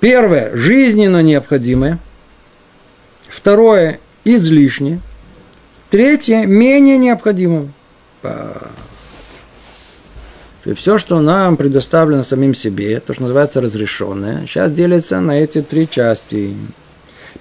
Первое– 0.00 0.54
жизненно 0.54 1.22
необходимое. 1.22 1.98
Второе– 3.26 4.00
излишнее. 4.24 5.00
Третье– 5.88 6.44
менее 6.46 6.98
необходимое. 6.98 7.72
Все, 10.74 10.98
что 10.98 11.20
нам 11.20 11.56
предоставлено 11.56 12.22
самим 12.22 12.54
себе, 12.54 13.00
то, 13.00 13.14
что 13.14 13.22
называется 13.22 13.60
разрешенное, 13.60 14.46
сейчас 14.46 14.70
делится 14.70 15.20
на 15.20 15.40
эти 15.40 15.62
три 15.62 15.88
части. 15.88 16.54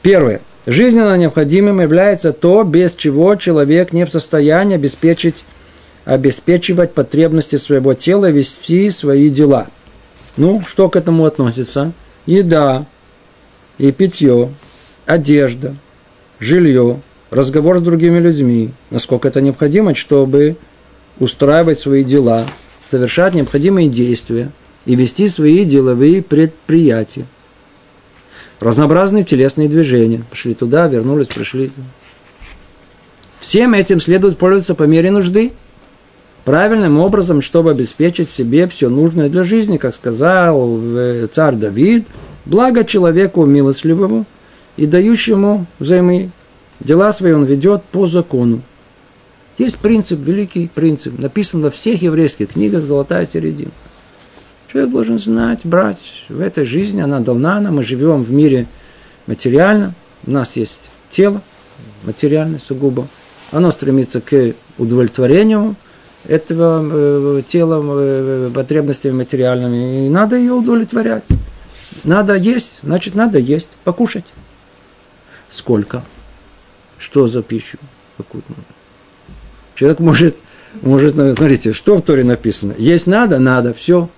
Первое. 0.01 0.41
Жизненно 0.65 1.17
необходимым 1.17 1.81
является 1.81 2.33
то, 2.33 2.63
без 2.63 2.93
чего 2.93 3.35
человек 3.35 3.93
не 3.93 4.05
в 4.05 4.11
состоянии 4.11 4.75
обеспечить, 4.75 5.45
обеспечивать 6.05 6.93
потребности 6.93 7.55
своего 7.55 7.93
тела, 7.93 8.29
вести 8.29 8.89
свои 8.91 9.29
дела. 9.29 9.67
Ну, 10.35 10.61
что 10.67 10.89
к 10.89 10.95
этому 10.95 11.25
относится? 11.25 11.93
Еда 12.25 12.85
и 13.77 13.91
питье, 13.91 14.53
одежда, 15.05 15.75
жилье, 16.39 17.01
разговор 17.31 17.79
с 17.79 17.81
другими 17.81 18.19
людьми, 18.19 18.71
насколько 18.89 19.27
это 19.27 19.41
необходимо, 19.41 19.95
чтобы 19.95 20.57
устраивать 21.19 21.79
свои 21.79 22.03
дела, 22.03 22.45
совершать 22.89 23.33
необходимые 23.33 23.89
действия 23.89 24.51
и 24.85 24.95
вести 24.95 25.27
свои 25.27 25.65
деловые 25.65 26.21
предприятия. 26.21 27.25
Разнообразные 28.59 29.23
телесные 29.23 29.69
движения. 29.69 30.23
Пошли 30.29 30.53
туда, 30.53 30.87
вернулись, 30.87 31.27
пришли. 31.27 31.71
Всем 33.39 33.73
этим 33.73 33.99
следует 33.99 34.37
пользоваться 34.37 34.75
по 34.75 34.83
мере 34.83 35.11
нужды. 35.11 35.53
Правильным 36.43 36.99
образом, 36.99 37.41
чтобы 37.41 37.71
обеспечить 37.71 38.29
себе 38.29 38.67
все 38.67 38.89
нужное 38.89 39.29
для 39.29 39.43
жизни, 39.43 39.77
как 39.77 39.93
сказал 39.93 40.79
э, 40.81 41.27
царь 41.31 41.55
Давид, 41.55 42.07
благо 42.45 42.85
человеку 42.85 43.45
милостливому 43.45 44.25
и 44.77 44.85
дающему 44.85 45.67
взаймы 45.77 46.31
Дела 46.79 47.11
свои 47.11 47.31
он 47.31 47.43
ведет 47.43 47.83
по 47.83 48.07
закону. 48.07 48.61
Есть 49.57 49.77
принцип, 49.77 50.19
великий 50.19 50.67
принцип, 50.67 51.17
написан 51.17 51.61
во 51.61 51.71
всех 51.71 52.01
еврейских 52.01 52.53
книгах 52.53 52.83
«Золотая 52.83 53.25
середина». 53.25 53.71
Человек 54.71 54.91
должен 54.91 55.17
знать, 55.17 55.61
брать 55.65 56.25
в 56.29 56.41
этой 56.41 56.65
жизни, 56.65 57.01
она 57.01 57.21
дана 57.21 57.59
нам, 57.59 57.77
мы 57.77 57.83
живем 57.83 58.21
в 58.21 58.31
мире 58.31 58.67
материально, 59.25 59.95
у 60.27 60.31
нас 60.31 60.57
есть 60.57 60.89
тело, 61.09 61.41
материальное 62.03 62.59
сугубо, 62.59 63.07
оно 63.51 63.71
стремится 63.71 64.21
к 64.21 64.53
удовлетворению 64.77 65.75
этого 66.27 66.85
э, 66.91 67.41
тела 67.47 67.81
э, 67.83 68.51
потребностями 68.53 69.13
материальными, 69.13 70.05
и 70.05 70.09
надо 70.09 70.35
ее 70.35 70.53
удовлетворять. 70.53 71.23
Надо 72.03 72.35
есть, 72.35 72.79
значит, 72.83 73.15
надо 73.15 73.39
есть, 73.39 73.69
покушать. 73.83 74.25
Сколько? 75.49 76.03
Что 76.99 77.25
за 77.25 77.41
пищу? 77.41 77.79
Какую 78.17 78.43
Человек 79.77 79.99
может, 79.99 80.37
может, 80.81 81.13
смотрите, 81.13 81.71
что 81.71 81.97
в 81.97 82.01
Торе 82.01 82.23
написано? 82.23 82.73
Есть 82.79 83.05
надо, 83.05 83.37
надо, 83.37 83.73
все. 83.75 84.09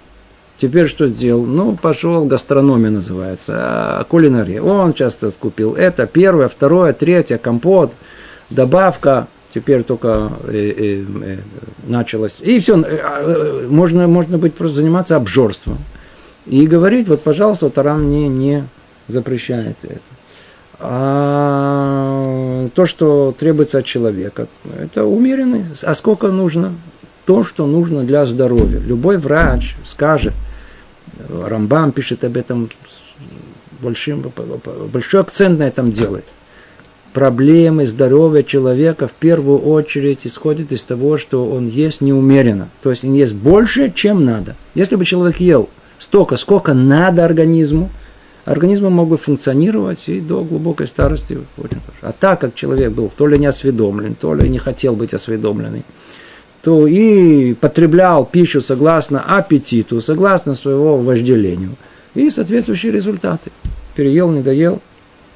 Теперь 0.55 0.87
что 0.87 1.07
сделал? 1.07 1.45
Ну, 1.45 1.75
пошел, 1.75 2.25
гастрономия 2.25 2.89
называется, 2.89 3.53
а 3.57 4.03
кулинария. 4.05 4.61
Он 4.61 4.93
часто 4.93 5.31
скупил 5.31 5.73
это, 5.73 6.07
первое, 6.07 6.47
второе, 6.47 6.93
третье, 6.93 7.37
компот, 7.37 7.91
добавка, 8.49 9.27
теперь 9.53 9.83
только 9.83 10.31
э, 10.47 10.73
э, 10.77 11.05
э, 11.23 11.37
началось. 11.87 12.37
И 12.39 12.59
все, 12.59 12.79
э, 12.81 12.97
а, 13.03 13.67
можно, 13.69 14.07
можно 14.07 14.37
быть 14.37 14.53
просто 14.53 14.77
заниматься 14.77 15.17
обжорством. 15.17 15.77
И 16.45 16.67
говорить, 16.67 17.09
вот, 17.09 17.21
пожалуйста, 17.21 17.69
Тарам 17.69 18.03
мне 18.03 18.29
не 18.29 18.67
запрещает 19.09 19.77
это. 19.83 19.99
А 20.81 22.67
то, 22.73 22.85
что 22.85 23.35
требуется 23.37 23.79
от 23.79 23.85
человека, 23.85 24.47
это 24.79 25.03
умеренный. 25.03 25.65
А 25.83 25.93
сколько 25.93 26.29
нужно? 26.29 26.75
То, 27.25 27.43
что 27.43 27.67
нужно 27.67 28.03
для 28.03 28.25
здоровья. 28.25 28.79
Любой 28.79 29.17
врач 29.17 29.75
скажет, 29.83 30.33
Рамбам 31.29 31.91
пишет 31.91 32.23
об 32.23 32.37
этом 32.37 32.69
большим, 33.81 34.31
большой 34.91 35.21
акцент 35.21 35.59
на 35.59 35.63
этом 35.63 35.91
делает. 35.91 36.25
проблемы 37.13 37.87
здоровья 37.87 38.43
человека 38.43 39.07
в 39.07 39.13
первую 39.13 39.59
очередь 39.59 40.25
исходят 40.25 40.71
из 40.71 40.83
того, 40.83 41.17
что 41.17 41.45
он 41.49 41.67
ест 41.67 42.01
неумеренно. 42.01 42.69
То 42.81 42.91
есть 42.91 43.03
он 43.03 43.13
ест 43.13 43.33
больше, 43.33 43.91
чем 43.93 44.23
надо. 44.23 44.55
Если 44.75 44.95
бы 44.95 45.05
человек 45.05 45.37
ел 45.37 45.69
столько, 45.97 46.37
сколько 46.37 46.73
надо 46.73 47.25
организму, 47.25 47.89
организм 48.49 48.87
мог 48.87 49.07
бы 49.07 49.17
функционировать 49.17 50.09
и 50.09 50.19
до 50.19 50.43
глубокой 50.43 50.87
старости 50.87 51.37
очень 51.57 51.81
хорошо. 51.81 51.99
А 52.01 52.11
так 52.11 52.41
как 52.41 52.55
человек 52.55 52.91
был 52.91 53.11
то 53.15 53.27
ли 53.27 53.37
не 53.37 53.45
осведомлен, 53.45 54.15
то 54.15 54.33
ли 54.33 54.49
не 54.49 54.57
хотел 54.57 54.95
быть 54.95 55.13
осведомленный, 55.13 55.83
то 56.63 56.87
и 56.87 57.53
потреблял 57.53 58.25
пищу 58.25 58.61
согласно 58.61 59.21
аппетиту, 59.21 60.01
согласно 60.01 60.55
своего 60.55 60.97
вожделению. 60.97 61.75
И 62.15 62.29
соответствующие 62.31 62.91
результаты. 62.91 63.51
Переел, 63.95 64.31
не 64.31 64.41
доел. 64.41 64.81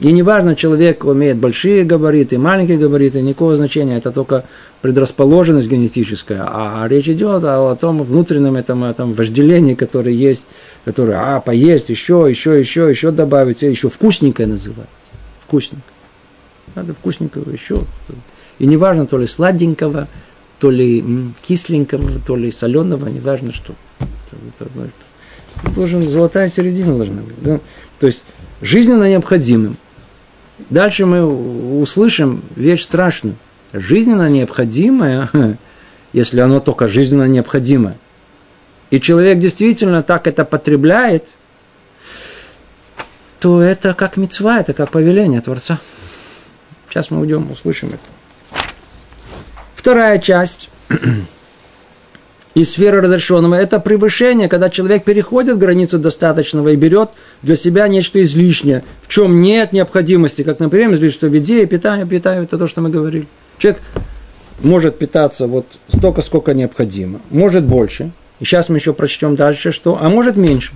И 0.04 0.12
неважно, 0.12 0.54
человек 0.58 1.06
имеет 1.06 1.38
большие 1.38 1.86
габариты, 1.86 2.38
маленькие 2.38 2.78
габариты, 2.78 3.22
никакого 3.22 3.56
значения, 3.56 3.98
это 3.98 4.12
только 4.12 4.44
предрасположенность 4.82 5.70
генетическая. 5.70 6.42
А, 6.46 6.84
а 6.84 6.88
речь 6.90 7.08
идет 7.08 7.46
о, 7.46 7.72
о 7.72 7.76
том 7.78 8.04
внутреннем 8.04 8.58
этом, 8.58 8.84
этом 8.84 9.14
вожделении, 9.14 9.76
которое 9.76 10.14
есть, 10.14 10.46
которое, 10.84 11.18
а, 11.18 11.40
поесть, 11.40 11.88
еще, 11.88 12.26
еще, 12.30 12.60
еще, 12.60 12.90
еще 12.90 13.12
добавить, 13.12 13.62
еще 13.62 13.88
вкусненькое 13.88 14.46
называть. 14.46 14.90
Вкусненько. 15.46 15.88
Надо 16.76 16.94
вкусненького 16.94 17.50
еще. 17.50 17.80
И 18.60 18.66
неважно, 18.66 19.06
то 19.06 19.18
ли 19.18 19.26
сладенького, 19.26 20.10
то 20.60 20.70
ли 20.70 21.32
кисленького, 21.48 22.20
то 22.28 22.36
ли 22.36 22.52
соленого, 22.52 23.08
неважно 23.08 23.54
что. 23.54 23.74
Должен, 25.74 26.10
золотая 26.10 26.50
середина 26.50 26.98
должна 26.98 27.22
быть. 27.22 27.42
Да? 27.42 27.62
То 28.02 28.08
есть 28.08 28.26
жизненно 28.62 29.10
необходимым. 29.10 29.78
Дальше 30.70 31.06
мы 31.06 31.26
услышим 31.82 32.44
вещь 32.56 32.84
страшную. 32.84 33.36
Жизненно 33.72 34.30
необходимое, 34.30 35.30
если 36.14 36.40
оно 36.40 36.60
только 36.60 36.88
жизненно 36.88 37.28
необходимое, 37.28 37.98
и 38.92 39.00
человек 39.02 39.40
действительно 39.40 40.04
так 40.04 40.28
это 40.28 40.46
потребляет, 40.46 41.26
то 43.40 43.62
это 43.62 43.94
как 43.94 44.18
мецва, 44.18 44.60
это 44.60 44.74
как 44.74 44.92
повеление 44.92 45.42
Творца. 45.42 45.80
Сейчас 46.88 47.10
мы 47.10 47.20
уйдем, 47.20 47.52
услышим 47.52 47.90
это. 47.90 48.64
Вторая 49.76 50.20
часть 50.20 50.70
из 52.56 52.72
сферы 52.72 53.02
разрешенного– 53.02 53.56
это 53.62 53.80
превышение, 53.80 54.48
когда 54.48 54.70
человек 54.70 55.04
переходит 55.04 55.58
границу 55.58 55.98
достаточного 55.98 56.70
и 56.70 56.76
берет 56.76 57.10
для 57.42 57.56
себя 57.56 57.88
нечто 57.88 58.22
излишнее, 58.22 58.84
в 59.02 59.08
чем 59.08 59.42
нет 59.42 59.74
необходимости, 59.74 60.44
как, 60.44 60.60
например, 60.60 60.94
излишество 60.94 61.28
в 61.28 61.34
еде 61.34 61.64
и 61.64 61.66
питание, 61.66 62.06
питание– 62.06 62.44
это 62.46 62.58
то, 62.58 62.68
что 62.68 62.82
мы 62.82 62.90
говорили. 62.90 63.28
Человек 63.58 63.82
может 64.62 65.00
питаться 65.00 65.48
вот 65.48 65.66
столько, 65.88 66.22
сколько 66.22 66.54
необходимо, 66.54 67.22
может 67.32 67.64
больше, 67.64 68.12
и 68.40 68.46
сейчас 68.46 68.70
мы 68.70 68.78
еще 68.78 68.94
прочтем 68.94 69.36
дальше, 69.36 69.72
что, 69.72 69.98
а 70.00 70.10
может 70.10 70.36
меньше. 70.36 70.74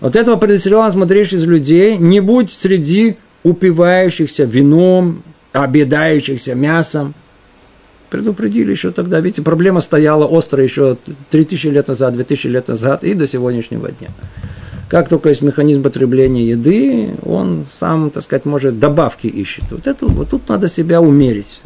Вот 0.00 0.16
этого 0.16 0.36
предостерегал 0.36 0.90
смотришь 0.90 1.32
из 1.32 1.44
людей, 1.44 1.96
не 1.98 2.20
будь 2.20 2.52
среди 2.52 3.16
упивающихся 3.42 4.44
вином, 4.44 5.22
обедающихся 5.52 6.54
мясом. 6.54 7.14
Предупредили 8.10 8.70
еще 8.70 8.90
тогда. 8.90 9.20
Видите, 9.20 9.42
проблема 9.42 9.80
стояла 9.80 10.26
острая 10.30 10.64
еще 10.66 10.96
3000 11.30 11.66
лет 11.68 11.88
назад, 11.88 12.14
2000 12.14 12.46
лет 12.46 12.68
назад 12.68 13.04
и 13.04 13.14
до 13.14 13.26
сегодняшнего 13.26 13.90
дня. 13.90 14.08
Как 14.88 15.10
только 15.10 15.28
есть 15.28 15.42
механизм 15.42 15.82
потребления 15.82 16.48
еды, 16.48 17.10
он 17.24 17.66
сам, 17.70 18.10
так 18.10 18.22
сказать, 18.24 18.46
может 18.46 18.78
добавки 18.78 19.26
ищет. 19.26 19.64
Вот, 19.70 19.86
это, 19.86 20.06
вот 20.06 20.30
тут 20.30 20.48
надо 20.48 20.68
себя 20.68 21.02
умерить. 21.02 21.60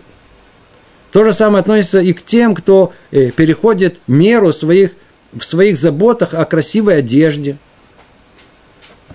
То 1.12 1.24
же 1.24 1.32
самое 1.32 1.60
относится 1.60 2.00
и 2.00 2.12
к 2.14 2.22
тем, 2.22 2.54
кто 2.54 2.92
э, 3.12 3.30
переходит 3.30 4.00
меру 4.08 4.50
своих, 4.50 4.92
в 5.32 5.42
своих 5.42 5.76
заботах 5.76 6.34
о 6.34 6.44
красивой 6.44 6.98
одежде. 6.98 7.58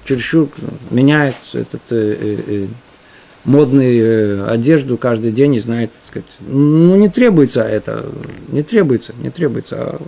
Чересчур 0.06 0.48
меняет 0.90 1.36
этот 1.54 1.82
э, 1.90 2.16
э, 2.22 2.38
э 2.48 2.68
модную 3.48 4.04
э, 4.04 4.48
одежду 4.50 4.98
каждый 4.98 5.32
день 5.32 5.56
и 5.56 5.60
знает, 5.60 5.92
так 5.94 6.02
сказать, 6.08 6.30
ну 6.42 6.96
не 6.98 7.10
требуется 7.10 7.64
это, 7.64 8.06
не 8.50 8.62
требуется, 8.62 9.14
не 9.20 9.32
требуется, 9.32 9.76
а 9.80 10.02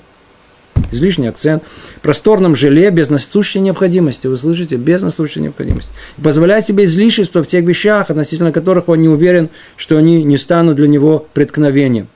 излишний 0.91 1.27
акцент, 1.27 1.63
просторном 2.01 2.55
желе 2.55 2.89
без 2.91 3.09
насущей 3.09 3.61
необходимости, 3.61 4.27
вы 4.27 4.37
слышите, 4.37 4.75
без 4.75 5.01
насущей 5.01 5.41
необходимости. 5.41 5.89
Позволяет 6.21 6.67
себе 6.67 6.83
излишество 6.83 7.43
в 7.43 7.47
тех 7.47 7.63
вещах, 7.63 8.09
относительно 8.09 8.51
которых 8.51 8.89
он 8.89 9.01
не 9.01 9.09
уверен, 9.09 9.49
что 9.77 9.97
они 9.97 10.23
не 10.23 10.37
станут 10.37 10.75
для 10.75 10.87
него 10.87 11.25
преткновением. 11.33 12.07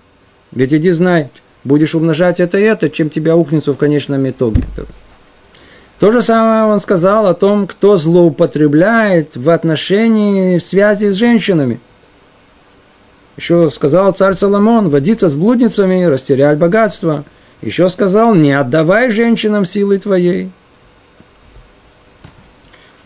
Ведь 0.51 0.73
иди 0.73 0.91
знай, 0.91 1.29
будешь 1.63 1.95
умножать 1.95 2.39
это 2.39 2.57
и 2.57 2.63
это, 2.63 2.89
чем 2.89 3.09
тебя 3.09 3.35
ухнется 3.35 3.73
в 3.73 3.77
конечном 3.77 4.29
итоге. 4.29 4.61
То 6.03 6.11
же 6.11 6.21
самое 6.21 6.65
он 6.65 6.81
сказал 6.81 7.27
о 7.27 7.33
том, 7.33 7.65
кто 7.65 7.95
злоупотребляет 7.95 9.37
в 9.37 9.49
отношении 9.49 10.57
связи 10.57 11.05
с 11.05 11.15
женщинами. 11.15 11.79
Еще 13.37 13.69
сказал 13.69 14.11
царь 14.11 14.35
Соломон, 14.35 14.89
водиться 14.89 15.29
с 15.29 15.33
блудницами, 15.33 16.03
растерять 16.03 16.57
богатство. 16.57 17.23
Еще 17.61 17.87
сказал, 17.87 18.35
не 18.35 18.51
отдавай 18.51 19.11
женщинам 19.11 19.63
силы 19.63 19.97
твоей. 19.97 20.51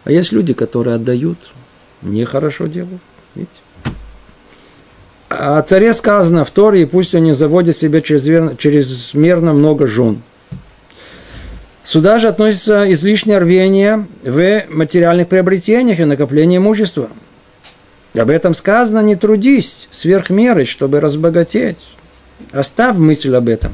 А 0.03 0.11
есть 0.11 0.31
люди, 0.31 0.55
которые 0.55 0.95
отдают, 0.95 1.37
нехорошо 2.01 2.65
делают. 2.65 3.03
Видите? 3.35 3.51
А 5.29 5.59
о 5.59 5.61
царе 5.61 5.93
сказано 5.93 6.45
в 6.45 6.49
Торе, 6.49 6.87
пусть 6.87 7.13
он 7.13 7.25
не 7.25 7.35
заводит 7.35 7.77
себе 7.77 8.01
чрезмерно 8.01 9.53
много 9.53 9.85
жен. 9.85 10.23
Сюда 11.87 12.19
же 12.19 12.27
относится 12.27 12.91
излишнее 12.91 13.37
рвение 13.37 14.07
в 14.21 14.65
материальных 14.67 15.29
приобретениях 15.29 16.01
и 16.01 16.03
накоплении 16.03 16.57
имущества. 16.57 17.07
Об 18.13 18.29
этом 18.29 18.53
сказано, 18.53 18.99
не 18.99 19.15
трудись 19.15 19.87
сверх 19.89 20.29
меры, 20.29 20.65
чтобы 20.65 20.99
разбогатеть. 20.99 21.77
Оставь 22.51 22.97
мысль 22.97 23.33
об 23.33 23.47
этом. 23.47 23.73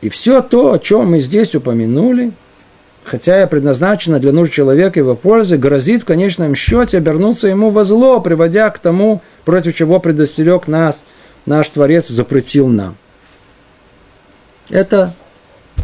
И 0.00 0.08
все 0.08 0.40
то, 0.40 0.72
о 0.72 0.78
чем 0.78 1.10
мы 1.10 1.20
здесь 1.20 1.54
упомянули, 1.54 2.32
хотя 3.04 3.42
и 3.42 3.46
предназначено 3.46 4.18
для 4.18 4.32
нужд 4.32 4.54
человека 4.54 4.98
и 4.98 5.02
его 5.02 5.14
пользы, 5.14 5.58
грозит 5.58 6.04
в 6.04 6.06
конечном 6.06 6.54
счете 6.54 6.96
обернуться 6.96 7.48
ему 7.48 7.68
во 7.68 7.84
зло, 7.84 8.22
приводя 8.22 8.70
к 8.70 8.78
тому, 8.78 9.20
против 9.44 9.76
чего 9.76 10.00
предостерег 10.00 10.68
нас 10.68 11.02
наш 11.44 11.68
Творец, 11.68 12.08
запретил 12.08 12.68
нам. 12.68 12.96
Это 14.70 15.12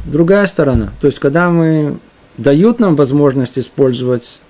другая 0.05 0.47
сторона. 0.47 0.93
То 1.01 1.07
есть, 1.07 1.19
когда 1.19 1.51
мы 1.51 1.99
дают 2.37 2.81
нам 2.81 2.97
возможность 2.97 3.59
использовать 3.59 4.41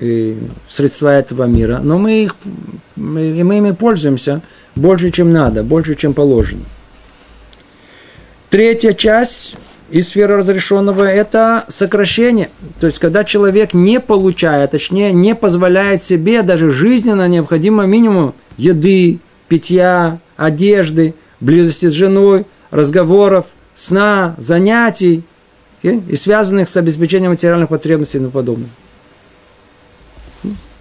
э, 0.00 0.34
средства 0.68 1.08
этого 1.08 1.44
мира, 1.44 1.80
но 1.82 1.98
мы, 1.98 2.24
их, 2.24 2.36
мы, 2.96 3.44
мы 3.44 3.58
ими 3.58 3.72
пользуемся 3.72 4.42
больше, 4.74 5.10
чем 5.10 5.32
надо, 5.32 5.62
больше, 5.62 5.94
чем 5.94 6.14
положено. 6.14 6.64
Третья 8.50 8.92
часть 8.92 9.56
из 9.90 10.08
сферы 10.08 10.36
разрешенного– 10.36 11.04
это 11.04 11.64
сокращение. 11.68 12.50
То 12.80 12.86
есть, 12.86 12.98
когда 12.98 13.24
человек 13.24 13.74
не 13.74 14.00
получает, 14.00 14.72
точнее, 14.72 15.12
не 15.12 15.34
позволяет 15.34 16.02
себе 16.02 16.42
даже 16.42 16.70
жизненно 16.70 17.28
необходимый 17.28 17.86
минимум 17.86 18.34
еды, 18.56 19.20
питья, 19.48 20.20
одежды, 20.36 21.14
близости 21.40 21.86
с 21.86 21.92
женой, 21.92 22.46
разговоров, 22.70 23.46
сна, 23.74 24.34
занятий 24.38 25.22
и 25.82 26.16
связанных 26.16 26.68
с 26.68 26.76
обеспечением 26.76 27.32
материальных 27.32 27.68
потребностей 27.68 28.18
и 28.18 28.20
тому 28.20 28.30
подобное. 28.30 28.70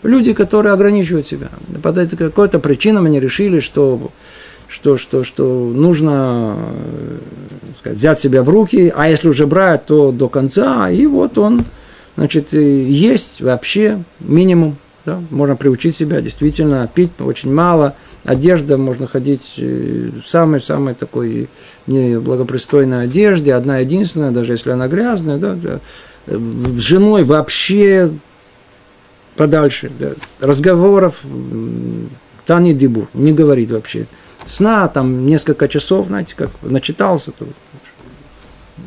Люди, 0.02 0.34
которые 0.34 0.74
ограничивают 0.74 1.28
себя. 1.28 1.50
По 1.82 1.94
какой-то 1.94 2.60
причинам 2.60 3.06
они 3.06 3.20
решили, 3.20 3.60
что, 3.60 4.12
что, 4.68 4.98
что, 4.98 5.24
что 5.24 5.72
нужно 5.74 6.58
э, 6.58 7.18
сказать, 7.80 8.00
взять 8.00 8.20
себя 8.20 8.44
в 8.44 8.50
руки, 8.50 8.92
а 8.94 9.10
если 9.10 9.30
уже 9.30 9.48
брать, 9.48 9.86
то 9.86 10.12
до 10.12 10.28
конца. 10.28 10.90
И 10.90 11.06
вот 11.06 11.38
он, 11.38 11.64
значит, 12.18 12.52
есть 12.52 13.42
вообще 13.42 14.04
минимум. 14.20 14.78
Да? 15.06 15.22
Можно 15.30 15.56
приучить 15.56 15.96
себя 15.96 16.22
действительно 16.22 16.90
пить 16.94 17.12
очень 17.20 17.54
мало– 17.54 17.96
одежда, 18.24 18.78
можно 18.78 19.08
ходить 19.08 19.56
э, 19.58 20.10
в 20.24 20.28
самой-самой 20.28 20.94
такой 20.94 21.50
неблагопристойной 21.88 23.04
одежде, 23.04 23.54
одна 23.54 23.80
единственная, 23.80 24.32
даже 24.32 24.54
если 24.54 24.72
она 24.72 24.88
грязная, 24.88 25.38
да, 25.38 25.54
да. 25.54 25.80
с 26.26 26.80
женой 26.80 27.24
вообще 27.24 28.12
подальше, 29.36 29.92
да. 30.00 30.12
разговоров 30.40 31.22
Тани 32.46 32.74
Дибур, 32.74 33.08
не 33.14 33.34
говорит 33.34 33.72
вообще. 33.72 34.08
Сна 34.46 34.88
там 34.88 35.26
несколько 35.26 35.68
часов, 35.68 36.08
знаете, 36.08 36.36
как 36.36 36.50
начитался, 36.62 37.32
то 37.32 37.46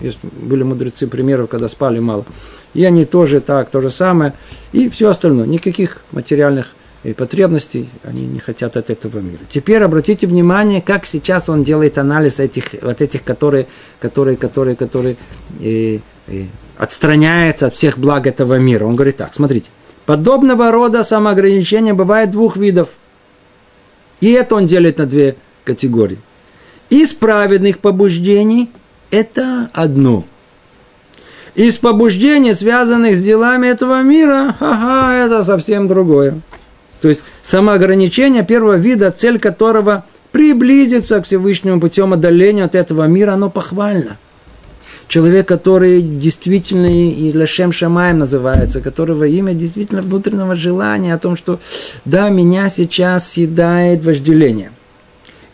Есть, 0.03 0.19
были 0.23 0.63
мудрецы 0.63 1.07
примеров, 1.07 1.49
когда 1.49 1.69
спали 1.69 1.99
мало. 1.99 2.27
И 2.75 2.85
они 2.85 3.07
тоже 3.07 3.41
так, 3.41 3.71
то 3.71 3.81
же 3.81 3.89
самое. 3.89 4.35
И 4.73 4.91
все 4.91 5.09
остальное. 5.09 5.47
Никаких 5.47 6.03
материальных 6.13 6.75
и 7.03 7.13
потребностей, 7.13 7.89
они 8.03 8.27
не 8.27 8.39
хотят 8.39 8.77
от 8.77 8.91
этого 8.91 9.19
мира. 9.19 9.41
Теперь 9.49 9.83
обратите 9.83 10.27
внимание, 10.27 10.81
как 10.83 11.07
сейчас 11.07 11.49
он 11.49 11.63
делает 11.63 11.99
анализ 11.99 12.41
этих, 12.41 12.75
вот 12.83 13.01
этих, 13.01 13.23
которые, 13.23 13.67
которые, 14.01 14.37
которые, 14.37 14.77
которые 14.77 15.17
э, 15.61 15.99
э, 16.27 16.45
отстраняются 16.77 17.67
от 17.67 17.75
всех 17.75 17.99
благ 17.99 18.27
этого 18.27 18.59
мира. 18.59 18.85
Он 18.87 18.97
говорит 18.97 19.17
так, 19.19 19.35
смотрите, 19.35 19.71
подобного 20.05 20.71
рода 20.73 21.05
самоограничения 21.05 21.95
бывает 21.95 22.31
двух 22.31 22.57
видов. 22.57 22.89
И 24.21 24.33
это 24.33 24.55
он 24.55 24.67
делит 24.67 24.99
на 24.99 25.07
две 25.07 25.37
категории. 25.65 26.19
Из 26.91 27.13
праведных 27.13 27.79
побуждений 27.79 28.71
это 29.11 29.71
одно. 29.73 30.25
Из 31.55 31.79
побуждений, 31.79 32.53
связанных 32.53 33.17
с 33.17 33.23
делами 33.23 33.69
этого 33.69 34.03
мира, 34.03 34.55
ага, 34.61 35.15
это 35.15 35.43
совсем 35.43 35.89
другое. 35.89 36.41
То 37.07 37.11
есть 37.11 37.23
самоограничение 37.45 38.45
первого 38.45 38.79
вида, 38.79 39.15
цель 39.17 39.39
которого 39.39 40.05
приблизиться 40.33 41.21
к 41.21 41.27
Всевышнему 41.27 41.81
путем 41.81 42.13
отдаления 42.13 42.65
от 42.65 42.75
этого 42.75 43.05
мира, 43.05 43.35
оно 43.35 43.49
похвально. 43.49 44.17
Человек, 45.07 45.47
который 45.47 46.03
действительно 46.03 46.87
и 46.87 47.33
Лашем 47.33 47.71
Шамаем 47.71 48.19
называется, 48.19 48.81
которого 48.81 49.23
имя 49.23 49.55
действительно 49.55 50.03
внутреннего 50.03 50.57
желания 50.57 51.15
о 51.15 51.19
том, 51.21 51.37
что 51.37 51.61
да, 52.05 52.29
меня 52.29 52.69
сейчас 52.71 53.31
съедает 53.31 54.05
вожделение. 54.05 54.73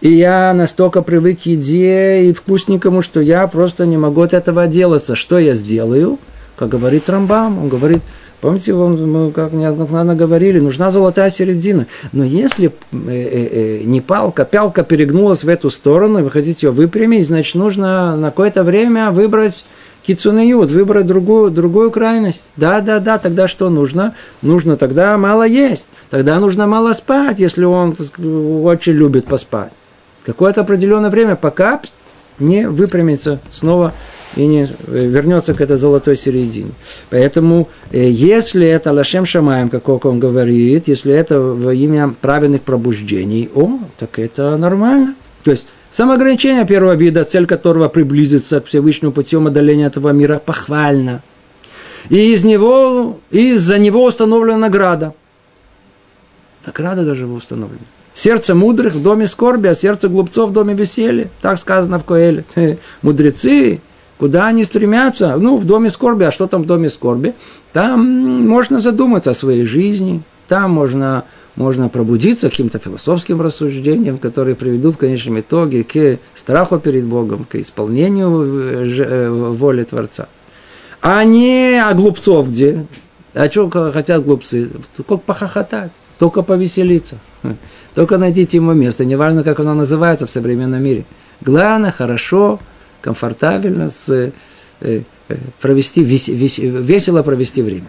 И 0.00 0.09
я 0.09 0.55
настолько 0.55 1.03
привык 1.03 1.42
к 1.42 1.44
еде 1.44 2.30
и 2.30 2.32
вкусненькому, 2.32 3.03
что 3.03 3.20
я 3.20 3.46
просто 3.46 3.84
не 3.84 3.98
могу 3.98 4.22
от 4.22 4.32
этого 4.32 4.62
отделаться. 4.62 5.16
Что 5.16 5.38
я 5.38 5.55
сделаю? 5.55 6.18
Как 6.57 6.70
говорит 6.70 7.11
Рамбам, 7.11 7.59
он 7.59 7.68
говорит– 7.68 8.00
Помните, 8.43 8.74
мы 8.74 9.30
как 9.30 9.53
неоднократно 9.53 10.16
говорили, 10.16 10.59
нужна 10.59 10.90
золотая 10.90 11.30
середина. 11.30 11.86
Но 12.11 12.24
если 12.24 12.70
э, 12.70 12.72
э, 12.90 13.49
э, 13.53 13.82
не 13.84 14.01
палка, 14.01 14.45
пялка 14.45 14.82
перегнулась 14.82 15.45
в 15.45 15.49
эту 15.49 15.70
сторону, 15.70 16.24
вы 16.24 16.28
хотите 16.28 16.66
ее 16.66 16.72
выпрямить, 16.72 17.28
значит, 17.28 17.55
нужно 17.55 18.16
на 18.16 18.30
какое-то 18.30 18.64
время 18.64 19.12
выбрать 19.12 19.64
кицунеют, 20.03 20.72
выбрать 20.72 21.07
другую, 21.07 21.53
другую 21.53 21.93
крайность. 21.93 22.49
Да, 22.57 22.80
да, 22.80 22.99
да, 22.99 23.18
тогда 23.18 23.47
что 23.47 23.70
нужно? 23.70 24.16
Нужно 24.43 24.76
тогда 24.76 25.16
мало 25.18 25.47
есть. 25.47 25.84
Тогда 26.11 26.40
нужно 26.40 26.66
мало 26.66 26.95
спать, 26.95 27.38
если 27.38 27.62
он 27.62 27.95
очень 28.64 28.95
любит 28.95 29.26
поспать. 29.26 29.70
Какое-то 30.26 30.62
определенное 30.62 31.11
время, 31.11 31.36
пока 31.36 31.80
не 32.40 32.68
выпрямится 32.68 33.38
снова 33.51 33.93
и 34.37 34.47
не 34.47 34.64
э, 34.64 34.66
вернется 34.87 35.55
к 35.55 35.61
этой 35.61 35.76
золотой 35.76 36.16
середине. 36.16 36.72
Поэтому, 37.11 37.68
э, 37.91 38.09
если 38.09 38.66
это 38.66 38.93
Лашем 38.93 39.26
Шамаем, 39.26 39.68
как 39.68 39.89
он 39.89 40.18
говорит, 40.18 40.89
если 40.89 41.12
это 41.12 41.41
во 41.41 41.74
имя 41.74 42.14
праведных 42.20 42.62
пробуждений, 42.62 43.51
о, 43.55 43.78
так 43.99 44.18
это 44.18 44.57
нормально. 44.57 45.14
То 45.43 45.51
есть, 45.51 45.66
самоограничение 45.91 46.66
первого 46.66 46.95
вида, 46.95 47.24
цель 47.24 47.47
которого 47.47 47.89
приблизиться 47.89 48.61
к 48.61 48.66
Всевышнему 48.66 49.12
путем 49.12 49.47
одоления 49.47 49.87
этого 49.87 50.11
мира, 50.11 50.41
похвально. 50.45 51.22
И 52.09 52.33
из 52.33 52.45
него, 52.45 53.20
из-за 53.30 53.78
него 53.78 54.05
установлена 54.05 54.59
награда. 54.59 55.14
Награда 56.66 57.05
даже 57.05 57.26
установлена. 57.26 57.85
Сердце 58.14 58.55
мудрых 58.55 58.95
в 58.95 59.03
доме 59.03 59.26
скорби, 59.26 59.68
а 59.68 59.74
сердце 59.74 60.09
глупцов 60.09 60.51
в 60.51 60.53
доме 60.53 60.74
веселья. 60.74 61.28
Так 61.41 61.59
сказано 61.59 61.99
в 61.99 62.05
Коэле. 62.05 62.45
Мудрецы 63.03 63.80
Куда 64.22 64.46
они 64.46 64.62
стремятся? 64.62 65.36
Ну, 65.36 65.56
в 65.56 65.64
доме 65.64 65.90
скорби. 65.90 66.22
А 66.22 66.30
что 66.30 66.46
там 66.46 66.62
в 66.62 66.66
доме 66.66 66.88
скорби? 66.90 67.34
Там 67.72 68.46
можно 68.46 68.78
задуматься 68.78 69.32
о 69.32 69.34
своей 69.34 69.64
жизни. 69.64 70.22
Там 70.46 70.70
можно, 70.70 71.24
можно 71.56 71.88
пробудиться 71.88 72.48
каким-то 72.48 72.78
философским 72.78 73.42
рассуждением, 73.42 74.18
которые 74.18 74.54
приведут 74.54 74.94
в 74.94 74.98
конечном 74.98 75.40
итоге 75.40 75.82
к 75.82 76.20
страху 76.34 76.78
перед 76.78 77.04
Богом, 77.04 77.44
к 77.50 77.56
исполнению 77.56 78.44
э, 78.44 78.94
э, 78.96 79.28
воли 79.28 79.82
Творца. 79.82 80.28
А 81.00 81.24
не 81.24 81.82
о 81.84 81.92
глупцов 81.92 82.48
где? 82.48 82.86
А 83.34 83.50
что 83.50 83.68
хотят 83.90 84.24
глупцы? 84.24 84.70
Только 84.96 85.16
похохотать, 85.16 85.90
только 86.20 86.42
повеселиться. 86.42 87.16
Только 87.96 88.18
найдите 88.18 88.58
ему 88.58 88.72
место, 88.72 89.04
неважно, 89.04 89.42
как 89.42 89.58
оно 89.58 89.74
называется 89.74 90.28
в 90.28 90.30
современном 90.30 90.80
мире. 90.80 91.06
Главное, 91.40 91.90
хорошо 91.90 92.60
комфортабельно, 93.03 93.90
с, 93.90 94.09
э, 94.09 94.30
э, 94.80 95.03
провести, 95.61 96.03
вес, 96.03 96.28
вес, 96.28 96.59
весело 96.59 97.22
провести 97.22 97.61
время. 97.61 97.88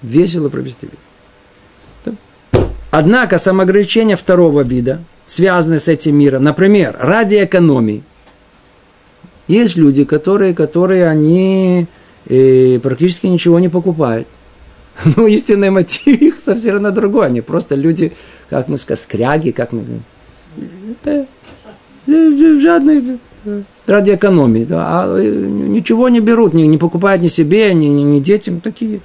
Весело 0.00 0.48
провести 0.48 0.86
время. 0.86 2.16
Однако 2.90 3.38
самоограничения 3.38 4.16
второго 4.16 4.62
вида, 4.62 5.00
связанные 5.26 5.78
с 5.78 5.88
этим 5.88 6.16
миром, 6.16 6.42
например, 6.44 6.96
ради 6.98 7.44
экономии, 7.44 8.02
есть 9.46 9.76
люди, 9.76 10.04
которые, 10.04 10.54
которые 10.54 11.06
они 11.08 11.86
э, 12.26 12.78
практически 12.80 13.26
ничего 13.26 13.58
не 13.58 13.68
покупают. 13.68 14.26
Ну, 15.16 15.26
истинный 15.28 15.70
мотив 15.70 16.20
их 16.20 16.36
совсем 16.42 16.82
другой. 16.92 17.26
Они 17.26 17.40
просто 17.40 17.76
люди, 17.76 18.12
как 18.50 18.68
мы 18.68 18.78
сказали, 18.78 19.04
скряги, 19.04 19.50
как 19.52 19.72
мы 19.72 19.82
говорим. 19.82 20.02
Жадные 22.60 23.18
ради 23.88 24.14
экономии, 24.14 24.64
да, 24.64 24.86
а 24.86 25.18
э, 25.18 25.22
ничего 25.22 26.08
не 26.08 26.20
берут, 26.20 26.54
не, 26.54 26.66
не 26.66 26.78
покупают 26.78 27.22
ни 27.22 27.28
себе, 27.28 27.72
ни, 27.74 27.86
ни, 27.86 28.02
ни 28.02 28.20
детям 28.20 28.60
такие. 28.60 29.00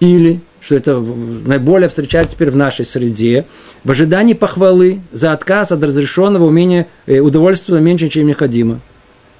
Или, 0.00 0.40
что 0.60 0.74
это 0.74 0.98
наиболее 0.98 1.88
встречается 1.88 2.34
теперь 2.34 2.50
в 2.50 2.56
нашей 2.56 2.84
среде, 2.84 3.46
в 3.84 3.90
ожидании 3.90 4.34
похвалы 4.34 5.00
за 5.12 5.32
отказ 5.32 5.72
от 5.72 5.82
разрешенного 5.82 6.44
умения 6.44 6.88
э, 7.06 7.20
удовольствия 7.20 7.80
меньше, 7.80 8.08
чем 8.08 8.26
необходимо. 8.26 8.80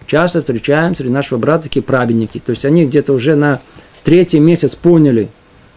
Часто 0.07 0.41
встречаем 0.41 0.95
среди 0.95 1.11
нашего 1.11 1.39
брата 1.39 1.65
такие 1.65 1.83
праведники. 1.83 2.39
То 2.39 2.51
есть 2.51 2.65
они 2.65 2.87
где-то 2.87 3.13
уже 3.13 3.35
на 3.35 3.61
третий 4.05 4.39
месяц 4.39 4.77
поняли, 4.77 5.29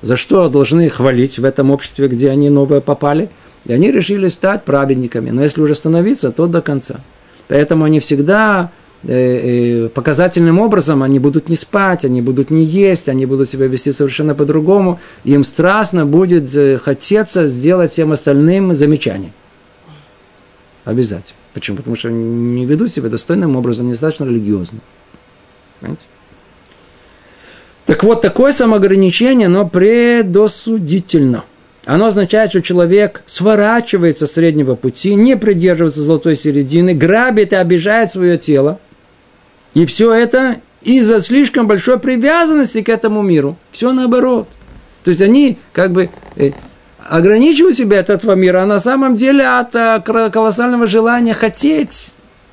за 0.03 0.17
что 0.17 0.47
должны 0.49 0.87
хвалить 0.87 1.39
в 1.39 1.43
этом 1.43 1.71
обществе, 1.71 2.07
где 2.07 2.29
они 2.29 2.49
новые 2.49 2.79
попали. 2.79 3.29
И 3.65 3.73
они 3.73 3.91
решили 3.91 4.27
стать 4.27 4.63
праведниками. 4.65 5.31
Но 5.31 5.43
если 5.43 5.61
уже 5.61 5.73
становиться, 5.73 6.31
то 6.31 6.45
до 6.45 6.61
конца. 6.61 7.01
Поэтому 7.47 7.85
они 7.85 7.99
всегда 7.99 8.71
показательным 9.01 10.59
образом 10.59 11.03
они 11.03 11.19
будут 11.19 11.47
не 11.47 11.55
спать, 11.55 12.03
они 12.03 12.21
будут 12.21 12.49
не 12.49 12.63
есть, 12.63 13.07
они 13.07 13.25
будут 13.25 13.49
себя 13.49 13.67
вести 13.67 13.91
совершенно 13.91 14.35
по-другому. 14.35 14.99
Им 15.23 15.43
страстно 15.43 16.05
будет 16.05 16.53
э, 16.55 16.77
хотеться 16.77 17.47
сделать 17.47 17.93
всем 17.93 18.11
остальным 18.11 18.73
замечание. 18.73 19.31
Обязательно. 20.83 21.37
Почему? 21.53 21.77
Потому 21.77 21.95
что 21.95 22.09
не 22.09 22.65
ведут 22.65 22.91
себя 22.91 23.09
достойным 23.09 23.55
образом, 23.55 23.87
недостаточно 23.87 24.25
религиозно. 24.25 24.79
Понимаете? 25.79 26.03
Так 27.85 28.03
вот, 28.03 28.21
такое 28.21 28.51
самоограничение, 28.51 29.47
оно 29.47 29.67
предосудительно– 29.67 31.43
оно 31.89 32.05
означает, 32.05 32.51
что 32.51 32.61
человек 32.61 33.23
сворачивается 33.25 34.27
с 34.27 34.33
среднего 34.33 34.75
пути, 34.75 35.15
не 35.15 35.35
придерживается 35.35 36.01
золотой 36.01 36.35
середины, 36.35 36.93
грабит 36.93 37.51
и 37.51 37.55
обижает 37.55 38.11
свое 38.11 38.37
тело. 38.37 38.79
И 39.79 39.85
все 39.85 40.11
это 40.11 40.57
из-за 40.81 41.21
слишком 41.21 41.65
большой 41.65 41.99
привязанности 41.99 42.81
к 42.81 42.89
этому 42.89 43.21
миру. 43.21 43.55
Все 43.71 43.93
наоборот. 43.93 44.49
То 45.05 45.11
есть 45.11 45.21
они 45.21 45.57
как 45.71 45.93
бы 45.93 46.09
э, 46.35 46.51
ограничивают 46.99 47.77
себя 47.77 48.01
от 48.01 48.09
этого 48.09 48.33
мира, 48.33 48.63
а 48.63 48.65
на 48.65 48.81
самом 48.81 49.15
деле 49.15 49.47
от 49.47 49.73
э, 49.73 50.01
колоссального 50.03 50.85
желания 50.85 51.33
хотеть 51.33 52.11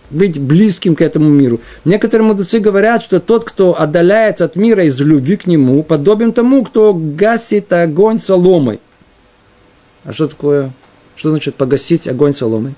быть 0.08 0.38
близким 0.38 0.94
к 0.94 1.00
этому 1.00 1.28
миру. 1.28 1.60
Некоторые 1.84 2.28
мудрецы 2.28 2.60
говорят, 2.60 3.02
что 3.02 3.18
тот, 3.18 3.42
кто 3.42 3.76
отдаляется 3.76 4.44
от 4.44 4.54
мира 4.54 4.84
из 4.84 5.00
любви 5.00 5.36
к 5.36 5.48
нему, 5.48 5.82
подобен 5.82 6.32
тому, 6.32 6.62
кто 6.62 6.94
гасит 6.94 7.72
огонь 7.72 8.20
соломой. 8.20 8.78
А 10.04 10.12
что 10.12 10.28
такое? 10.28 10.70
Что 11.16 11.30
значит 11.30 11.56
погасить 11.56 12.06
огонь 12.06 12.34
соломой? 12.34 12.76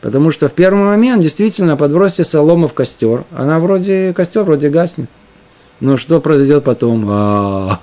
Потому 0.00 0.30
что 0.30 0.48
в 0.48 0.52
первый 0.52 0.84
момент 0.84 1.22
действительно 1.22 1.76
подбросьте 1.76 2.24
солому 2.24 2.68
в 2.68 2.74
костер, 2.74 3.24
она 3.32 3.58
вроде, 3.58 4.12
костер 4.14 4.42
вроде 4.44 4.68
гаснет. 4.68 5.08
Но 5.80 5.96
что 5.96 6.20
произойдет 6.20 6.64
потом? 6.64 7.06
А, 7.08 7.80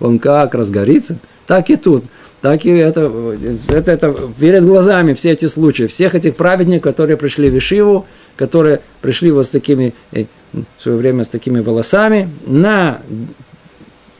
он 0.00 0.18
как 0.18 0.54
разгорится? 0.54 1.18
Так 1.46 1.70
и 1.70 1.76
тут. 1.76 2.04
Так 2.40 2.64
и 2.64 2.70
это, 2.70 3.34
это, 3.68 3.90
это 3.90 4.16
перед 4.38 4.64
глазами 4.64 5.14
все 5.14 5.32
эти 5.32 5.46
случаи, 5.46 5.88
всех 5.88 6.14
этих 6.14 6.36
праведников, 6.36 6.92
которые 6.92 7.16
пришли 7.16 7.50
в 7.50 7.58
Ишиву, 7.58 8.06
которые 8.36 8.80
пришли 9.00 9.32
вот 9.32 9.46
с 9.46 9.48
такими, 9.48 9.92
э, 10.12 10.26
в 10.52 10.82
свое 10.82 10.98
время 10.98 11.24
с 11.24 11.28
такими 11.28 11.58
волосами, 11.58 12.30
на 12.46 13.00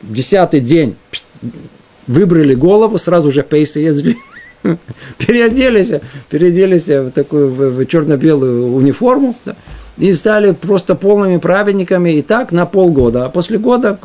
десятый 0.01 0.59
день 0.59 0.97
выбрали 2.07 2.55
голову, 2.55 2.97
сразу 2.97 3.31
же 3.31 3.41
пейсы 3.41 3.79
ездили, 3.79 4.17
переоделись, 5.17 5.91
переоделись 6.29 6.87
в 6.87 7.11
такую 7.11 7.49
в, 7.49 7.69
в 7.77 7.85
черно-белую 7.85 8.73
униформу, 8.73 9.35
да, 9.45 9.55
и 9.97 10.13
стали 10.13 10.51
просто 10.51 10.95
полными 10.95 11.37
праведниками 11.37 12.11
и 12.11 12.21
так 12.21 12.51
на 12.51 12.65
полгода. 12.65 13.25
А 13.25 13.29
после 13.29 13.57
года 13.57 13.99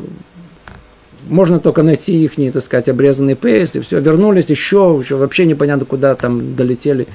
можно 1.27 1.59
только 1.59 1.83
найти 1.83 2.23
их, 2.23 2.35
так 2.53 2.63
сказать, 2.63 2.89
обрезанный 2.89 3.35
пейс, 3.35 3.75
и 3.75 3.79
все, 3.79 3.99
вернулись 3.99 4.49
еще, 4.49 4.99
еще 5.01 5.15
вообще 5.15 5.45
непонятно, 5.45 5.85
куда 5.85 6.15
там 6.15 6.55
долетели. 6.55 7.07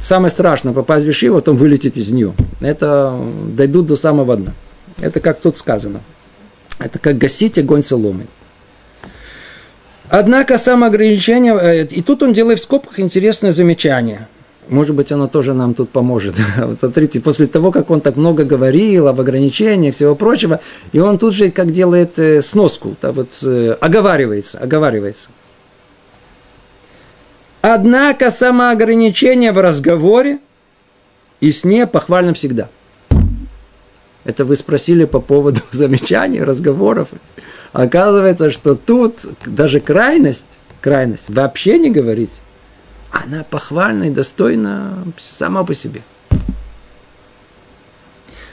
Самое 0.00 0.30
страшное, 0.30 0.72
попасть 0.72 1.04
в 1.04 1.08
Вишиву, 1.08 1.36
потом 1.36 1.56
вылететь 1.56 1.96
из 1.96 2.12
нее. 2.12 2.34
Это 2.60 3.18
дойдут 3.48 3.86
до 3.86 3.96
самого 3.96 4.36
дна. 4.36 4.52
Это 5.00 5.20
как 5.20 5.40
тут 5.40 5.56
сказано. 5.56 6.00
Это 6.78 6.98
как 6.98 7.18
гасить 7.18 7.58
огонь 7.58 7.82
соломой. 7.82 8.26
Однако 10.14 10.58
самоограничение, 10.58 11.58
э, 11.58 11.86
и 11.86 12.02
тут 12.02 12.22
он 12.22 12.34
делает 12.34 12.58
в 12.58 12.62
скобках 12.64 13.00
интересное 13.00 13.50
замечание. 13.50 14.28
Может 14.68 14.94
быть, 14.94 15.10
оно 15.10 15.26
тоже 15.26 15.54
нам 15.54 15.72
тут 15.72 15.88
поможет. 15.88 16.34
Вот 16.58 16.78
смотрите, 16.80 17.18
после 17.18 17.46
того, 17.46 17.72
как 17.72 17.90
он 17.90 18.02
так 18.02 18.16
много 18.16 18.44
говорил 18.44 19.08
об 19.08 19.18
ограничениях 19.18 19.94
и 19.94 19.96
всего 19.96 20.14
прочего, 20.14 20.60
и 20.92 20.98
он 20.98 21.16
тут 21.16 21.32
же 21.32 21.50
как 21.50 21.70
делает 21.70 22.18
э, 22.18 22.42
сноску, 22.42 22.94
да, 23.00 23.12
вот, 23.12 23.30
э, 23.42 23.74
оговаривается, 23.80 24.58
оговаривается. 24.58 25.30
Однако 27.62 28.30
самоограничение 28.30 29.52
в 29.52 29.62
разговоре 29.62 30.40
и 31.40 31.52
сне 31.52 31.86
похвально 31.86 32.34
всегда. 32.34 32.68
Это 34.24 34.44
вы 34.44 34.56
спросили 34.56 35.06
по 35.06 35.20
поводу 35.20 35.60
замечаний, 35.70 36.42
разговоров. 36.42 37.08
Оказывается, 37.72 38.50
что 38.50 38.74
тут 38.74 39.20
даже 39.46 39.80
крайность, 39.80 40.46
крайность, 40.80 41.24
вообще 41.28 41.78
не 41.78 41.90
говорить, 41.90 42.30
она 43.10 43.44
похвальна 43.44 44.04
и 44.04 44.10
достойна 44.10 45.04
сама 45.18 45.64
по 45.64 45.74
себе. 45.74 46.02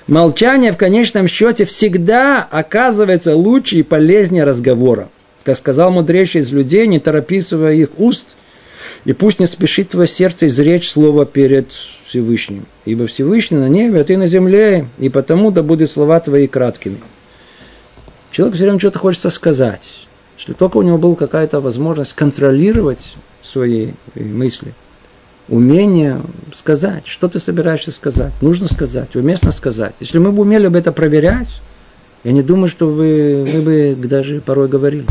Молчание 0.07 0.71
в 0.71 0.77
конечном 0.77 1.27
счете 1.27 1.65
всегда 1.65 2.47
оказывается 2.49 3.35
лучше 3.35 3.77
и 3.77 3.83
полезнее 3.83 4.43
разговора. 4.43 5.09
Как 5.43 5.57
сказал 5.57 5.91
мудрейший 5.91 6.41
из 6.41 6.51
людей, 6.51 6.87
не 6.87 6.99
торописывая 6.99 7.73
их 7.73 7.89
уст, 7.97 8.25
и 9.05 9.13
пусть 9.13 9.39
не 9.39 9.47
спешит 9.47 9.89
твое 9.89 10.07
сердце 10.07 10.47
изречь 10.47 10.89
слово 10.89 11.25
перед 11.25 11.71
Всевышним. 12.05 12.65
Ибо 12.85 13.07
Всевышний 13.07 13.57
на 13.57 13.69
небе, 13.69 14.01
а 14.01 14.03
ты 14.03 14.17
на 14.17 14.27
земле, 14.27 14.87
и 14.97 15.09
потому 15.09 15.51
да 15.51 15.61
будут 15.61 15.91
слова 15.91 16.19
твои 16.19 16.47
краткими. 16.47 16.97
Человек 18.31 18.55
все 18.55 18.65
время 18.65 18.79
что-то 18.79 18.99
хочется 18.99 19.29
сказать. 19.29 20.07
Если 20.37 20.53
только 20.53 20.77
у 20.77 20.81
него 20.81 20.97
была 20.97 21.15
какая-то 21.15 21.59
возможность 21.59 22.13
контролировать 22.13 23.15
свои 23.41 23.91
мысли, 24.15 24.73
умение 25.47 26.21
сказать, 26.55 27.07
что 27.07 27.27
ты 27.27 27.39
собираешься 27.39 27.91
сказать, 27.91 28.33
нужно 28.41 28.67
сказать, 28.67 29.15
уместно 29.15 29.51
сказать. 29.51 29.95
Если 29.99 30.19
мы 30.19 30.31
бы 30.31 30.43
умели 30.43 30.67
бы 30.67 30.77
это 30.77 30.91
проверять, 30.91 31.61
я 32.23 32.31
не 32.31 32.43
думаю, 32.43 32.67
что 32.67 32.87
вы, 32.87 33.47
мы 33.51 33.61
бы 33.95 34.07
даже 34.07 34.41
порой 34.41 34.67
говорили. 34.67 35.07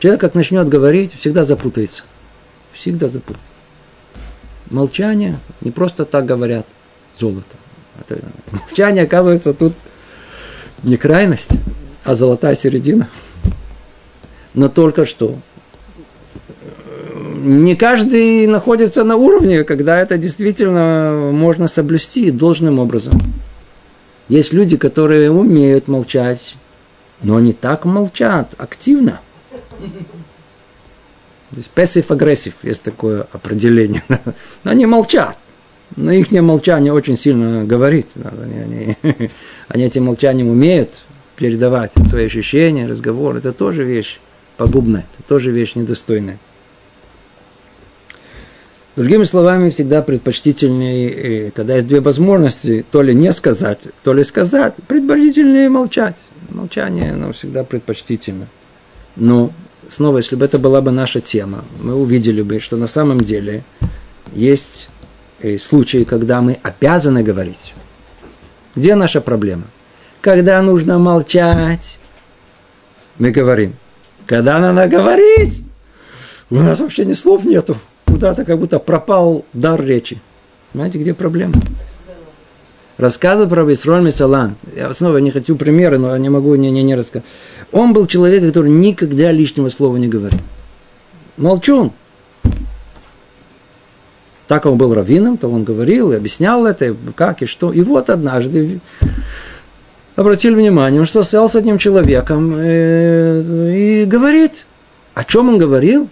Человек, 0.00 0.20
как 0.20 0.34
начнет 0.34 0.68
говорить, 0.68 1.14
всегда 1.14 1.44
запутается. 1.44 2.04
Всегда 2.72 3.08
запутается. 3.08 3.44
Молчание 4.70 5.38
не 5.60 5.70
просто 5.70 6.04
так 6.04 6.26
говорят 6.26 6.66
золото. 7.18 7.56
Это, 8.00 8.20
молчание, 8.50 9.04
оказывается, 9.04 9.52
тут 9.52 9.74
не 10.82 10.96
крайность, 10.96 11.50
а 12.04 12.14
золотая 12.14 12.54
середина. 12.54 13.08
Но 14.54 14.68
только 14.68 15.04
что. 15.04 15.38
Не 17.40 17.76
каждый 17.76 18.46
находится 18.46 19.04
на 19.04 19.16
уровне, 19.16 19.64
когда 19.64 20.00
это 20.00 20.18
действительно 20.18 21.30
можно 21.32 21.68
соблюсти 21.68 22.30
должным 22.30 22.78
образом. 22.78 23.14
Есть 24.28 24.52
люди, 24.52 24.76
которые 24.76 25.30
умеют 25.30 25.88
молчать, 25.88 26.56
но 27.22 27.36
они 27.36 27.52
так 27.52 27.84
молчат 27.84 28.54
активно. 28.58 29.20
Пассив 31.74 32.10
агрессив 32.10 32.54
есть 32.62 32.82
такое 32.82 33.26
определение. 33.32 34.02
Но 34.64 34.70
они 34.70 34.84
молчат. 34.86 35.38
Но 35.98 36.12
их 36.12 36.30
молчание 36.30 36.92
очень 36.92 37.18
сильно 37.18 37.64
говорит. 37.64 38.06
Они, 38.14 38.56
они, 38.56 38.96
они 39.68 39.84
этим 39.84 40.04
молчанием 40.04 40.48
умеют 40.48 41.00
передавать 41.34 41.90
свои 42.08 42.26
ощущения, 42.26 42.86
разговор. 42.86 43.34
Это 43.36 43.52
тоже 43.52 43.82
вещь 43.82 44.20
пагубная, 44.56 45.06
это 45.18 45.28
тоже 45.28 45.50
вещь 45.50 45.74
недостойная. 45.74 46.38
Другими 48.94 49.24
словами, 49.24 49.70
всегда 49.70 50.02
предпочтительнее, 50.02 51.50
когда 51.50 51.74
есть 51.74 51.88
две 51.88 52.00
возможности, 52.00 52.84
то 52.88 53.02
ли 53.02 53.12
не 53.12 53.32
сказать, 53.32 53.80
то 54.04 54.12
ли 54.12 54.22
сказать, 54.22 54.74
предпочтительнее 54.86 55.68
молчать. 55.68 56.16
Молчание, 56.50 57.12
оно 57.12 57.32
всегда 57.32 57.64
предпочтительно. 57.64 58.46
Но 59.16 59.52
снова, 59.88 60.18
если 60.18 60.36
бы 60.36 60.44
это 60.44 60.60
была 60.60 60.80
бы 60.80 60.92
наша 60.92 61.20
тема, 61.20 61.64
мы 61.82 61.96
увидели 61.96 62.42
бы, 62.42 62.60
что 62.60 62.76
на 62.76 62.86
самом 62.86 63.18
деле 63.18 63.64
есть 64.32 64.90
э, 64.90 64.97
случаи, 65.58 66.04
когда 66.04 66.40
мы 66.40 66.58
обязаны 66.62 67.22
говорить. 67.22 67.74
Где 68.74 68.94
наша 68.94 69.20
проблема? 69.20 69.64
Когда 70.20 70.60
нужно 70.62 70.98
молчать, 70.98 71.98
мы 73.18 73.30
говорим. 73.30 73.74
Когда 74.26 74.58
надо 74.58 74.86
говорить, 74.88 75.62
у 76.50 76.56
нас 76.56 76.80
вообще 76.80 77.04
ни 77.04 77.12
слов 77.12 77.44
нету. 77.44 77.76
Куда-то 78.06 78.44
как 78.44 78.58
будто 78.58 78.78
пропал 78.78 79.44
дар 79.52 79.82
речи. 79.84 80.20
Знаете, 80.74 80.98
где 80.98 81.14
проблема? 81.14 81.54
Рассказывал 82.96 83.48
про 83.48 83.72
Исроль 83.72 84.02
Месалан. 84.02 84.56
Я 84.76 84.92
снова 84.92 85.18
не 85.18 85.30
хочу 85.30 85.56
примеры, 85.56 85.98
но 85.98 86.16
не 86.16 86.28
могу 86.28 86.54
не, 86.56 86.70
не, 86.70 86.82
не 86.82 86.96
рассказать. 86.96 87.26
Он 87.70 87.92
был 87.92 88.06
человек, 88.06 88.44
который 88.44 88.70
никогда 88.70 89.30
лишнего 89.30 89.68
слова 89.68 89.96
не 89.96 90.08
говорил. 90.08 90.40
Молчун. 91.36 91.92
Так 94.48 94.64
он 94.64 94.78
был 94.78 94.94
раввином, 94.94 95.36
то 95.36 95.48
он 95.48 95.62
говорил 95.62 96.10
и 96.10 96.16
объяснял 96.16 96.66
это, 96.66 96.96
как 97.14 97.42
и 97.42 97.46
что. 97.46 97.70
И 97.70 97.82
вот 97.82 98.08
однажды 98.08 98.80
обратили 100.16 100.54
внимание, 100.54 101.04
что 101.04 101.22
стоял 101.22 101.48
с 101.50 101.54
одним 101.54 101.78
человеком 101.78 102.54
э, 102.56 103.74
и 103.76 104.04
говорит. 104.06 104.64
О 105.14 105.24
чем 105.24 105.48
он 105.48 105.58
говорил? 105.58 106.08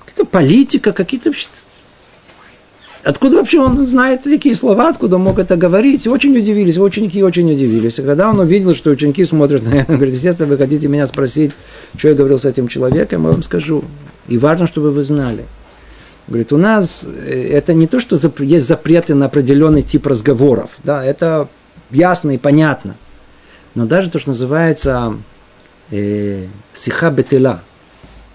Какая-то 0.00 0.24
политика, 0.24 0.92
какие-то 0.92 1.32
Откуда 3.04 3.36
вообще 3.36 3.60
он 3.60 3.86
знает 3.86 4.24
такие 4.24 4.56
слова, 4.56 4.88
откуда 4.88 5.16
мог 5.18 5.38
это 5.38 5.56
говорить? 5.56 6.08
Очень 6.08 6.36
удивились, 6.36 6.76
ученики 6.76 7.22
очень 7.22 7.52
удивились. 7.52 8.00
И 8.00 8.02
когда 8.02 8.28
он 8.28 8.40
увидел, 8.40 8.74
что 8.74 8.90
ученики 8.90 9.24
смотрят 9.24 9.62
на 9.62 9.74
это, 9.76 9.92
он 9.92 9.98
говорит, 9.98 10.14
естественно, 10.14 10.48
вы 10.48 10.56
хотите 10.56 10.88
меня 10.88 11.06
спросить, 11.06 11.52
что 11.96 12.08
я 12.08 12.14
говорил 12.14 12.40
с 12.40 12.44
этим 12.44 12.66
человеком, 12.66 13.22
я 13.22 13.30
вам 13.30 13.44
скажу. 13.44 13.84
И 14.26 14.36
важно, 14.38 14.66
чтобы 14.66 14.90
вы 14.90 15.04
знали. 15.04 15.44
Говорит, 16.28 16.52
у 16.52 16.56
нас 16.56 17.04
э, 17.04 17.50
это 17.52 17.74
не 17.74 17.86
то, 17.86 18.00
что 18.00 18.16
есть 18.42 18.66
запреты 18.66 19.14
на 19.14 19.26
определенный 19.26 19.82
тип 19.82 20.06
разговоров. 20.06 20.70
Да, 20.82 21.04
это 21.04 21.48
ясно 21.90 22.32
и 22.32 22.38
понятно. 22.38 22.96
Но 23.74 23.86
даже 23.86 24.10
то, 24.10 24.18
что 24.18 24.30
называется 24.30 25.16
э, 25.90 26.46
сиха 26.72 27.10
бетела, 27.10 27.62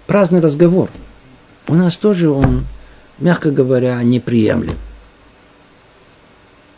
праздный 0.06 0.40
разговор, 0.40 0.88
у 1.68 1.74
нас 1.74 1.96
тоже 1.96 2.30
он 2.30 2.64
мягко 3.18 3.50
говоря, 3.50 4.02
неприемлем. 4.02 4.76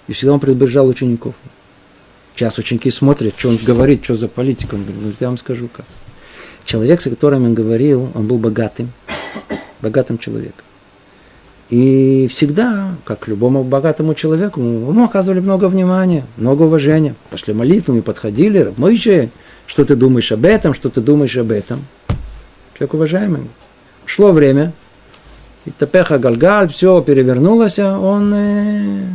И 0.07 0.13
всегда 0.13 0.35
он 0.35 0.41
предупреждал 0.41 0.87
учеников. 0.87 1.35
Сейчас 2.35 2.59
ученики 2.59 2.91
смотрят, 2.91 3.35
что 3.37 3.49
он 3.49 3.57
говорит, 3.57 4.05
что 4.05 4.15
за 4.15 4.29
политика. 4.29 4.75
Он 4.75 4.85
говорит, 4.85 5.03
«Ну, 5.03 5.13
я 5.19 5.29
вам 5.29 5.39
скажу 5.39 5.69
как. 5.69 5.87
Человек, 6.65 7.01
с 7.01 7.05
которым 7.05 7.45
он 7.45 7.55
говорил, 7.55 8.11
он 8.15 8.27
был 8.27 8.39
богатым, 8.39 8.93
богатым 9.81 10.19
человеком. 10.19 10.65
И 11.71 12.29
всегда, 12.31 12.95
как 13.05 13.27
любому 13.27 13.65
богатому 13.65 14.15
человеку, 14.15 14.61
ему 14.61 15.05
оказывали 15.05 15.41
много 15.41 15.69
внимания, 15.69 16.25
много 16.37 16.63
уважения. 16.63 17.15
После 17.31 17.55
молитвы 17.55 17.95
мы 17.95 18.03
подходили, 18.03 18.73
Мойше, 18.77 19.31
что 19.67 19.85
ты 19.85 19.97
думаешь 19.97 20.31
об 20.31 20.45
этом, 20.45 20.75
что 20.75 20.91
ты 20.91 21.01
думаешь 21.01 21.37
об 21.37 21.51
этом. 21.51 21.85
Человек 22.77 22.95
уважаемый. 22.95 23.41
Шло 24.05 24.33
время, 24.33 24.73
и 25.65 25.71
Тапеха 25.71 26.19
Гальгаль, 26.19 26.69
все 26.69 27.01
перевернулось, 27.01 27.79
а 27.79 27.99
он 27.99 28.33
э, 28.35 29.07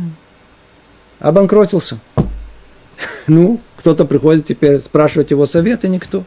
обанкротился. 1.20 1.98
ну, 3.28 3.60
кто-то 3.76 4.04
приходит 4.04 4.46
теперь 4.46 4.80
спрашивать 4.80 5.30
его 5.30 5.46
совета, 5.46 5.86
никто. 5.86 6.24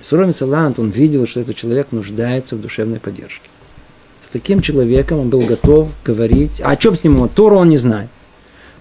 Сурами 0.00 0.30
Салант, 0.30 0.78
он 0.78 0.90
видел, 0.90 1.26
что 1.26 1.40
этот 1.40 1.56
человек 1.56 1.88
нуждается 1.90 2.54
в 2.54 2.60
душевной 2.60 3.00
поддержке. 3.00 3.48
Таким 4.34 4.62
человеком 4.62 5.20
он 5.20 5.30
был 5.30 5.42
готов 5.42 5.90
говорить. 6.04 6.60
А 6.60 6.70
о 6.70 6.76
чем 6.76 6.96
с 6.96 7.04
ним? 7.04 7.28
Тору 7.28 7.56
он 7.56 7.68
не 7.68 7.78
знает. 7.78 8.08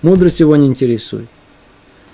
Мудрость 0.01 0.39
его 0.39 0.55
не 0.55 0.65
интересует. 0.65 1.27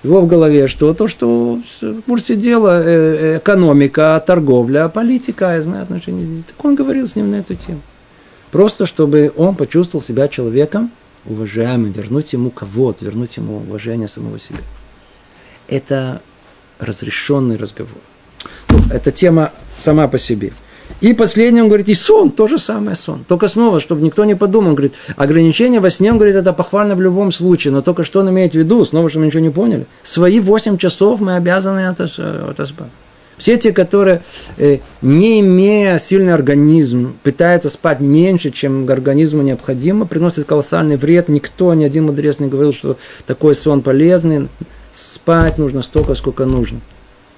Его 0.03 0.19
в 0.19 0.27
голове 0.27 0.67
что? 0.67 0.93
То, 0.93 1.07
что 1.07 1.61
в 1.81 2.01
курсе 2.01 2.35
дела 2.35 2.81
э, 2.83 3.37
экономика, 3.37 4.21
торговля, 4.27 4.89
политика, 4.89 5.55
я 5.55 5.61
знаю 5.61 5.83
отношения. 5.83 6.43
Так 6.45 6.65
он 6.65 6.75
говорил 6.75 7.07
с 7.07 7.15
ним 7.15 7.31
на 7.31 7.35
эту 7.35 7.55
тему. 7.55 7.79
Просто 8.51 8.85
чтобы 8.85 9.31
он 9.37 9.55
почувствовал 9.55 10.03
себя 10.03 10.27
человеком 10.27 10.91
уважаемым, 11.23 11.93
вернуть 11.93 12.33
ему 12.33 12.49
кого 12.49 12.93
вернуть 12.99 13.37
ему 13.37 13.59
уважение 13.59 14.09
самого 14.09 14.37
себя. 14.37 14.59
Это 15.69 16.21
разрешенный 16.77 17.55
разговор. 17.55 18.01
Ну, 18.67 18.79
это 18.91 19.13
тема 19.13 19.53
сама 19.79 20.09
по 20.09 20.19
себе. 20.19 20.51
И 21.01 21.13
последний, 21.13 21.61
он 21.61 21.67
говорит, 21.67 21.87
и 21.87 21.93
сон, 21.93 22.29
то 22.29 22.47
же 22.47 22.57
самое 22.57 22.95
сон. 22.95 23.23
Только 23.27 23.47
снова, 23.47 23.79
чтобы 23.79 24.01
никто 24.01 24.25
не 24.25 24.35
подумал, 24.35 24.69
он 24.69 24.75
говорит, 24.75 24.95
ограничение 25.15 25.79
во 25.79 25.89
сне, 25.89 26.11
он 26.11 26.17
говорит, 26.17 26.35
это 26.35 26.51
похвально 26.51 26.95
в 26.95 27.01
любом 27.01 27.31
случае, 27.31 27.71
но 27.71 27.81
только 27.81 28.03
что 28.03 28.19
он 28.19 28.29
имеет 28.29 28.51
в 28.51 28.55
виду, 28.55 28.83
снова, 28.83 29.09
чтобы 29.09 29.21
мы 29.21 29.27
ничего 29.27 29.41
не 29.41 29.49
поняли. 29.49 29.85
Свои 30.03 30.39
8 30.39 30.77
часов 30.77 31.21
мы 31.21 31.35
обязаны 31.35 31.79
это, 31.79 32.03
это 32.51 32.65
спать. 32.65 32.89
Все 33.39 33.55
те, 33.55 33.71
которые, 33.71 34.21
э, 34.57 34.79
не 35.01 35.39
имея 35.39 35.97
сильный 35.97 36.33
организм, 36.33 37.15
пытаются 37.23 37.69
спать 37.69 38.01
меньше, 38.01 38.51
чем 38.51 38.87
организму 38.89 39.41
необходимо, 39.41 40.05
приносят 40.05 40.45
колоссальный 40.45 40.97
вред. 40.97 41.29
Никто, 41.29 41.73
ни 41.73 41.85
один 41.85 42.07
мудрец 42.07 42.39
не 42.39 42.49
говорил, 42.49 42.73
что 42.73 42.97
такой 43.25 43.55
сон 43.55 43.81
полезный. 43.81 44.49
Спать 44.93 45.57
нужно 45.57 45.81
столько, 45.81 46.15
сколько 46.15 46.43
нужно. 46.43 46.81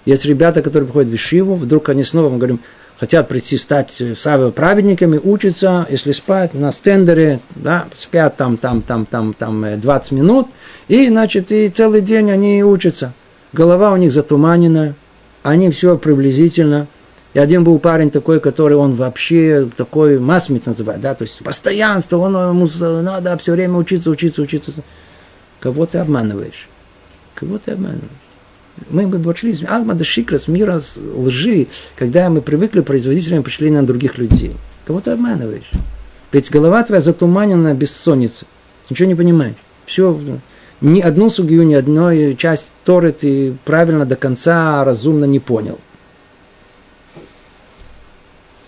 Есть 0.05 0.25
ребята, 0.25 0.63
которые 0.63 0.87
приходят 0.87 1.09
в 1.09 1.13
Вишиву, 1.13 1.53
вдруг 1.53 1.89
они 1.89 2.03
снова, 2.03 2.29
мы 2.29 2.37
говорим, 2.37 2.61
хотят 3.01 3.27
прийти 3.27 3.57
стать 3.57 3.99
самыми 4.15 4.51
праведниками, 4.51 5.17
учатся, 5.17 5.87
если 5.89 6.11
спать 6.11 6.53
на 6.53 6.71
стендере, 6.71 7.39
да, 7.55 7.87
спят 7.95 8.37
там, 8.37 8.57
там, 8.57 8.83
там, 8.83 9.07
там, 9.07 9.33
там 9.33 9.81
20 9.81 10.11
минут, 10.11 10.47
и, 10.87 11.07
значит, 11.07 11.51
и 11.51 11.67
целый 11.69 12.01
день 12.01 12.29
они 12.29 12.63
учатся. 12.63 13.13
Голова 13.53 13.91
у 13.91 13.97
них 13.97 14.11
затуманенная, 14.11 14.93
они 15.41 15.71
все 15.71 15.97
приблизительно. 15.97 16.87
И 17.33 17.39
один 17.39 17.63
был 17.63 17.79
парень 17.79 18.11
такой, 18.11 18.39
который 18.39 18.77
он 18.77 18.93
вообще 18.93 19.67
такой 19.75 20.19
масмит 20.19 20.67
называет, 20.67 21.01
да, 21.01 21.15
то 21.15 21.23
есть 21.23 21.39
постоянство, 21.43 22.17
он 22.17 22.35
ему 22.35 22.69
надо 23.01 23.35
все 23.39 23.53
время 23.53 23.77
учиться, 23.77 24.11
учиться, 24.11 24.43
учиться. 24.43 24.73
Кого 25.59 25.87
ты 25.87 25.97
обманываешь? 25.97 26.67
Кого 27.33 27.57
ты 27.57 27.71
обманываешь? 27.71 28.20
Мы 28.89 29.03
из 29.03 29.63
Алма 29.69 29.93
до 29.93 30.03
Шикрас, 30.03 30.47
мира 30.47 30.81
лжи, 31.15 31.67
когда 31.95 32.29
мы 32.29 32.41
привыкли 32.41 32.81
производить 32.81 33.25
время 33.25 33.41
впечатления 33.41 33.81
на 33.81 33.87
других 33.87 34.17
людей. 34.17 34.55
Кого 34.85 35.01
ты 35.01 35.11
обманываешь? 35.11 35.69
Ведь 36.31 36.49
голова 36.49 36.83
твоя 36.83 37.01
затуманена 37.01 37.73
бессонница. 37.73 38.45
Ничего 38.89 39.07
не 39.07 39.15
понимаешь. 39.15 39.55
Все, 39.85 40.19
ни 40.79 41.01
одну 41.01 41.29
сугию, 41.29 41.65
ни 41.65 41.73
одну 41.73 42.33
часть 42.35 42.71
Торы 42.85 43.11
ты 43.11 43.55
правильно 43.65 44.05
до 44.05 44.15
конца 44.15 44.83
разумно 44.83 45.25
не 45.25 45.39
понял. 45.39 45.79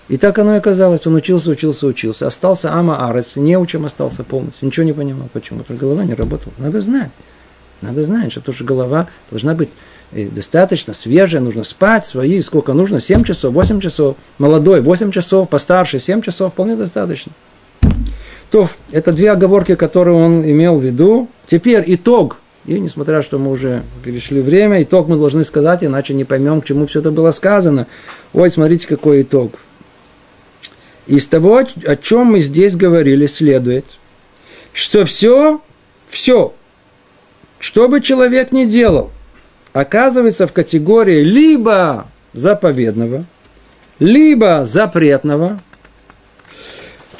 И 0.09 0.17
так 0.17 0.37
оно 0.37 0.55
и 0.55 0.57
оказалось. 0.57 1.07
Он 1.07 1.15
учился, 1.15 1.49
учился, 1.49 1.87
учился. 1.87 2.27
Остался 2.27 2.73
Ама 2.73 3.09
Арец, 3.09 3.35
не 3.35 3.57
учим 3.57 3.85
остался 3.85 4.23
полностью. 4.23 4.67
Ничего 4.67 4.85
не 4.85 4.93
понимал. 4.93 5.29
Почему? 5.33 5.63
Что 5.63 5.73
голова 5.73 6.03
не 6.03 6.13
работала. 6.13 6.53
Надо 6.57 6.81
знать. 6.81 7.09
Надо 7.81 8.05
знать, 8.05 8.31
что 8.31 8.41
то, 8.41 8.53
что 8.53 8.63
голова 8.63 9.07
должна 9.29 9.55
быть 9.55 9.69
достаточно 10.13 10.93
свежая, 10.93 11.41
нужно 11.41 11.63
спать 11.63 12.05
свои, 12.05 12.41
сколько 12.41 12.73
нужно, 12.73 12.99
7 12.99 13.23
часов, 13.23 13.53
8 13.53 13.79
часов, 13.79 14.15
молодой 14.37 14.81
8 14.81 15.11
часов, 15.11 15.49
постарше 15.49 15.99
7 15.99 16.21
часов, 16.21 16.53
вполне 16.53 16.75
достаточно. 16.75 17.31
То, 18.51 18.69
это 18.91 19.11
две 19.11 19.31
оговорки, 19.31 19.75
которые 19.75 20.15
он 20.15 20.43
имел 20.43 20.77
в 20.77 20.83
виду. 20.83 21.27
Теперь 21.47 21.83
итог. 21.87 22.37
И 22.65 22.79
несмотря, 22.79 23.23
что 23.23 23.39
мы 23.39 23.51
уже 23.51 23.83
перешли 24.03 24.41
время, 24.41 24.83
итог 24.83 25.07
мы 25.07 25.17
должны 25.17 25.43
сказать, 25.43 25.83
иначе 25.83 26.13
не 26.13 26.23
поймем, 26.23 26.61
к 26.61 26.65
чему 26.65 26.85
все 26.85 26.99
это 26.99 27.11
было 27.11 27.31
сказано. 27.31 27.87
Ой, 28.31 28.51
смотрите, 28.51 28.87
какой 28.87 29.23
итог. 29.23 29.59
Из 31.07 31.27
того, 31.27 31.63
о 31.85 31.95
чем 31.97 32.27
мы 32.27 32.39
здесь 32.39 32.75
говорили, 32.75 33.25
следует, 33.25 33.85
что 34.71 35.03
все, 35.03 35.59
все, 36.07 36.53
что 37.59 37.89
бы 37.89 38.01
человек 38.01 38.51
ни 38.51 38.65
делал, 38.65 39.11
оказывается 39.73 40.47
в 40.47 40.53
категории 40.53 41.21
либо 41.21 42.07
заповедного, 42.33 43.25
либо 43.99 44.65
запретного– 44.65 45.59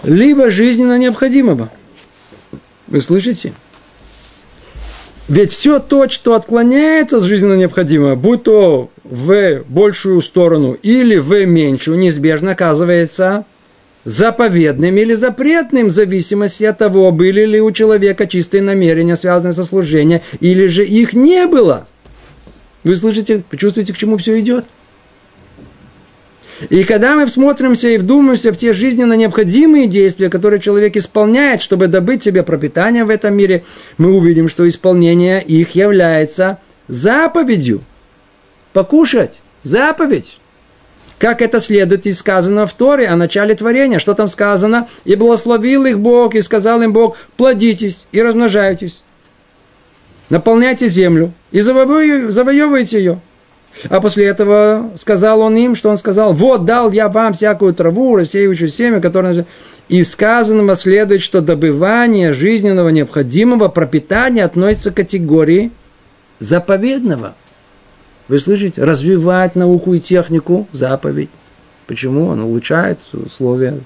либо 0.04 0.51
жизненно 0.51 0.97
необходимого. 0.97 1.70
Вы 2.88 3.01
слышите? 3.01 3.54
Ведь 5.30 5.51
все 5.51 5.80
то, 5.80 6.10
что 6.10 6.36
отклоняется 6.36 7.18
от 7.18 7.24
жизненно 7.24 7.54
необходимого, 7.54 8.16
будь 8.16 8.43
то 8.43 8.91
в 9.04 9.64
большую 9.68 10.22
сторону 10.22 10.74
или 10.74 11.16
в 11.16 11.45
меньшую, 11.45 11.97
неизбежно 11.97 12.51
оказывается 12.51 13.45
заповедным 14.04 14.97
или 14.97 15.14
запретным 15.14 15.88
в 15.88 15.91
зависимости 15.91 16.66
от 16.66 16.78
того, 16.78 17.10
были 17.12 17.45
ли 17.45 17.62
у 17.62 17.72
человека 17.72 18.28
чистые 18.28 18.62
намерения, 18.62 19.16
связанные 19.16 19.54
со 19.54 19.64
служением, 19.64 20.20
или 20.41 20.68
же 20.68 20.84
их 20.84 21.14
не 21.14 21.47
было. 21.47 21.88
Вы 22.84 22.96
слышите, 22.96 23.44
чувствуете, 23.58 23.94
к 23.94 23.98
чему 23.98 24.18
все 24.18 24.40
идет? 24.40 24.66
И 26.70 26.84
когда 26.84 27.16
мы 27.16 27.26
всмотримся 27.26 27.90
и 27.90 27.98
вдумаемся 27.98 28.52
в 28.52 28.58
те 28.58 28.74
жизненно 28.74 29.14
необходимые 29.14 29.88
действия, 29.88 30.30
которые 30.30 30.60
человек 30.60 30.96
исполняет, 30.96 31.62
чтобы 31.62 31.88
добыть 31.88 32.24
себе 32.24 32.44
пропитание 32.44 33.04
в 33.06 33.10
этом 33.10 33.36
мире, 33.36 33.64
мы 33.98 34.12
увидим, 34.12 34.48
что 34.48 34.68
исполнение 34.68 35.44
их 35.44 35.76
является 35.76 36.60
заповедью. 36.88 37.82
Покушать– 38.72 39.42
заповедь. 39.64 40.40
Как 41.18 41.42
это 41.42 41.60
следует 41.60 42.06
из 42.06 42.20
сказанного 42.20 42.68
в 42.68 42.74
Торе 42.74 43.08
о 43.08 43.16
начале 43.16 43.56
творения. 43.56 44.00
Что 44.00 44.14
там 44.14 44.28
сказано? 44.28 44.90
«И 45.06 45.16
благословил 45.16 45.86
их 45.86 46.00
Бог, 46.00 46.36
и 46.36 46.42
сказал 46.42 46.82
им 46.82 46.92
Бог, 46.92 47.18
плодитесь 47.38 48.08
и 48.12 48.22
размножайтесь, 48.22 49.04
наполняйте 50.34 50.90
землю 50.90 51.32
и 51.52 51.62
завоевывайте 51.62 52.98
ее». 52.98 53.22
А 53.90 54.00
после 54.02 54.26
этого 54.26 54.92
сказал 54.98 55.42
он 55.42 55.56
им, 55.56 55.76
что 55.76 55.90
он 55.90 55.98
сказал, 55.98 56.34
вот 56.34 56.66
дал 56.66 56.92
я 56.92 57.10
вам 57.10 57.34
всякую 57.34 57.74
траву, 57.74 58.16
рассеивающую 58.16 58.70
семя, 58.70 59.02
которая... 59.02 59.46
И 59.90 60.02
сказанного 60.04 60.78
следует, 60.78 61.22
что 61.22 61.42
добывание 61.42 62.34
жизненного 62.34 62.90
необходимого 62.90 63.68
пропитания 63.68 64.46
относится 64.46 64.92
к 64.92 64.96
категории 64.96 65.72
заповедного. 66.40 67.36
Вы 68.30 68.40
слышите? 68.40 68.82
Развивать 68.82 69.56
науку 69.56 69.94
и 69.94 70.00
технику– 70.00 70.70
заповедь. 70.72 71.30
Почему? 71.86 72.28
Он 72.28 72.40
улучшает 72.40 73.00
условия 73.12 73.82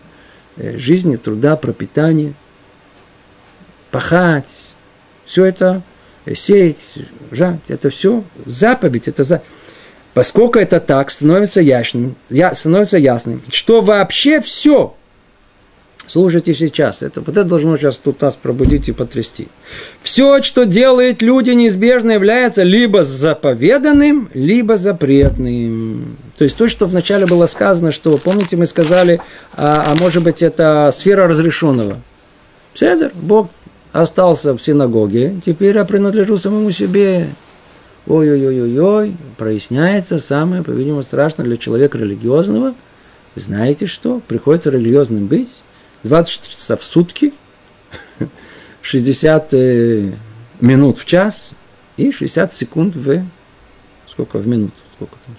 э, 0.58 0.78
жизни, 0.78 1.16
труда, 1.16 1.56
пропитания. 1.56 2.34
Пахать. 3.90 4.76
Все 5.26 5.46
это 5.46 5.82
сеять, 6.36 6.96
жать. 7.32 7.60
Это 7.68 7.90
все 7.90 8.24
заповедь. 8.46 9.08
Это 9.08 9.24
заповедь. 9.24 9.52
Поскольку 10.18 10.58
это 10.58 10.80
так, 10.80 11.12
становится 11.12 11.62
ясным, 11.62 12.16
я, 12.32 12.56
становится 12.56 12.98
ясным, 12.98 13.44
что 13.52 13.82
вообще 13.82 14.42
все, 14.42 14.96
слушайте 16.08 16.56
сейчас, 16.56 17.04
это, 17.04 17.22
вот 17.22 17.30
это 17.30 17.44
должно 17.44 17.78
сейчас 17.78 17.98
тут 17.98 18.20
нас 18.22 18.34
пробудить 18.34 18.90
и 18.90 18.94
потрясти. 18.94 19.48
Все, 20.02 20.42
что 20.42 20.66
делает 20.66 21.22
люди, 21.22 21.52
неизбежно 21.52 22.14
является 22.14 22.64
либо 22.64 23.04
заповеданным, 23.04 24.32
либо 24.34 24.78
запретным. 24.78 26.18
То 26.36 26.46
есть 26.46 26.58
то, 26.58 26.68
что 26.68 26.88
вначале 26.88 27.28
было 27.28 27.46
сказано, 27.46 27.92
что, 27.92 28.18
помните, 28.18 28.58
мы 28.58 28.66
сказали, 28.66 29.22
а, 29.56 29.84
а 29.88 29.96
может 29.98 30.24
быть, 30.24 30.42
это 30.42 30.92
сфера 30.98 31.28
разрешенного. 31.28 32.02
Седер, 32.74 33.12
Бог 33.14 33.50
остался 34.02 34.54
в 34.54 34.62
синагоге, 34.62 35.40
теперь 35.44 35.76
я 35.76 35.86
принадлежу 35.86 36.38
самому 36.38 36.72
себе 36.72 37.30
ой-ой-ой-ой-ой, 38.06 39.18
проясняется 39.38 40.20
самое, 40.20 40.64
по-видимому, 40.64 41.04
страшное 41.04 41.46
для 41.46 41.58
человека 41.58 41.98
религиозного. 41.98 42.76
Вы 43.36 43.42
знаете 43.42 43.88
что? 43.88 44.22
Приходится 44.28 44.70
религиозным 44.70 45.28
быть 45.28 45.62
24 46.04 46.56
часа 46.56 46.78
в 46.78 46.84
сутки, 46.84 47.34
60 48.82 49.54
э, 49.54 50.12
минут 50.62 51.00
в 51.00 51.06
час 51.06 51.52
и 51.98 52.12
60 52.12 52.54
секунд 52.54 52.96
в... 52.96 53.26
Сколько 54.08 54.38
в 54.38 54.48
минуту? 54.48 54.74
Сколько 54.96 55.18
там? 55.26 55.36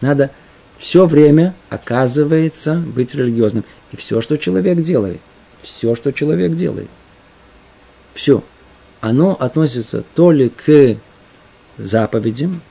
Надо 0.00 0.30
все 0.76 1.06
время, 1.06 1.54
оказывается, 1.70 2.76
быть 2.76 3.14
религиозным. 3.14 3.64
И 3.92 3.96
все, 3.96 4.20
что 4.20 4.36
человек 4.36 4.78
делает, 4.78 5.20
все, 5.62 5.94
что 5.94 6.12
человек 6.12 6.54
делает, 6.54 6.88
все, 8.14 8.42
оно 9.00 9.36
относится 9.38 10.04
то 10.14 10.30
ли 10.30 10.48
к 10.48 10.96
заповедям, 11.76 12.62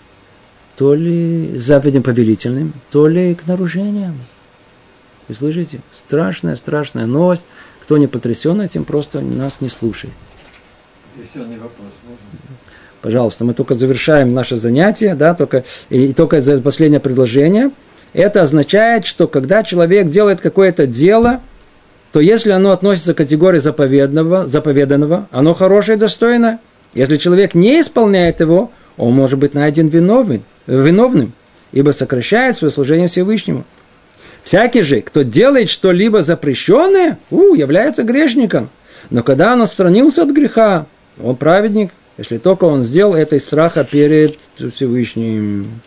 то 0.75 0.95
ли 0.95 1.55
заповедям 1.57 2.03
повелительным, 2.03 2.73
то 2.89 3.07
ли 3.07 3.35
к 3.35 3.45
нарушениям. 3.45 4.19
Вы 5.27 5.35
слышите? 5.35 5.81
Страшная, 5.93 6.55
страшная 6.55 7.05
новость. 7.05 7.45
Кто 7.81 7.97
не 7.97 8.07
потрясен 8.07 8.61
этим, 8.61 8.85
просто 8.85 9.21
нас 9.21 9.61
не 9.61 9.69
слушает. 9.69 10.13
Потрясенный 11.13 11.57
вопрос 11.57 11.93
можно? 12.03 12.57
Пожалуйста, 13.01 13.43
мы 13.43 13.53
только 13.53 13.75
завершаем 13.75 14.33
наше 14.33 14.55
занятие, 14.55 15.15
да, 15.15 15.33
только, 15.35 15.65
и, 15.89 16.07
и 16.07 16.13
только 16.13 16.41
за 16.41 16.61
последнее 16.61 17.01
предложение. 17.01 17.71
Это 18.13 18.41
означает, 18.41 19.05
что 19.05 19.27
когда 19.27 19.63
человек 19.63 20.07
делает 20.07 20.39
какое-то 20.39 20.87
дело, 20.87 21.41
то 22.13 22.19
если 22.19 22.51
оно 22.51 22.71
относится 22.71 23.15
к 23.15 23.17
категории 23.17 23.57
заповедного, 23.57 24.47
заповеданного, 24.47 25.27
оно 25.31 25.55
хорошее 25.55 25.97
и 25.97 25.99
достойное. 25.99 26.59
Если 26.93 27.17
человек 27.17 27.55
не 27.55 27.81
исполняет 27.81 28.39
его, 28.39 28.71
он 28.97 29.13
может 29.13 29.39
быть 29.39 29.55
найден 29.55 29.87
виновным, 29.87 30.43
виновным, 30.67 31.33
ибо 31.71 31.89
сокращает 31.89 32.55
свое 32.55 32.71
служение 32.71 33.07
Всевышнему. 33.07 33.65
Всякий 34.43 34.83
же, 34.83 35.01
кто 35.01 35.23
делает 35.23 35.71
что-либо 35.71 36.21
запрещенное, 36.21 37.17
у, 37.31 37.55
является 37.55 38.03
грешником. 38.03 38.69
Но 39.09 39.23
когда 39.23 39.53
он 39.53 39.63
отстранился 39.63 40.21
от 40.21 40.29
греха, 40.29 40.85
он 41.19 41.35
праведник, 41.35 41.93
если 42.19 42.37
только 42.37 42.65
он 42.65 42.83
сделал 42.83 43.15
это 43.15 43.37
из 43.37 43.43
страха 43.43 43.83
перед 43.83 44.37
Всевышним. 44.71 45.81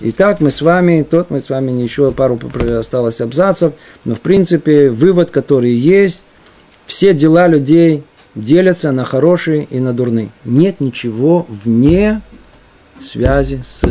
Итак, 0.00 0.40
мы 0.40 0.50
с 0.50 0.62
вами, 0.62 1.02
тут 1.02 1.30
мы 1.30 1.40
с 1.40 1.48
вами 1.48 1.72
еще 1.72 2.12
пару 2.12 2.38
осталось 2.78 3.20
абзацев, 3.20 3.72
но 4.04 4.14
в 4.14 4.20
принципе 4.20 4.90
вывод, 4.90 5.32
который 5.32 5.72
есть, 5.72 6.22
все 6.86 7.12
дела 7.12 7.48
людей 7.48 8.04
делятся 8.36 8.92
на 8.92 9.04
хорошие 9.04 9.64
и 9.64 9.80
на 9.80 9.92
дурные. 9.92 10.30
Нет 10.44 10.78
ничего 10.78 11.46
вне 11.48 12.22
связи 13.00 13.64
с 13.66 13.82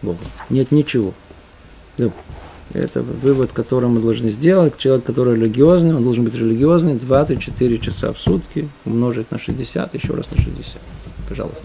Богом. 0.00 0.24
Нет 0.48 0.72
ничего. 0.72 1.12
Это 2.72 3.02
вывод, 3.02 3.52
который 3.52 3.90
мы 3.90 4.00
должны 4.00 4.30
сделать. 4.30 4.78
Человек, 4.78 5.04
который 5.04 5.34
религиозный, 5.34 5.94
он 5.94 6.02
должен 6.02 6.24
быть 6.24 6.34
религиозный 6.36 6.94
24 6.94 7.78
часа 7.80 8.14
в 8.14 8.18
сутки, 8.18 8.70
умножить 8.86 9.30
на 9.30 9.38
60, 9.38 9.94
еще 9.94 10.14
раз 10.14 10.30
на 10.30 10.42
60. 10.42 10.80
Пожалуйста. 11.28 11.62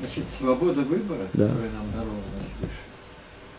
Значит, 0.00 0.24
свобода 0.30 0.80
выбора, 0.80 1.26
да. 1.34 1.48
которая 1.48 1.70
нам 1.72 1.86
дарована 1.92 2.27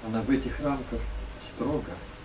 она 0.09 0.21
в 0.21 0.29
этих 0.29 0.59
рамках 0.59 0.99
строго. 1.41 1.83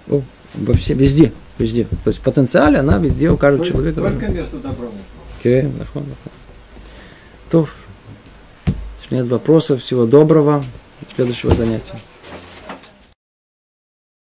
О, 0.09 0.23
во 0.55 0.75
все, 0.75 0.95
везде, 0.95 1.33
везде. 1.59 1.85
То 2.05 2.09
есть 2.09 2.21
потенциале 2.21 2.79
она 2.79 2.99
везде 2.99 3.31
у 3.31 3.37
каждого 3.37 3.65
только, 3.65 3.73
человека. 3.73 4.01
Только 4.01 4.29
между 4.29 4.59
добром 4.59 4.89
и 4.89 4.93
злом. 4.93 5.25
Окей, 5.39 5.63
нахон, 5.63 6.03
нахон. 6.09 6.33
То, 7.51 7.69
нет 9.11 9.27
вопросов, 9.27 9.83
всего 9.83 10.07
доброго. 10.07 10.65
Следующего 11.15 11.55
занятия. 11.55 11.99